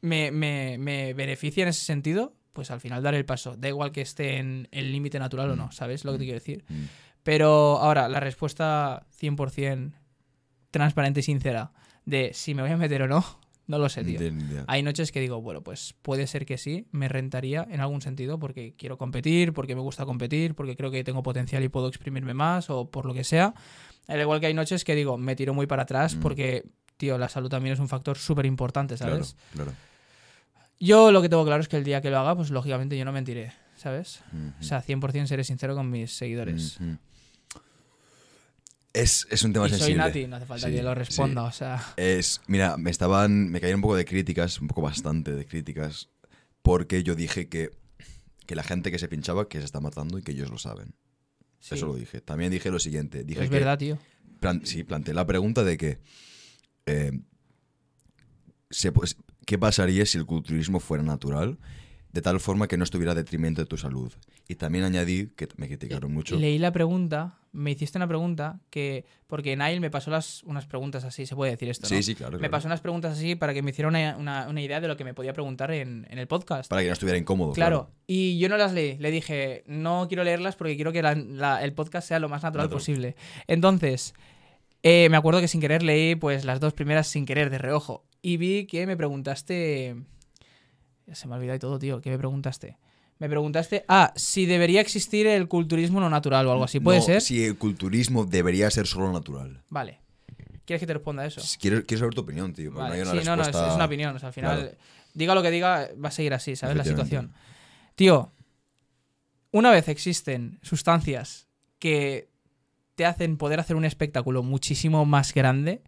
[0.00, 3.56] me, me- me beneficia en ese sentido, pues al final daré el paso.
[3.56, 6.38] Da igual que esté en el límite natural o no, ¿sabes lo que te quiero
[6.40, 6.64] decir?
[6.68, 6.84] Mm.
[7.22, 9.92] Pero ahora, la respuesta 100%
[10.72, 11.72] transparente y sincera
[12.04, 13.24] de si me voy a meter o no,
[13.68, 14.18] no lo sé, tío.
[14.66, 18.38] Hay noches que digo, bueno, pues puede ser que sí, me rentaría en algún sentido
[18.40, 22.34] porque quiero competir, porque me gusta competir, porque creo que tengo potencial y puedo exprimirme
[22.34, 23.54] más o por lo que sea.
[24.08, 26.20] Al igual que hay noches que digo, me tiro muy para atrás Mm.
[26.20, 26.64] porque,
[26.96, 29.36] tío, la salud también es un factor súper importante, ¿sabes?
[29.52, 29.72] claro.
[30.80, 33.04] Yo lo que tengo claro es que el día que lo haga, pues lógicamente yo
[33.04, 34.22] no mentiré, ¿sabes?
[34.32, 34.52] Ujú.
[34.60, 36.78] O sea, 100% seré sincero con mis seguidores.
[38.92, 40.02] Es, es un tema Y soy sensible.
[40.04, 40.98] Nati, no hace falta Sí, que lo sí.
[40.98, 41.94] responda, o sea...
[41.96, 46.08] Es, mira, me estaban, me caían un poco de críticas, un poco bastante de críticas,
[46.62, 47.70] porque yo dije que,
[48.46, 50.94] que la gente que se pinchaba que se está matando y que ellos lo saben.
[51.60, 51.74] sí.
[51.74, 52.20] Eso lo dije.
[52.20, 53.98] También dije lo siguiente, dije es que verdad, tío.
[54.40, 55.98] plan- sí, planteé la pregunta de que
[56.86, 57.12] eh,
[58.70, 59.16] se, pues,
[59.46, 61.58] ¿qué pasaría si el culturismo fuera natural?
[62.12, 64.12] De tal forma que no estuviera a detrimento de tu salud.
[64.48, 66.36] Y también añadí, que me criticaron mucho.
[66.36, 69.04] Leí la pregunta, me hiciste una pregunta que.
[69.26, 71.88] Porque Nail me pasó las, unas preguntas así, se puede decir esto, ¿no?
[71.96, 72.38] Sí, sí, claro.
[72.38, 74.96] Me pasó unas preguntas así para que me hiciera una, una- una idea de lo
[74.96, 76.70] que me podía preguntar en, en el podcast.
[76.70, 77.52] Para que no estuviera incómodo.
[77.52, 78.96] Claro, y yo no las leí.
[78.98, 82.42] Le dije, no quiero leerlas porque quiero que la- la- el podcast sea lo más
[82.42, 82.78] natural Natural.
[82.80, 83.16] posible.
[83.46, 84.14] Entonces,
[84.82, 88.04] eh, me acuerdo que sin querer leí pues las dos primeras sin querer de reojo.
[88.22, 89.94] Y vi que me preguntaste.
[91.12, 92.00] Se me ha olvidado y todo, tío.
[92.00, 92.76] ¿Qué me preguntaste?
[93.18, 96.78] Me preguntaste, ah, si debería existir el culturismo no natural o algo así.
[96.80, 97.20] ¿Puede No, ser?
[97.20, 99.62] Si el culturismo debería ser solo natural.
[99.68, 100.00] Vale.
[100.64, 101.40] ¿Quieres que te responda eso?
[101.60, 102.70] Quiero, quiero saber tu opinión, tío.
[102.72, 104.14] Vale, no hay una sí, no, no, es, respuesta- es una opinión.
[104.14, 104.76] o sea, al final, Claro.
[105.14, 106.76] diga lo que diga, va a seguir así, ¿sabes?
[106.76, 107.32] La situación.
[107.96, 108.32] Tío,
[109.50, 111.48] una vez existen sustancias
[111.78, 112.28] que
[112.94, 115.82] te hacen poder hacer un espectáculo muchísimo más grande,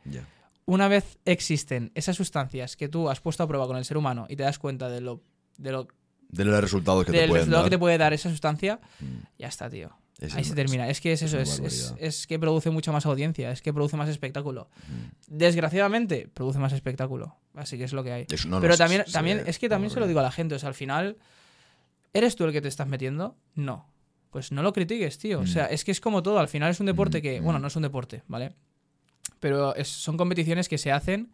[0.64, 4.26] una vez existen esas sustancias que tú has puesto a prueba con el ser humano
[4.28, 5.20] y te das cuenta de lo,
[5.58, 5.88] de lo,
[6.32, 7.64] De los resultados que te pueden resultado dar.
[7.70, 9.04] que te puede dar esa sustancia, Mm.
[9.38, 9.90] ya está, tío.
[10.18, 10.88] Es- Ahí se termina.
[10.90, 11.96] Es que es, es eso, es, es, barbaridad.
[12.08, 14.68] es que produce mucha más audiencia, es que produce más espectáculo.
[14.86, 15.36] Mm.
[15.38, 17.36] Desgraciadamente, produce más espectáculo.
[17.54, 18.26] Así que es lo que hay.
[18.46, 20.54] No, Pero también, se- también es que también se lo digo a la gente.
[20.54, 21.16] O sea, al final,
[22.12, 23.36] ¿eres tú el que te estás metiendo?
[23.54, 23.86] No.
[24.30, 25.40] Pues no lo critiques, tío.
[25.40, 26.38] O sea, es que es como todo.
[26.38, 27.40] Al final es un deporte Mm, que.
[27.40, 27.44] mm.
[27.44, 28.52] Bueno, no es un deporte, ¿vale?
[29.40, 31.32] Pero son competiciones que se hacen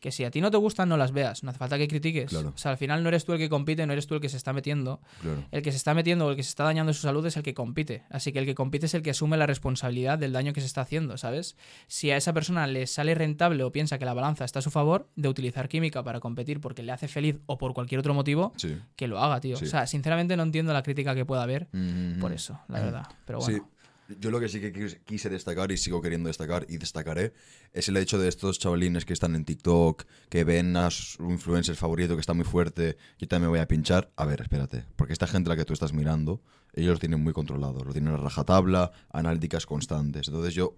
[0.00, 1.42] que si a ti no te gustan, no las veas.
[1.42, 2.30] No hace falta que critiques.
[2.30, 2.52] Claro.
[2.54, 4.28] O sea, al final no eres tú el que compite, no eres tú el que
[4.28, 5.00] se está metiendo.
[5.22, 5.44] Claro.
[5.50, 7.42] El que se está metiendo o el que se está dañando su salud es el
[7.42, 8.04] que compite.
[8.10, 10.66] Así que el que compite es el que asume la responsabilidad del daño que se
[10.66, 11.56] está haciendo, ¿sabes?
[11.86, 14.70] Si a esa persona le sale rentable o piensa que la balanza está a su
[14.70, 18.52] favor de utilizar química para competir porque le hace feliz o por cualquier otro motivo,
[18.56, 18.76] Sí.
[18.96, 19.56] que lo haga, tío.
[19.56, 19.64] Sí.
[19.64, 22.34] O sea, sinceramente no entiendo la crítica que pueda haber Mm, por mm.
[22.34, 23.06] eso, la verdad.
[23.24, 23.56] Pero bueno.
[23.58, 23.62] Sí.
[24.20, 27.32] Yo lo que sí que quis- quise destacar y sigo queriendo destacar y destacaré
[27.72, 31.74] es el hecho de estos chavalines que están en TikTok, que ven a su influencer
[31.74, 34.12] favorito que está muy fuerte, yo también me voy a pinchar.
[34.16, 36.40] A ver, espérate, porque esta gente a la que tú estás mirando,
[36.74, 40.28] ellos lo tienen muy controlado, lo tienen a rajatabla, analíticas constantes.
[40.28, 40.76] Entonces yo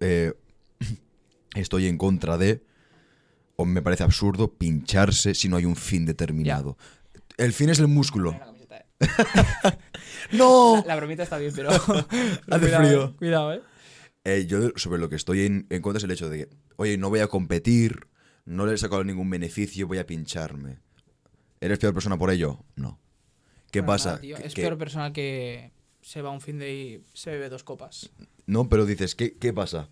[0.00, 0.32] eh,
[1.54, 2.64] estoy en contra de,
[3.56, 6.76] o me parece absurdo, pincharse si no hay un fin determinado.
[7.38, 8.32] El fin es el músculo.
[10.32, 10.76] ¡No!
[10.78, 11.70] La, la bromita está bien, pero.
[11.70, 12.06] Hace
[12.60, 13.04] cuidado, frío.
[13.04, 13.62] eh, Cuidado, eh.
[14.24, 16.98] Eh, yo sobre lo que estoy en, en contra es el hecho de que, oye,
[16.98, 18.08] no voy a competir,
[18.44, 20.78] no le he sacado ningún beneficio, voy a pincharme.
[21.60, 22.64] ¿Eres peor persona por ello?
[22.74, 22.98] No.
[23.70, 24.08] ¿Qué Para pasa?
[24.10, 24.36] nada, tío.
[24.36, 25.72] Que- Es que- peor personal que
[26.02, 28.10] se va un fin de y se bebe dos copas.
[28.46, 29.90] No, pero dices, ¿qué, qué pasa?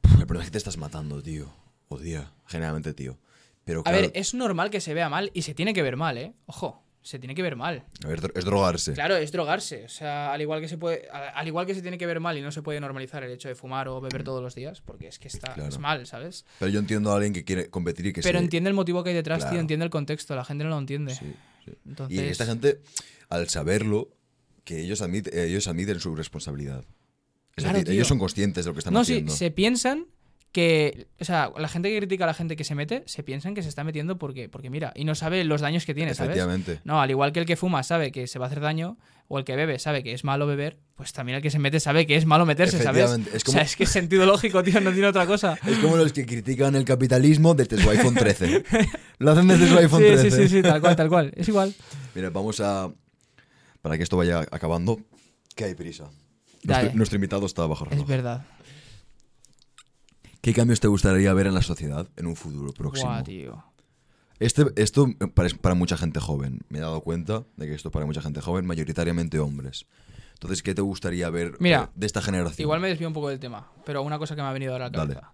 [0.00, 1.50] Puf, el problema es que te estás matando, tío.
[1.88, 3.18] O día, generalmente, tío.
[3.64, 6.18] Pero A ver, es normal que se vea mal y se tiene que ver mal,
[6.18, 6.34] ¿eh?
[6.46, 7.84] Ojo, se tiene que ver mal.
[8.04, 8.92] a ver, es drogarse.
[8.92, 9.84] Claro, es drogarse.
[9.84, 12.18] O sea, al igual que se puede, al al igual que se tiene que ver
[12.18, 14.80] mal y no se puede normalizar el hecho de fumar o beber todos los días,
[14.80, 15.68] porque es que está Claro.
[15.68, 16.44] es mal, ¿sabes?
[16.58, 19.04] Pero yo entiendo a alguien que quiere competir y que Pero se- entiende el motivo
[19.04, 19.52] que hay detrás, Claro.
[19.52, 21.14] tío, entiende el contexto, la gente no lo entiende.
[21.14, 21.32] Sí,
[21.64, 21.72] sí.
[21.86, 22.80] Entonces, Y esta gente,
[23.28, 24.08] al saberlo,
[24.64, 26.84] que ellos, admit- eh, ellos admiten su responsabilidad.
[27.54, 27.94] Es Claro, decir, tío.
[27.94, 29.32] ellos son conscientes de lo que están no, sí, haciendo.
[29.32, 30.06] se piensan
[30.56, 33.54] que, o sea, la gente que critica a la gente que se mete, se piensan
[33.54, 36.30] que se está metiendo porque, porque mira, y no sabe los daños que tiene, ¿sabes?
[36.30, 36.80] Efectivamente.
[36.84, 38.96] No, al igual que el que fuma sabe que se va a hacer daño,
[39.28, 41.78] o el que bebe sabe que es malo beber, pues también el que se mete
[41.78, 43.10] sabe que es malo meterse, ¿sabes?
[43.34, 45.58] Es como- O sea, es que es sentido lógico, tío, no tiene otra cosa.
[45.66, 48.64] Es como los que critican el capitalismo desde su iPhone 13.
[49.18, 50.30] Lo hacen desde su iPhone Sí, 13.
[50.30, 51.32] sí, sí, sí, tal cual, tal cual.
[51.36, 51.74] Es igual.
[52.14, 52.90] Mira, vamos a.
[53.82, 54.98] Para que esto vaya acabando,
[55.54, 56.08] Que hay prisa.
[56.94, 58.02] Nuestro invitado está bajo reloj.
[58.02, 58.44] Es verdad.
[60.46, 63.20] ¿Qué cambios te gustaría ver en la sociedad en un futuro próximo?
[63.24, 63.64] Tío.
[64.38, 66.60] Este, esto para, para mucha gente joven.
[66.68, 69.86] Me he dado cuenta de que esto es para mucha gente joven, mayoritariamente hombres.
[70.34, 72.62] Entonces, ¿qué te gustaría ver Mira, eh, de esta generación?
[72.64, 74.86] Igual me desvío un poco del tema, pero una cosa que me ha venido ahora
[74.86, 75.14] a la Dale.
[75.14, 75.32] cabeza.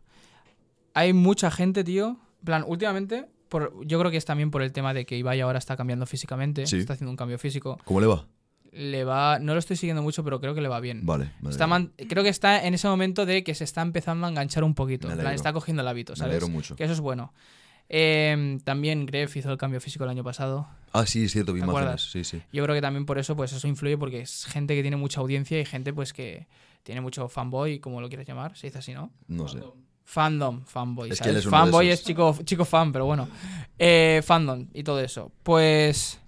[0.95, 2.17] Hay mucha gente, tío.
[2.39, 5.43] En plan, últimamente, por, yo creo que es también por el tema de que Ibai
[5.43, 6.79] ahora está cambiando físicamente, Sí.
[6.79, 7.79] está haciendo un cambio físico.
[7.85, 8.27] ¿Cómo le va?
[8.73, 11.05] Le va, no lo estoy siguiendo mucho, pero creo que le va bien.
[11.05, 11.31] Vale.
[11.49, 14.65] Está man- creo que está en ese momento de que se está empezando a enganchar
[14.65, 15.09] un poquito.
[15.09, 16.31] Me plan, está cogiendo el hábito, Me ¿sabes?
[16.33, 16.75] alegro mucho.
[16.75, 17.35] Que eso es bueno.
[17.91, 20.67] Eh, también Gref hizo el cambio físico el año pasado.
[20.95, 21.61] Ah, sí, es cierto, vi.
[21.99, 22.41] Sí, sí.
[22.51, 25.21] Yo creo que también por eso, pues eso influye porque es gente que tiene mucha
[25.21, 26.47] audiencia y gente pues que
[26.83, 29.13] tiene mucho fanboy, como lo quieres llamar, se dice así, ¿no?
[29.29, 29.61] No sé.
[30.05, 31.11] Fandom, fanboy.
[31.11, 31.33] Es que ¿sabes?
[31.33, 32.01] él es uno de fanboy esos.
[32.01, 33.29] es chico, chico fan, pero bueno.
[33.79, 35.31] Eh, fandom y todo eso.
[35.43, 36.19] Pues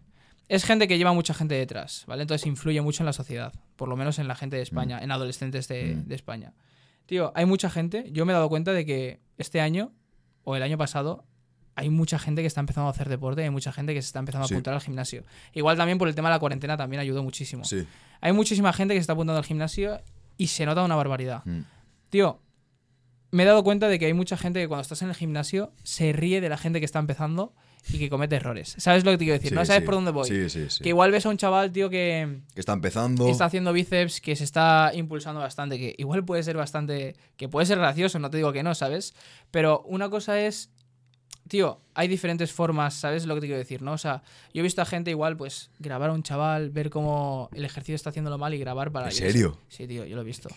[0.48, 2.22] es gente que lleva mucha gente detrás, ¿vale?
[2.22, 5.10] Entonces influye mucho en la sociedad, por lo menos en la gente de España, en
[5.10, 6.08] adolescentes de, Mm.
[6.08, 6.52] de España.
[7.06, 9.92] Tío, hay mucha gente, yo me he dado cuenta de que este año
[10.44, 11.24] o el año pasado
[11.76, 14.20] hay mucha gente que está empezando a hacer deporte hay mucha gente que se está
[14.20, 14.54] empezando Sí.
[14.54, 15.24] a apuntar al gimnasio.
[15.54, 17.64] Igual también por el tema de la cuarentena también ayudó muchísimo.
[17.64, 17.84] Sí.
[18.20, 20.00] Hay muchísima gente que se está apuntando al gimnasio
[20.38, 21.42] y se nota una barbaridad.
[21.44, 21.60] Mm.
[22.10, 22.40] Tío,
[23.34, 25.72] me he dado cuenta de que hay mucha gente que cuando estás en el gimnasio
[25.82, 27.52] se ríe de la gente que está empezando
[27.88, 28.76] y que comete errores.
[28.78, 29.50] ¿Sabes lo que te quiero decir?
[29.50, 29.86] Sí, no sabes sí.
[29.86, 30.28] por dónde voy.
[30.28, 30.84] Sí, sí, sí.
[30.84, 33.26] Que igual ves a un chaval, tío, que Que está empezando.
[33.28, 37.16] está haciendo bíceps, que se está impulsando bastante, que igual puede ser bastante.
[37.36, 39.14] que puede ser gracioso, no te digo que no, ¿sabes?
[39.50, 40.70] Pero una cosa es.
[41.48, 43.92] Tío, hay diferentes formas, ¿sabes lo que te quiero decir, no?
[43.92, 44.22] O sea,
[44.54, 47.96] yo he visto a gente igual, pues, grabar a un chaval, ver cómo el ejercicio
[47.96, 49.06] está haciéndolo mal y grabar para.
[49.06, 49.58] ¿En serio?
[49.68, 50.48] Sí, tío, yo lo he visto.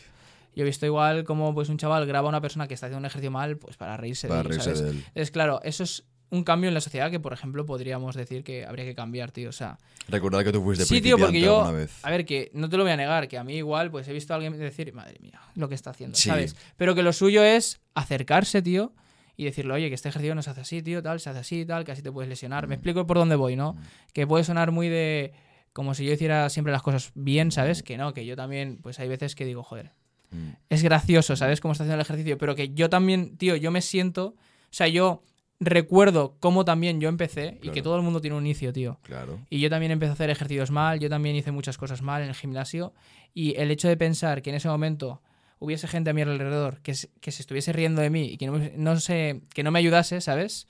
[0.57, 2.97] Yo he visto igual como pues un chaval graba a una persona que está haciendo
[2.97, 4.81] un ejercicio mal, pues para reírse Para de él, reírse ¿sabes?
[4.81, 5.05] de él.
[5.13, 8.65] Es claro, eso es un cambio en la sociedad que, por ejemplo, podríamos decir que
[8.65, 9.49] habría que cambiar, tío.
[9.49, 9.77] O sea,
[10.09, 12.03] Recordad que tú fuiste sí, tío, porque yo, alguna vez.
[12.03, 14.13] a ver, que no te lo voy a negar, que a mí igual, pues he
[14.13, 16.27] visto a alguien decir, madre mía, lo que está haciendo, Sí.
[16.29, 16.55] ¿sabes?
[16.75, 18.93] Pero que lo suyo es acercarse, tío,
[19.37, 21.65] y decirle, oye, que este ejercicio no se hace así, tío, tal, se hace así,
[21.67, 22.65] tal, que así te puedes lesionar.
[22.65, 22.69] Mm.
[22.69, 23.77] Me explico por dónde voy, ¿no?
[24.11, 25.33] Que puede sonar muy de,
[25.71, 27.83] como si yo hiciera siempre las cosas bien, ¿sabes?
[27.83, 29.91] Que no, que yo también, pues hay veces que digo, joder,
[30.31, 30.49] Mm.
[30.69, 31.61] es gracioso, ¿sabes?
[31.61, 34.35] Cómo está haciendo el ejercicio, pero que yo también, tío, yo me siento, o
[34.71, 35.23] sea, yo
[35.59, 38.99] recuerdo cómo también yo empecé y que todo el mundo tiene un inicio, tío.
[39.03, 39.39] Claro.
[39.49, 42.29] Y yo también empecé a hacer ejercicios mal, yo también hice muchas cosas mal en
[42.29, 42.93] el gimnasio
[43.33, 45.21] y el hecho de pensar que en ese momento
[45.59, 48.45] hubiese gente a mi alrededor que, se- que se estuviese riendo de mí y que
[48.47, 50.67] no, no sé, que no me ayudase, ¿sabes?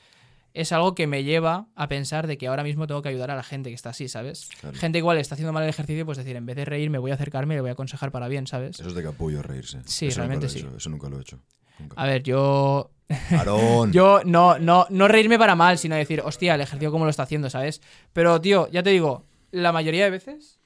[0.57, 3.35] Es algo que me lleva a pensar de que ahora mismo tengo que ayudar a
[3.35, 4.49] la gente que está así, ¿sabes?
[4.59, 4.75] Claro.
[4.75, 7.11] Gente igual está haciendo mal el ejercicio, pues decir, en vez de reír, me voy
[7.11, 8.79] a acercarme y le voy a aconsejar para bien, ¿sabes?
[8.79, 9.81] Eso es de capullo reírse.
[9.85, 10.65] Sí, Eso realmente sí.
[10.75, 11.39] Eso nunca lo he hecho.
[11.77, 12.01] Nunca.
[12.01, 12.89] A ver, yo
[13.31, 13.91] Aarón.
[13.91, 17.23] Yo no, no, no reírme para mal, sino decir, hostia, el ejercicio cómo lo está
[17.23, 17.81] haciendo, ¿sabes?
[18.13, 20.56] Pero, tío, ya te digo, la mayoría de veces,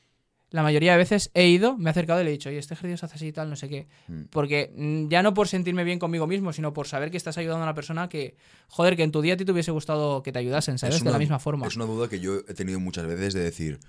[0.51, 2.73] la mayoría de veces he ido, me he acercado y le he dicho, oye, este
[2.73, 3.87] ejercicio se hace así y tal, no sé qué.
[4.07, 4.23] Mm.
[4.29, 7.61] Porque mm, ya no por sentirme bien conmigo mismo, sino por saber que estás ayudando
[7.61, 8.35] a una persona que,
[8.67, 10.97] joder, que en tu día a ti te hubiese gustado que te ayudasen, ¿sabes?
[10.97, 11.65] Es de la misma forma.
[11.67, 13.79] Es una duda que yo he tenido muchas veces de decir,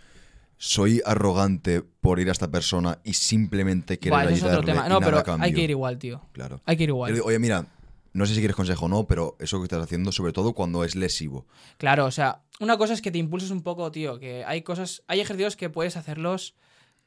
[0.57, 4.73] soy arrogante por ir a esta persona y simplemente querer Buah, ese es ayudarle otro
[4.73, 4.87] tema.
[4.87, 6.23] y No, nada pero hay que ir igual, tío.
[6.31, 6.61] Claro.
[6.65, 7.13] Hay que ir igual.
[7.13, 7.67] digo, Oye, mira,
[8.13, 10.85] no sé si quieres consejo o no, pero eso que estás haciendo, sobre todo cuando
[10.85, 11.47] es lesivo.
[11.79, 15.03] Claro, o sea, una cosa es que te impulses un poco, tío, que hay cosas,
[15.09, 16.55] hay ejercicios que puedes hacerlos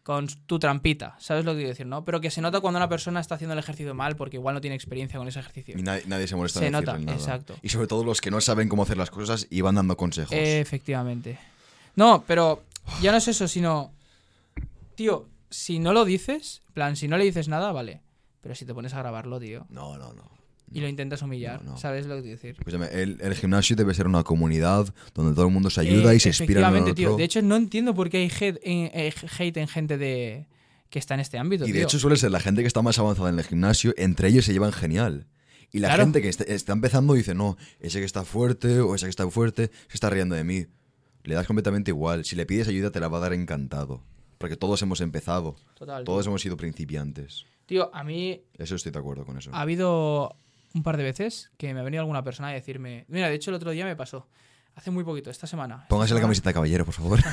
[0.03, 2.05] con tu trampita, ¿sabes lo que quiero decir, no?
[2.05, 4.61] Pero que se nota cuando una persona está haciendo el ejercicio mal porque igual no
[4.61, 5.75] tiene experiencia con ese ejercicio.
[5.77, 7.13] Y nadie, nadie se molesta Se en nota, nada.
[7.17, 7.55] exacto.
[7.63, 10.31] Y sobre todo los que no saben cómo hacer las cosas y van dando consejos.
[10.37, 11.39] Efectivamente.
[11.95, 12.63] No, pero
[13.01, 13.93] ya no es eso, sino,
[14.93, 18.01] tío, si no lo dices, en plan, si no le dices nada, vale.
[18.41, 20.29] Pero si te pones a grabarlo, tío, No, no, no.
[20.71, 21.77] Y lo intentas humillar, No, no.
[21.77, 22.55] ¿sabes lo que quiero decir?
[22.57, 26.17] Escúchame, el, el gimnasio debe ser una comunidad donde todo el mundo se ayuda Eh,
[26.17, 26.95] y se inspira en el otro.
[26.95, 27.15] tío.
[27.15, 30.47] De hecho, no entiendo por qué hay hate en, eh, hate en gente de
[30.89, 31.83] que está en este ámbito, y de tío.
[31.83, 34.53] hecho suele ser la gente que está más avanzada en el gimnasio, entre ellos se
[34.53, 35.27] llevan genial.
[35.71, 36.03] Y la Claro.
[36.03, 39.29] gente que este- está empezando dice, no, ese que está fuerte o ese que está
[39.29, 40.67] fuerte se está riendo de mí.
[41.23, 42.23] Le das completamente igual.
[42.23, 44.03] Si le pides ayuda te la va a dar encantado.
[44.37, 45.55] Porque todos hemos empezado.
[45.73, 46.05] Total, tío.
[46.05, 47.45] Todos hemos sido principiantes.
[47.65, 49.49] Tío, a mí Eso estoy de acuerdo con eso.
[49.53, 50.37] ha habido
[50.75, 53.05] un par de veces que me ha venido alguna persona a decirme.
[53.07, 54.27] Mira, de hecho, el otro día me pasó.
[54.75, 55.85] Hace muy poquito, esta semana.
[55.87, 57.19] Póngase Esta la camiseta de caballero, por favor.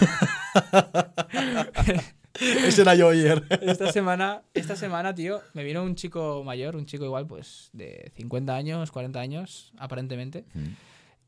[2.40, 3.44] Ese era yo ayer.
[3.62, 8.10] Esta semana, esta semana, tío, me vino un chico mayor, un chico igual, pues, de
[8.16, 10.44] 50 años, 40 años, aparentemente.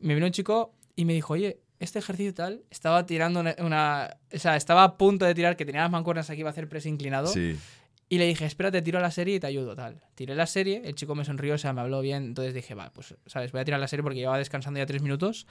[0.00, 4.16] Me vino un chico y me dijo, oye, este ejercicio tal, estaba tirando una, una-
[4.32, 6.68] O sea, estaba a punto de tirar, que tenía las mancuernas aquí, iba a hacer
[6.68, 7.26] press inclinado.
[7.26, 7.58] Sí.
[8.08, 10.00] Y le dije, espérate, tiro la serie y te ayudo, tal.
[10.14, 12.24] Tiré la serie, el chico me sonrió, o sea, me habló bien.
[12.24, 13.50] Entonces dije, va, pues, ¿sabes?
[13.52, 15.46] Voy a tirar la serie porque llevaba descansando ya tres minutos.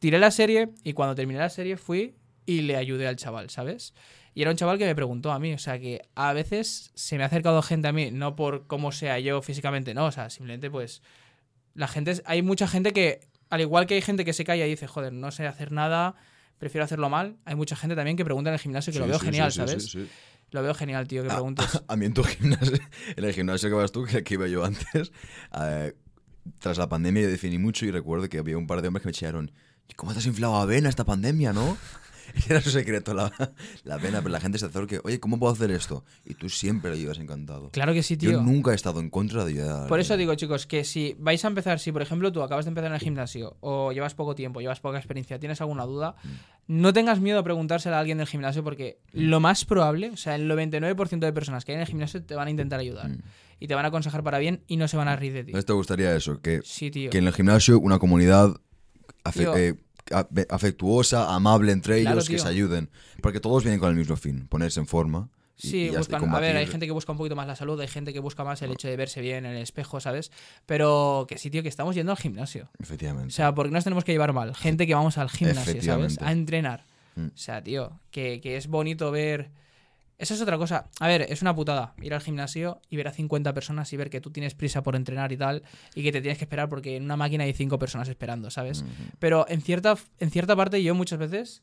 [0.00, 2.14] Tiré la serie y cuando terminé la serie fui
[2.46, 3.94] y le ayudé al chaval, ¿sabes?
[4.34, 7.16] Y era un chaval que me preguntó a mí, o sea que a veces se
[7.16, 10.28] me ha acercado gente a mí, no por cómo sea yo físicamente, no, o sea,
[10.28, 11.00] simplemente pues
[11.74, 14.66] la gente, es- hay mucha gente que, al igual que hay gente que se calla
[14.66, 16.16] y dice, joder, no sé hacer nada,
[16.58, 19.18] prefiero hacerlo mal, hay mucha gente también que pregunta en el gimnasio que lo veo
[19.20, 20.08] sí, genial, sí, sí, ¿sabes?
[20.54, 21.82] Lo veo genial, tío, que Ah, preguntes.
[21.88, 22.78] A mí en tu gimnasio,
[23.16, 25.10] en el gimnasio que vas tú, que aquí iba yo antes,
[25.60, 25.96] eh,
[26.60, 29.08] tras la pandemia yo definí mucho y recuerdo que había un par de hombres que
[29.08, 29.50] me echaron,
[29.96, 31.76] ¿cómo te has inflado a vena esta pandemia, no?
[32.48, 33.32] Era su secreto, la,
[33.84, 36.04] la vena, pero la gente se acerca, oye, ¿cómo puedo hacer esto?
[36.24, 37.70] Y tú siempre lo llevas encantado.
[37.70, 38.30] Claro que sí, tío.
[38.32, 39.84] Yo nunca he estado en contra de ayudar.
[39.84, 42.64] a Por eso digo, chicos, que si vais a empezar, si por ejemplo tú acabas
[42.64, 46.16] de empezar en el gimnasio o llevas poco tiempo, llevas poca experiencia, tienes alguna duda,
[46.24, 46.80] Mm.
[46.82, 50.34] no tengas miedo a preguntársela a alguien del gimnasio porque lo más probable, o sea,
[50.34, 53.18] el 99% de personas que hay en el gimnasio te van a intentar ayudar Mm.
[53.60, 55.50] y te van a aconsejar para bien y no se van a reír de ti.
[55.50, 56.40] ¿Entonces te gustaría eso?
[56.40, 57.10] Que, Sí, tío.
[57.10, 58.56] que en el gimnasio una comunidad
[59.34, 59.56] Tío.
[59.56, 59.74] eh,
[60.48, 62.90] afectuosa, amable entre Claro, ellos, que se ayuden.
[63.22, 65.28] Porque todos vienen con el mismo fin, ponerse en forma.
[65.56, 67.80] y- Sí, y buscan, a ver, hay gente que busca un poquito más la salud,
[67.80, 70.32] hay gente que busca más el hecho de verse bien en el espejo, ¿sabes?
[70.66, 72.68] Pero que sí, tío, que estamos yendo al gimnasio.
[72.80, 73.28] Efectivamente.
[73.28, 74.54] O sea, porque nos tenemos que llevar mal.
[74.56, 76.18] Gente que vamos al gimnasio, ¿sabes?
[76.20, 76.84] A entrenar.
[77.14, 77.26] Mm.
[77.26, 79.50] O sea, tío, que, que es bonito ver.
[80.18, 80.88] Esa es otra cosa.
[81.00, 84.10] A ver, es una putada ir al gimnasio y ver a 50 personas y ver
[84.10, 85.62] que tú tienes prisa por entrenar y tal
[85.94, 88.84] y que te tienes que esperar porque en una máquina hay 5 personas esperando, ¿sabes?
[89.18, 91.62] Pero en cierta, en cierta parte yo muchas veces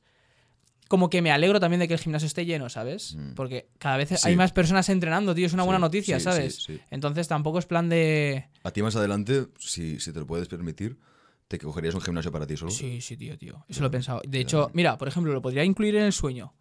[0.90, 3.15] como que me alegro también de que el gimnasio esté lleno, ¿sabes?
[3.15, 3.34] Mm.
[3.36, 4.28] Porque cada vez Sí.
[4.28, 6.68] hay más personas entrenando, tío, es una Sí, buena noticia, sí, ¿sabes?
[6.90, 8.49] Entonces tampoco es plan de...
[8.64, 10.99] A ti más adelante, si, si te lo puedes permitir,
[11.48, 12.72] te cogerías un gimnasio para ti solo.
[12.72, 13.65] Sí, sí, tío, tío.
[13.69, 14.22] Eso lo he pensado.
[14.28, 16.53] De hecho, mira, por ejemplo, lo podría incluir en el sueño.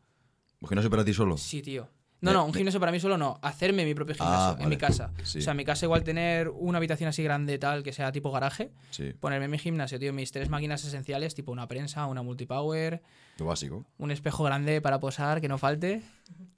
[0.61, 1.37] ¿Un gimnasio para ti solo?
[1.37, 1.89] Sí, tío.
[2.23, 3.39] No, Me- no, un me- gimnasio para mí solo no.
[3.41, 4.69] Hacerme mi propio gimnasio Ah, en vale.
[4.69, 5.11] mi casa.
[5.23, 5.39] Sí.
[5.39, 8.31] O sea, en mi casa igual tener una habitación así grande tal, que sea tipo
[8.31, 8.71] garaje.
[8.91, 13.01] Sí, Ponerme en mi gimnasio, tío, mis tres máquinas esenciales, tipo una prensa, una multipower,
[13.39, 13.87] lo básico.
[13.97, 16.03] un espejo grande para posar, que no falte.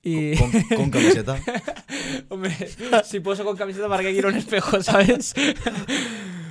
[0.03, 1.39] Y, Con, con camiseta.
[2.29, 2.57] hombre,
[3.05, 5.33] si poso con camiseta, ¿para qué quiero un espejo, sabes?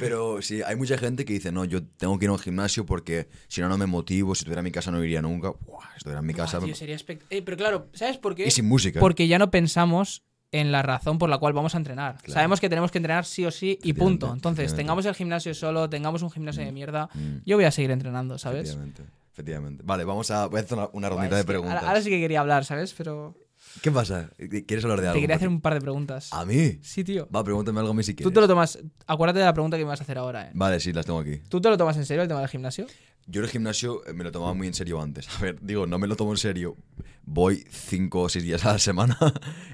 [0.01, 2.85] Pero sí, hay mucha gente que dice, no, yo tengo que ir a un gimnasio
[2.85, 4.35] porque si no, no me motivo.
[4.35, 5.51] Si estuviera en mi casa no iría nunca.
[5.65, 6.57] Buah, si estuviera en mi casa...
[6.57, 8.47] Buah, me- tío, sería espect- Eh, pero claro, ¿sabes por qué?
[8.47, 8.99] Y sin música.
[8.99, 12.17] Porque ya no pensamos en la razón por la cual vamos a entrenar.
[12.17, 12.33] Claro.
[12.33, 14.33] Sabemos que tenemos que entrenar sí o sí y punto.
[14.33, 17.91] Entonces, tengamos el gimnasio solo, tengamos un gimnasio de mierda, Mm, yo voy a seguir
[17.91, 18.63] entrenando, ¿sabes?
[18.69, 19.83] Efectivamente, efectivamente.
[19.85, 21.77] Vale, vamos a, voy a hacer una, rondita de preguntas.
[21.77, 22.93] Ahora, ahora sí que quería hablar, ¿sabes?
[22.97, 23.33] Pero
[23.81, 24.30] ¿Qué pasa?
[24.38, 25.15] ¿Quieres hablar de algo?
[25.15, 26.30] te quería hacer un par de preguntas.
[26.31, 26.80] ¿A mí?
[26.81, 27.27] Sí, tío.
[27.34, 28.30] Va, pregúntame algo a mí si quieres.
[28.30, 28.77] Tú te lo tomas.
[29.07, 30.52] Acuérdate de la pregunta que me vas a hacer ahora, ¿eh?
[30.53, 31.38] Vale, sí, las tengo aquí.
[31.49, 32.88] ¿Tú te lo tomas en serio el tema del gimnasio?
[33.27, 35.30] Yo el gimnasio eh, me lo tomaba muy en serio antes.
[35.30, 36.76] A ver, digo, no me lo tomo en serio.
[37.23, 39.18] Voy cinco o seis días a la semana.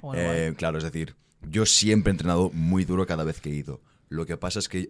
[0.02, 0.56] Bueno, Eh, vale.
[0.56, 1.16] Claro, es decir,
[1.50, 3.82] yo siempre he entrenado muy duro cada vez que he ido.
[4.10, 4.90] Lo que pasa es que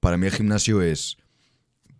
[0.00, 1.16] para mí el gimnasio es,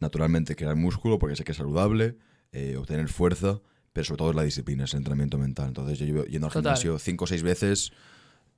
[0.01, 2.17] naturalmente, crear músculo porque sé que es saludable,
[2.53, 3.61] eh, obtener fuerza,
[3.93, 5.69] pero sobre todo es la disciplina, es el entrenamiento mental.
[5.69, 6.73] Entonces yo llevo yendo al Total.
[6.77, 7.93] gimnasio cinco o seis veces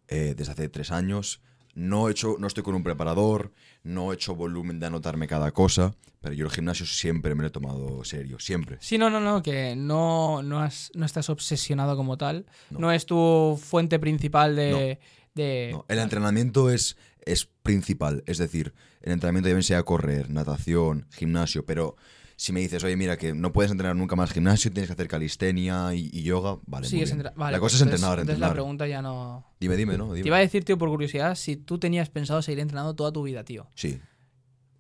[0.09, 1.41] eh, desde hace tres años.
[1.75, 3.51] No, he hecho, no estoy con un preparador,
[3.83, 7.49] no he hecho volumen de anotarme cada cosa, pero yo el gimnasio siempre me lo
[7.49, 8.77] he tomado serio, siempre.
[8.81, 12.47] Sí, no, no, no, que no, no, has- no estás obsesionado como tal.
[12.71, 12.79] No.
[12.79, 15.01] No, es tu fuente principal de.
[15.35, 21.09] de- No, el entrenamiento es, es principal, es decir, el entrenamiento debe sea correr, natación,
[21.13, 21.97] gimnasio, pero
[22.37, 25.09] si me dices, oye, mira, que no puedes entrenar nunca más gimnasio, tienes que hacer
[25.09, 26.87] calistenia y, y yoga, vale.
[26.89, 27.21] Sí, muy es bien.
[27.27, 28.51] entra- vale, la pues cosa es entrenar, entonces entrenar.
[28.51, 29.47] la pregunta ya no.
[29.61, 30.07] Dime, dime, ¿no?
[30.13, 30.23] Dime.
[30.23, 33.23] Te iba a decir, tío, por curiosidad, si tú tenías pensado seguir entrenando toda tu
[33.23, 33.67] vida, tío.
[33.75, 34.01] Sí.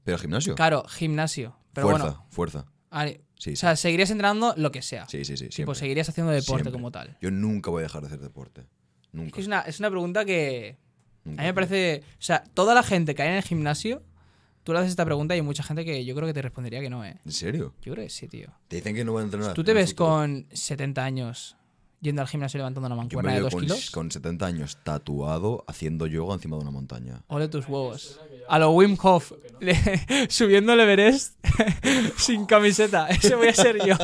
[0.04, 0.54] Pero gimnasio.
[0.54, 1.56] Claro, gimnasio.
[1.72, 2.66] Pero fuerza, bueno, fuerza.
[3.38, 5.06] Sí, o sea, seguirías entrenando lo que sea.
[5.08, 5.48] sí, sí, sí.
[5.50, 5.74] siempre.
[5.74, 6.72] seguirías haciendo deporte Siempre.
[6.72, 7.16] como tal.
[7.20, 8.60] Yo nunca voy a dejar de hacer deporte.
[8.62, 8.66] Es,
[9.12, 9.32] Nunca.
[9.32, 10.78] que es, una, es una pregunta que
[11.24, 11.42] nunca.
[11.42, 12.02] a mí me parece.
[12.12, 14.02] O sea, toda la gente que hay en el gimnasio,
[14.64, 16.80] tú le haces esta pregunta y hay mucha gente que yo creo que te respondería
[16.80, 17.16] que no, ¿eh?
[17.24, 17.74] ¿En serio?
[17.82, 18.48] Yo creo que sí, tío.
[18.68, 19.54] Te dicen que no voy a entrenar.
[19.54, 20.08] ¿Tú te en ves futuro.
[20.10, 21.56] con 70 años
[22.00, 23.90] yendo al gimnasio levantando una Yo me mancuerna de veo 2 con, kilos?
[23.90, 27.22] con 70 años tatuado haciendo yoga encima de una montaña.
[27.28, 28.20] Ole tus huevos.
[28.48, 31.34] A lo Wim Hof, le- subiendo el Everest
[32.18, 33.08] sin camiseta.
[33.08, 33.96] Ese voy a ser yo.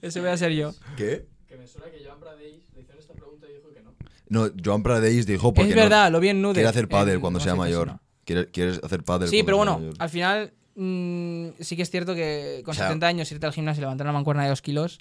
[0.00, 0.72] Ese voy a ser yo.
[0.96, 1.26] ¿Qué?
[1.46, 3.92] Que me suena que Joan Pradeix le hicieron esta pregunta y dijo que no.
[4.28, 6.54] No, Joan Pradeis dijo porque Es no- verdad, lo vi en Nude.
[6.54, 7.98] quiere hacer pádel en- cuando no sea mayor.
[8.34, 8.34] No.
[8.42, 12.62] Quiere- ¿Quieres hacer pádel Sí, pero bueno, al final mm, sí que es cierto que
[12.64, 14.98] con O sea- 70 años irte al gimnasio y levantar una mancuerna de 2 kilos.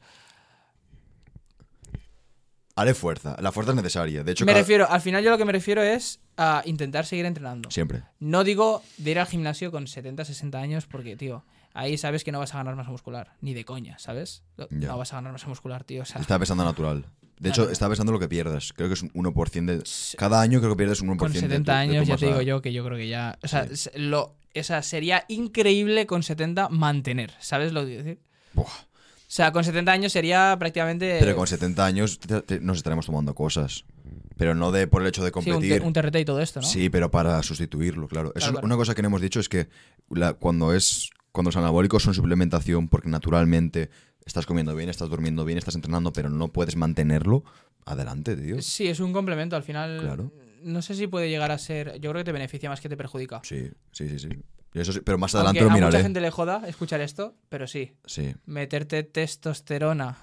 [2.78, 3.38] Haré fuerza.
[3.40, 4.24] La fuerza es necesaria.
[4.24, 7.06] De hecho, Me cada- refiero, al final yo lo que me refiero es a intentar
[7.06, 7.72] seguir entrenando.
[7.72, 8.04] Siempre.
[8.20, 12.34] No digo de ir al gimnasio con 70, 60 años porque, tío, ahí sabes que
[12.34, 13.32] no vas a ganar masa muscular.
[13.40, 14.44] Ni de coña, ¿sabes?
[14.70, 16.02] No, vas a ganar masa muscular, tío.
[16.02, 17.06] O sea, Está pesando natural.
[17.40, 18.72] De hecho, está pesando lo que pierdas.
[18.74, 19.84] Creo que es un 1% de...
[20.18, 22.18] Cada año creo que pierdes un 1% con de tu- 70 de tu años ya
[22.18, 23.38] te digo yo que yo creo que ya...
[23.44, 23.90] O sea, Sí.
[24.82, 27.34] sería increíble con 70 mantener.
[27.40, 28.20] ¿Sabes lo que quiero decir?
[28.53, 28.68] Buah.
[29.28, 31.18] sea, con 70 años sería prácticamente.
[31.20, 33.84] Pero con 70 años te- te- nos estaremos tomando cosas.
[34.38, 35.80] Pero no de por el hecho de sí, competir.
[35.82, 36.68] te- un TRT y todo esto, ¿no?
[36.68, 38.30] Sí, pero para sustituirlo, claro.
[38.30, 38.66] Eso Claro, es claro.
[38.66, 39.68] una cosa que no hemos dicho es que
[40.10, 43.90] la- cuando es cuando los anabólicos son suplementación porque naturalmente
[44.26, 47.44] estás comiendo bien, estás durmiendo bien, estás entrenando, pero no puedes mantenerlo,
[47.86, 48.62] adelante, tío.
[48.62, 49.56] Sí, es un complemento.
[49.56, 50.32] Al final, Claro.
[50.64, 52.00] no sé si puede llegar a ser.
[52.02, 53.42] Yo creo que te beneficia más que te perjudica.
[53.44, 54.30] Sí, sí, sí, sí.
[54.74, 56.04] Y Eso sí, pero más Aunque adelante lo a mucha miraré.
[56.04, 57.94] gente le joda escuchar esto, pero sí.
[58.06, 58.36] Sí.
[58.46, 60.18] Meterte testosterona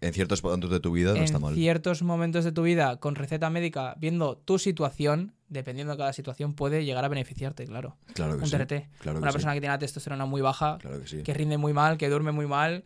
[0.00, 1.54] En ciertos momentos de tu vida no está en mal.
[1.54, 6.54] ciertos momentos de tu vida con receta médica, viendo tu situación, dependiendo de cada situación,
[6.54, 7.96] puede llegar a beneficiarte, claro.
[8.14, 8.56] Claro que Un sí.
[8.56, 8.88] TRT.
[8.98, 9.34] Claro que Una sí.
[9.34, 11.22] persona que tiene la testosterona muy baja, Claro que sí.
[11.22, 12.82] que rinde muy mal, que duerme muy mal,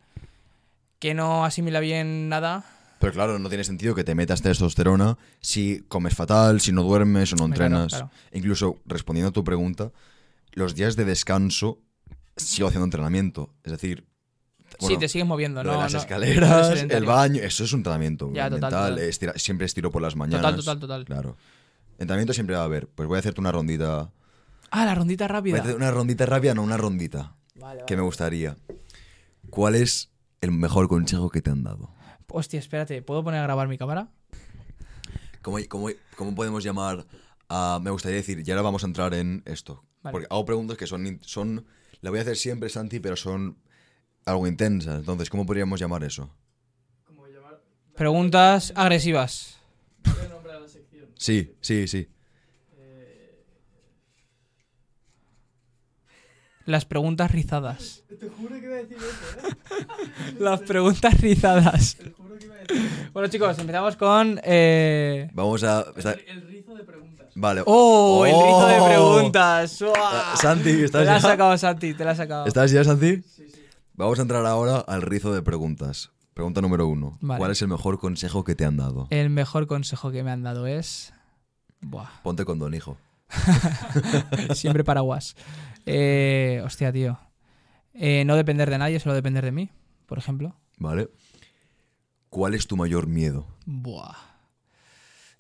[0.99, 2.65] que no asimila bien nada.
[2.99, 7.33] Pero claro, no tiene sentido que te metas testosterona si comes fatal, si no duermes
[7.33, 7.89] o no claro, entrenas.
[7.93, 8.11] claro.
[8.33, 9.93] Incluso, respondiendo a tu pregunta,
[10.53, 11.79] los días de descanso
[12.37, 13.55] sigo haciendo entrenamiento.
[13.65, 14.07] Es decir,
[14.79, 15.77] sí, te sigues moviendo, lo ¿no?
[15.77, 18.91] de las no- escaleras, el baño, eso es un entrenamiento Ya, total, mental.
[18.95, 18.99] total.
[19.01, 20.41] estira- siempre estiro por las mañanas.
[20.41, 21.05] Total, total, total.
[21.05, 21.37] Claro.
[21.99, 22.89] Entrenamiento siempre va a haber.
[22.89, 24.11] Pues voy a hacerte una rondita.
[24.71, 25.75] Ah, la rondita Voy a rápida.
[25.77, 27.37] una rondita rápida, no una rondita.
[27.55, 28.57] Vale, Que me gustaría.
[29.51, 30.11] ¿Cuál es
[30.41, 31.91] el mejor consejo que te han dado?
[32.29, 34.09] Hostia, espérate, ¿puedo poner a grabar mi cámara?
[35.43, 37.07] ¿Cómo, cómo, cómo podemos llamar
[37.49, 37.81] a.?
[37.83, 39.85] Me gustaría decir, y ahora vamos a entrar en esto.
[40.03, 40.13] Vale.
[40.13, 41.21] Porque hago preguntas que son.
[41.23, 41.67] son
[42.01, 43.57] la voy a hacer siempre, Santi, pero son
[44.25, 44.99] algo intensas.
[44.99, 46.31] Entonces, ¿cómo podríamos llamar eso?
[47.95, 49.59] Preguntas agresivas.
[51.15, 52.09] Sí, sí, sí.
[56.67, 58.03] Las preguntas rizadas.
[58.09, 61.97] Te juro que iba a decir eso, Las preguntas rizadas.
[63.13, 64.41] Bueno, chicos, empezamos con.
[64.43, 65.87] eh, Vamos a.
[65.97, 66.17] está-
[67.37, 67.63] Vale.
[67.67, 68.25] ¡Oh!
[68.27, 68.87] El rizo de ¡Oh!
[68.87, 69.81] preguntas.
[69.83, 69.93] ¡Uah!
[69.95, 71.29] Ah, Santi, Te ¿estás la has ya?
[71.29, 72.47] sacado, Santi, te la has sacado.
[72.47, 73.17] ¿Estás ya, Santi?
[73.23, 73.63] Sí, sí.
[73.95, 76.11] Vamos a entrar ahora al rizo de preguntas.
[76.35, 77.17] Pregunta número uno.
[77.21, 77.39] Vale.
[77.39, 79.07] ¿Cuál es el mejor consejo que te han dado?
[79.11, 81.13] El mejor consejo que me han dado es.
[81.83, 82.09] Buah.
[82.23, 82.97] Ponte con don hijo.
[84.55, 85.37] Siempre paraguas.
[85.87, 87.19] Eh, hostia, tío.
[87.95, 89.71] Eh, no depender de nadie, solo depender de mí,
[90.07, 90.55] por ejemplo.
[90.79, 91.09] ¿Vale?
[92.29, 93.47] ¿Cuál es tu mayor miedo?
[93.65, 94.17] Buah.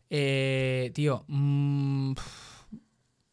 [0.08, 2.66] Eh, tío, mm, pf,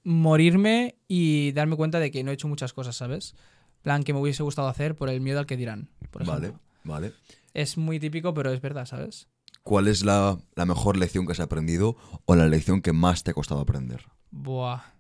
[0.03, 3.35] morirme y darme cuenta de que no he hecho muchas cosas, ¿sabes?
[3.84, 5.90] Plan que me hubiese gustado hacer por el miedo al que dirán.
[6.10, 6.53] Por Vale,
[6.84, 7.14] vale.
[7.53, 9.27] Es muy típico, pero es verdad, ¿sabes?
[9.61, 11.95] ¿Cuál es la, la mejor lección que has aprendido
[12.26, 14.07] o la lección que más te ha costado aprender?
[14.31, 14.93] Buah.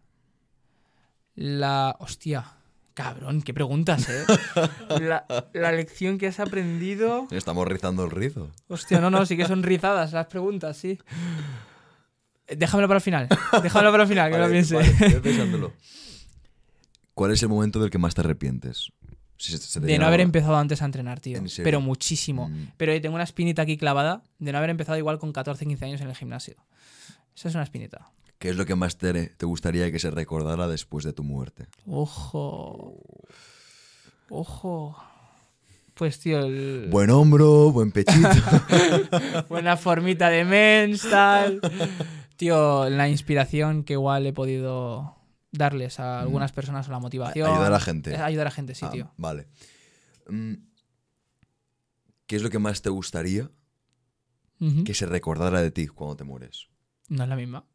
[1.35, 1.95] La.
[1.99, 2.45] Hostia.
[2.93, 4.23] Cabrón, qué preguntas, ¿eh?
[5.01, 7.27] la, la lección que has aprendido.
[7.31, 8.51] Estamos rizando el rizo.
[8.67, 10.99] Hostia, no, no, sí que son rizadas las preguntas, sí.
[12.45, 13.27] Eh, Déjamelo para el final.
[13.63, 14.75] Déjamelo para el final, que lo piense.
[14.75, 15.73] vale, estoy pensándolo.
[17.15, 18.91] ¿Cuál es el momento del que más te arrepientes?
[19.37, 21.39] Si se- se te De no haber la- empezado antes a entrenar, tío.
[21.39, 21.63] ¿En serio?
[21.63, 22.49] Pero muchísimo.
[22.49, 22.73] Mm.
[22.77, 26.01] Pero tengo una espinita aquí clavada de no haber empezado igual con 14, 15 años
[26.01, 26.57] en el gimnasio.
[27.35, 28.11] Esa es una espinita.
[28.43, 31.67] ¿Qué es lo que más te, te gustaría que se recordara después de tu muerte?
[31.85, 33.01] Ojo.
[34.29, 34.97] Ojo.
[35.93, 38.27] Pues, tío, el- Buen hombro, buen pechito.
[39.47, 41.61] buena formita de mens, tal.
[42.35, 45.15] Tío, la inspiración que igual he podido
[45.53, 47.47] darles a algunas personas o la motivación.
[47.49, 48.11] Ayudar a la gente.
[48.11, 49.09] Eh, Ayudar a la gente, sí, Ah, tío.
[49.15, 49.47] Vale.
[50.27, 50.55] Mm,
[52.27, 53.49] ¿Qué es lo que más te gustaría
[54.83, 56.67] que se recordara de ti cuando te mueres?
[57.07, 57.65] No es la misma.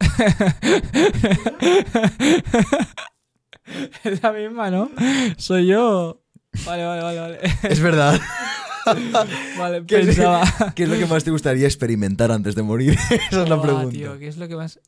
[4.04, 4.90] es la misma, ¿no?
[5.36, 6.22] Soy yo.
[6.64, 7.38] Vale, vale, vale, vale.
[7.62, 8.20] Es verdad.
[9.56, 10.44] Vale, ¿Qué es- pensaba.
[10.76, 12.98] ¿Qué es lo que más te gustaría experimentar antes de morir?
[13.30, 13.88] Esa es la pregunta.
[13.88, 14.78] Tío, ¿qué es lo que más.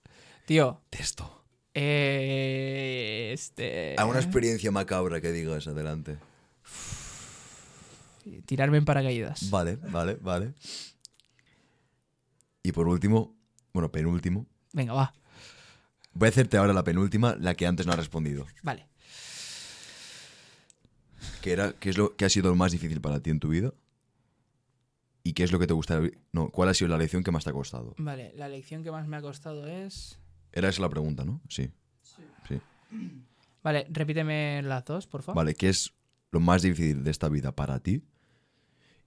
[0.45, 1.47] Tío, Esto.
[1.73, 3.95] eh, este.
[3.97, 6.19] ¿Alguna experiencia macabra que digas adelante?
[8.45, 9.49] Tirarme en paracaídas.
[9.49, 10.53] Vale, vale, vale.
[12.63, 13.35] Y por último,
[13.73, 14.45] bueno, penúltimo.
[14.77, 15.15] Venga, va.
[16.13, 18.47] Voy a hacerte ahora la penúltima, la que antes no has respondido.
[18.63, 18.87] Vale.
[21.41, 23.49] ¿Qué, era, qué es lo que ha sido lo más difícil para ti en tu
[23.49, 23.73] vida?
[25.23, 26.11] ¿Y qué es lo que te gustaría...
[26.31, 27.95] No, ¿cuál ha sido la lección que más te ha costado?
[27.97, 30.21] Vale, la lección que más me ha costado es.
[30.53, 31.41] Era esa la pregunta, ¿no?
[31.49, 31.71] Sí.
[32.47, 32.61] Sí.
[33.63, 35.37] Vale, repíteme las dos, por favor.
[35.37, 35.95] Vale, ¿qué es
[36.33, 38.03] lo más difícil de esta vida para ti?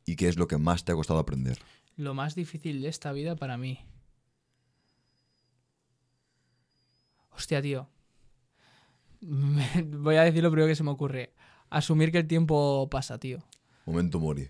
[0.03, 1.59] ¿Y qué es lo que más te ha costado aprender?
[1.95, 3.79] Lo más difícil de esta vida para mí.
[7.39, 7.87] Hostia, tío.
[9.21, 11.33] Voy a decir lo primero que se me ocurre.
[11.69, 13.39] Asumir que el tiempo pasa, tío.
[13.85, 14.49] Momento mori.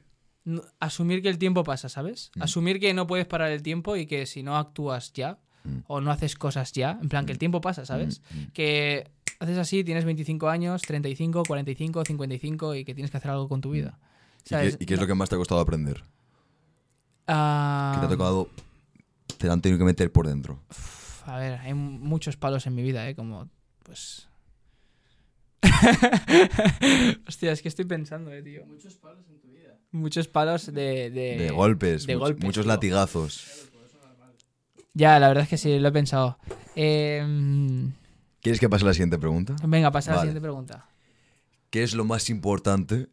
[0.79, 2.31] Asumir que el tiempo pasa, ¿sabes?
[2.35, 2.41] Mm.
[2.41, 5.79] Asumir que no puedes parar el tiempo y que si no actúas ya Mm.
[5.87, 8.21] o no haces cosas ya, en plan que el tiempo pasa, ¿sabes?
[8.31, 8.51] Mm, mm.
[8.53, 13.47] Que haces así, tienes 25 años, 35, 45, 55 y que tienes que hacer algo
[13.49, 13.99] con tu vida.
[14.45, 14.77] ¿Y ¿sabes?
[14.77, 16.03] qué, y qué es lo que más te ha costado aprender?
[17.27, 18.49] Ah, ¿Qué te ha tocado?
[19.37, 20.59] Te la han tenido que meter por dentro.
[21.29, 23.15] A ver, hay muchos palos en mi vida, ¿eh?
[23.15, 23.49] Como,
[23.83, 24.27] pues...
[27.27, 28.65] Hostia, es que estoy pensando, eh, tío.
[28.65, 29.77] Muchos palos en tu vida.
[29.91, 31.09] Muchos palos de...
[31.11, 32.73] De, de golpes, de much- golpes, muchos tío.
[32.73, 33.69] latigazos.
[34.93, 36.37] Ya, la verdad es que sí, lo he pensado.
[36.75, 37.23] Eh,
[38.41, 39.55] ¿Quieres que pase la siguiente pregunta?
[39.67, 40.87] venga, pasa a la siguiente pregunta.
[41.69, 43.07] ¿Qué es lo más importante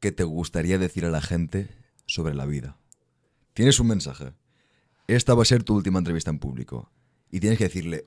[0.00, 1.68] que te gustaría decir a la gente
[2.06, 2.76] sobre la vida?
[3.52, 4.32] Tienes un mensaje.
[5.06, 6.90] Esta va a ser tu última entrevista en público.
[7.30, 8.06] Y tienes que decirle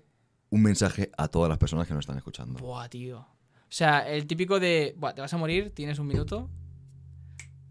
[0.49, 2.60] un mensaje a todas las personas que nos están escuchando.
[2.60, 3.19] Buah, tío.
[3.19, 3.27] O
[3.73, 4.95] sea, el típico de...
[4.98, 6.49] Buah, te vas a morir, tienes un minuto.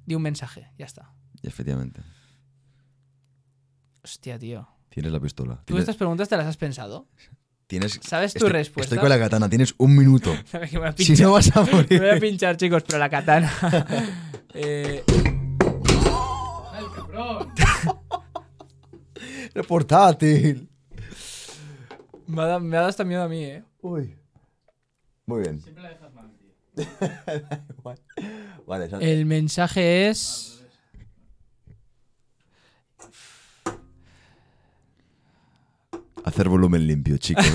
[0.06, 1.12] Di un mensaje, ya está.
[1.42, 2.00] Y efectivamente.
[4.02, 4.66] Hostia, tío.
[4.88, 5.56] Tienes la pistola.
[5.58, 7.06] ¿Tú Tienes, estas preguntas te las has pensado?
[7.66, 8.94] tienes- ¿Sabes tu estoy- respuesta?
[8.94, 9.48] Estoy con la katana.
[9.48, 10.34] Tienes un minuto.
[10.46, 12.20] ¿Sabes que me voy a si no vas a Me voy a morir.
[12.20, 13.52] pinchar, chicos, pero la katana.
[14.54, 15.04] eh...
[19.54, 20.69] El portátil.
[22.30, 23.62] Me ha, dado, me ha dado hasta miedo a mí, eh.
[23.82, 24.16] Uy.
[25.26, 25.60] Muy bien.
[28.66, 30.62] vale, San- El mensaje es.
[36.24, 37.44] hacer volumen limpio, chicos.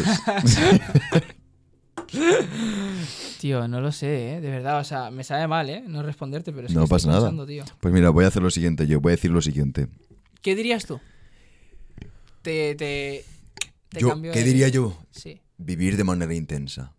[3.39, 4.41] Tío, no lo sé, eh.
[4.41, 5.83] De verdad, o sea, me sabe mal, eh.
[5.87, 7.19] No responderte, pero es que No estoy pasa nada.
[7.21, 7.63] pensando, tío.
[7.79, 8.99] pues mira, voy a hacer lo siguiente yo.
[9.01, 9.87] Voy a decir lo siguiente.
[10.41, 10.99] ¿Qué dirías tú?
[12.41, 12.75] Te.
[12.75, 13.25] te,
[13.95, 14.97] te Yo, ¿Qué el- diría yo?
[15.11, 15.41] Sí.
[15.57, 16.93] Vivir de manera intensa.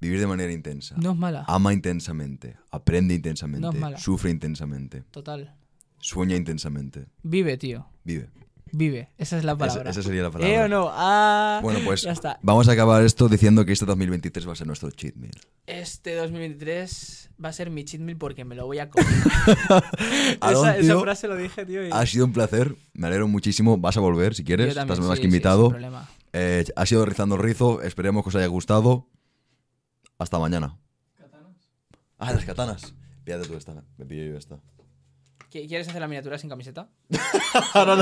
[0.00, 0.94] Vivir de manera intensa.
[0.98, 1.44] No es mala.
[1.48, 2.56] Ama intensamente.
[2.70, 3.60] Aprende intensamente.
[3.60, 3.98] No es mala.
[3.98, 5.02] Sufre intensamente.
[5.10, 5.54] Total.
[5.98, 7.06] Sueña intensamente.
[7.22, 7.86] Vive, tío.
[8.04, 8.28] Vive.
[8.76, 9.08] Vive.
[9.18, 9.90] Esa es la Esa, palabra.
[9.90, 10.52] esa sería la palabra.
[10.54, 10.88] ¿Eh o no?
[10.92, 11.60] Ah.
[11.62, 12.38] Bueno, pues Ya está.
[12.42, 15.34] vamos a acabar esto diciendo que este 2023 va a ser nuestro cheat meal.
[15.66, 19.06] Este 2023 va a ser mi cheat meal porque me lo voy a comer.
[20.50, 21.86] esa, esa frase lo dije, tío.
[21.86, 22.74] y- Ha sido un placer.
[22.94, 23.78] Me alegro muchísimo.
[23.78, 24.74] Vas a volver si Yo quieres.
[24.74, 25.62] también, Estás más sí, que sí, invitado.
[25.64, 26.08] sin problema.
[26.32, 27.80] Eh, ha sido Rizando Rizo.
[27.82, 29.08] Esperemos que os haya gustado.
[30.18, 30.78] Hasta mañana.
[32.18, 32.94] Ah, las katanas.
[33.24, 33.84] Pídate tú esta.
[33.98, 34.58] Me pillo yo esta.
[35.54, 36.88] ¿Qui- ¿Quieres hacer la miniatura sin camiseta?
[37.74, 37.94] Ahora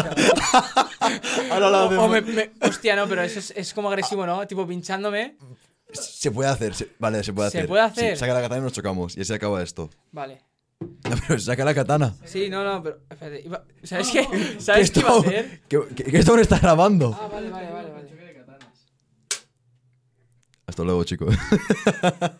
[1.71, 4.47] la O- o me- me- hostia, no, pero eso es, es como agresivo, ¿no?
[4.47, 5.37] Tipo pinchándome.
[5.93, 6.75] Se puede hacer.
[6.75, 7.69] se- vale, se puede ¿Se hacer.
[7.69, 8.17] puede Sí, hacer?
[8.17, 9.19] saca la katana y nos chocamos.
[9.19, 9.91] Y así acaba esto.
[10.13, 10.41] Vale.
[10.81, 10.89] No,
[11.29, 12.17] pero saca la katana.
[12.25, 13.01] Sí, no, no, pero.
[13.11, 13.43] Espérate.
[13.45, 14.27] iba- ¿Sabes qué?
[14.59, 15.61] ¿Sabes que qué iba a hacer?
[15.69, 17.15] que, que- que esto no está grabando.
[17.21, 17.91] Ah, vale, vale, vale.
[17.91, 18.03] vale.
[20.67, 21.35] Hasta luego, chicos.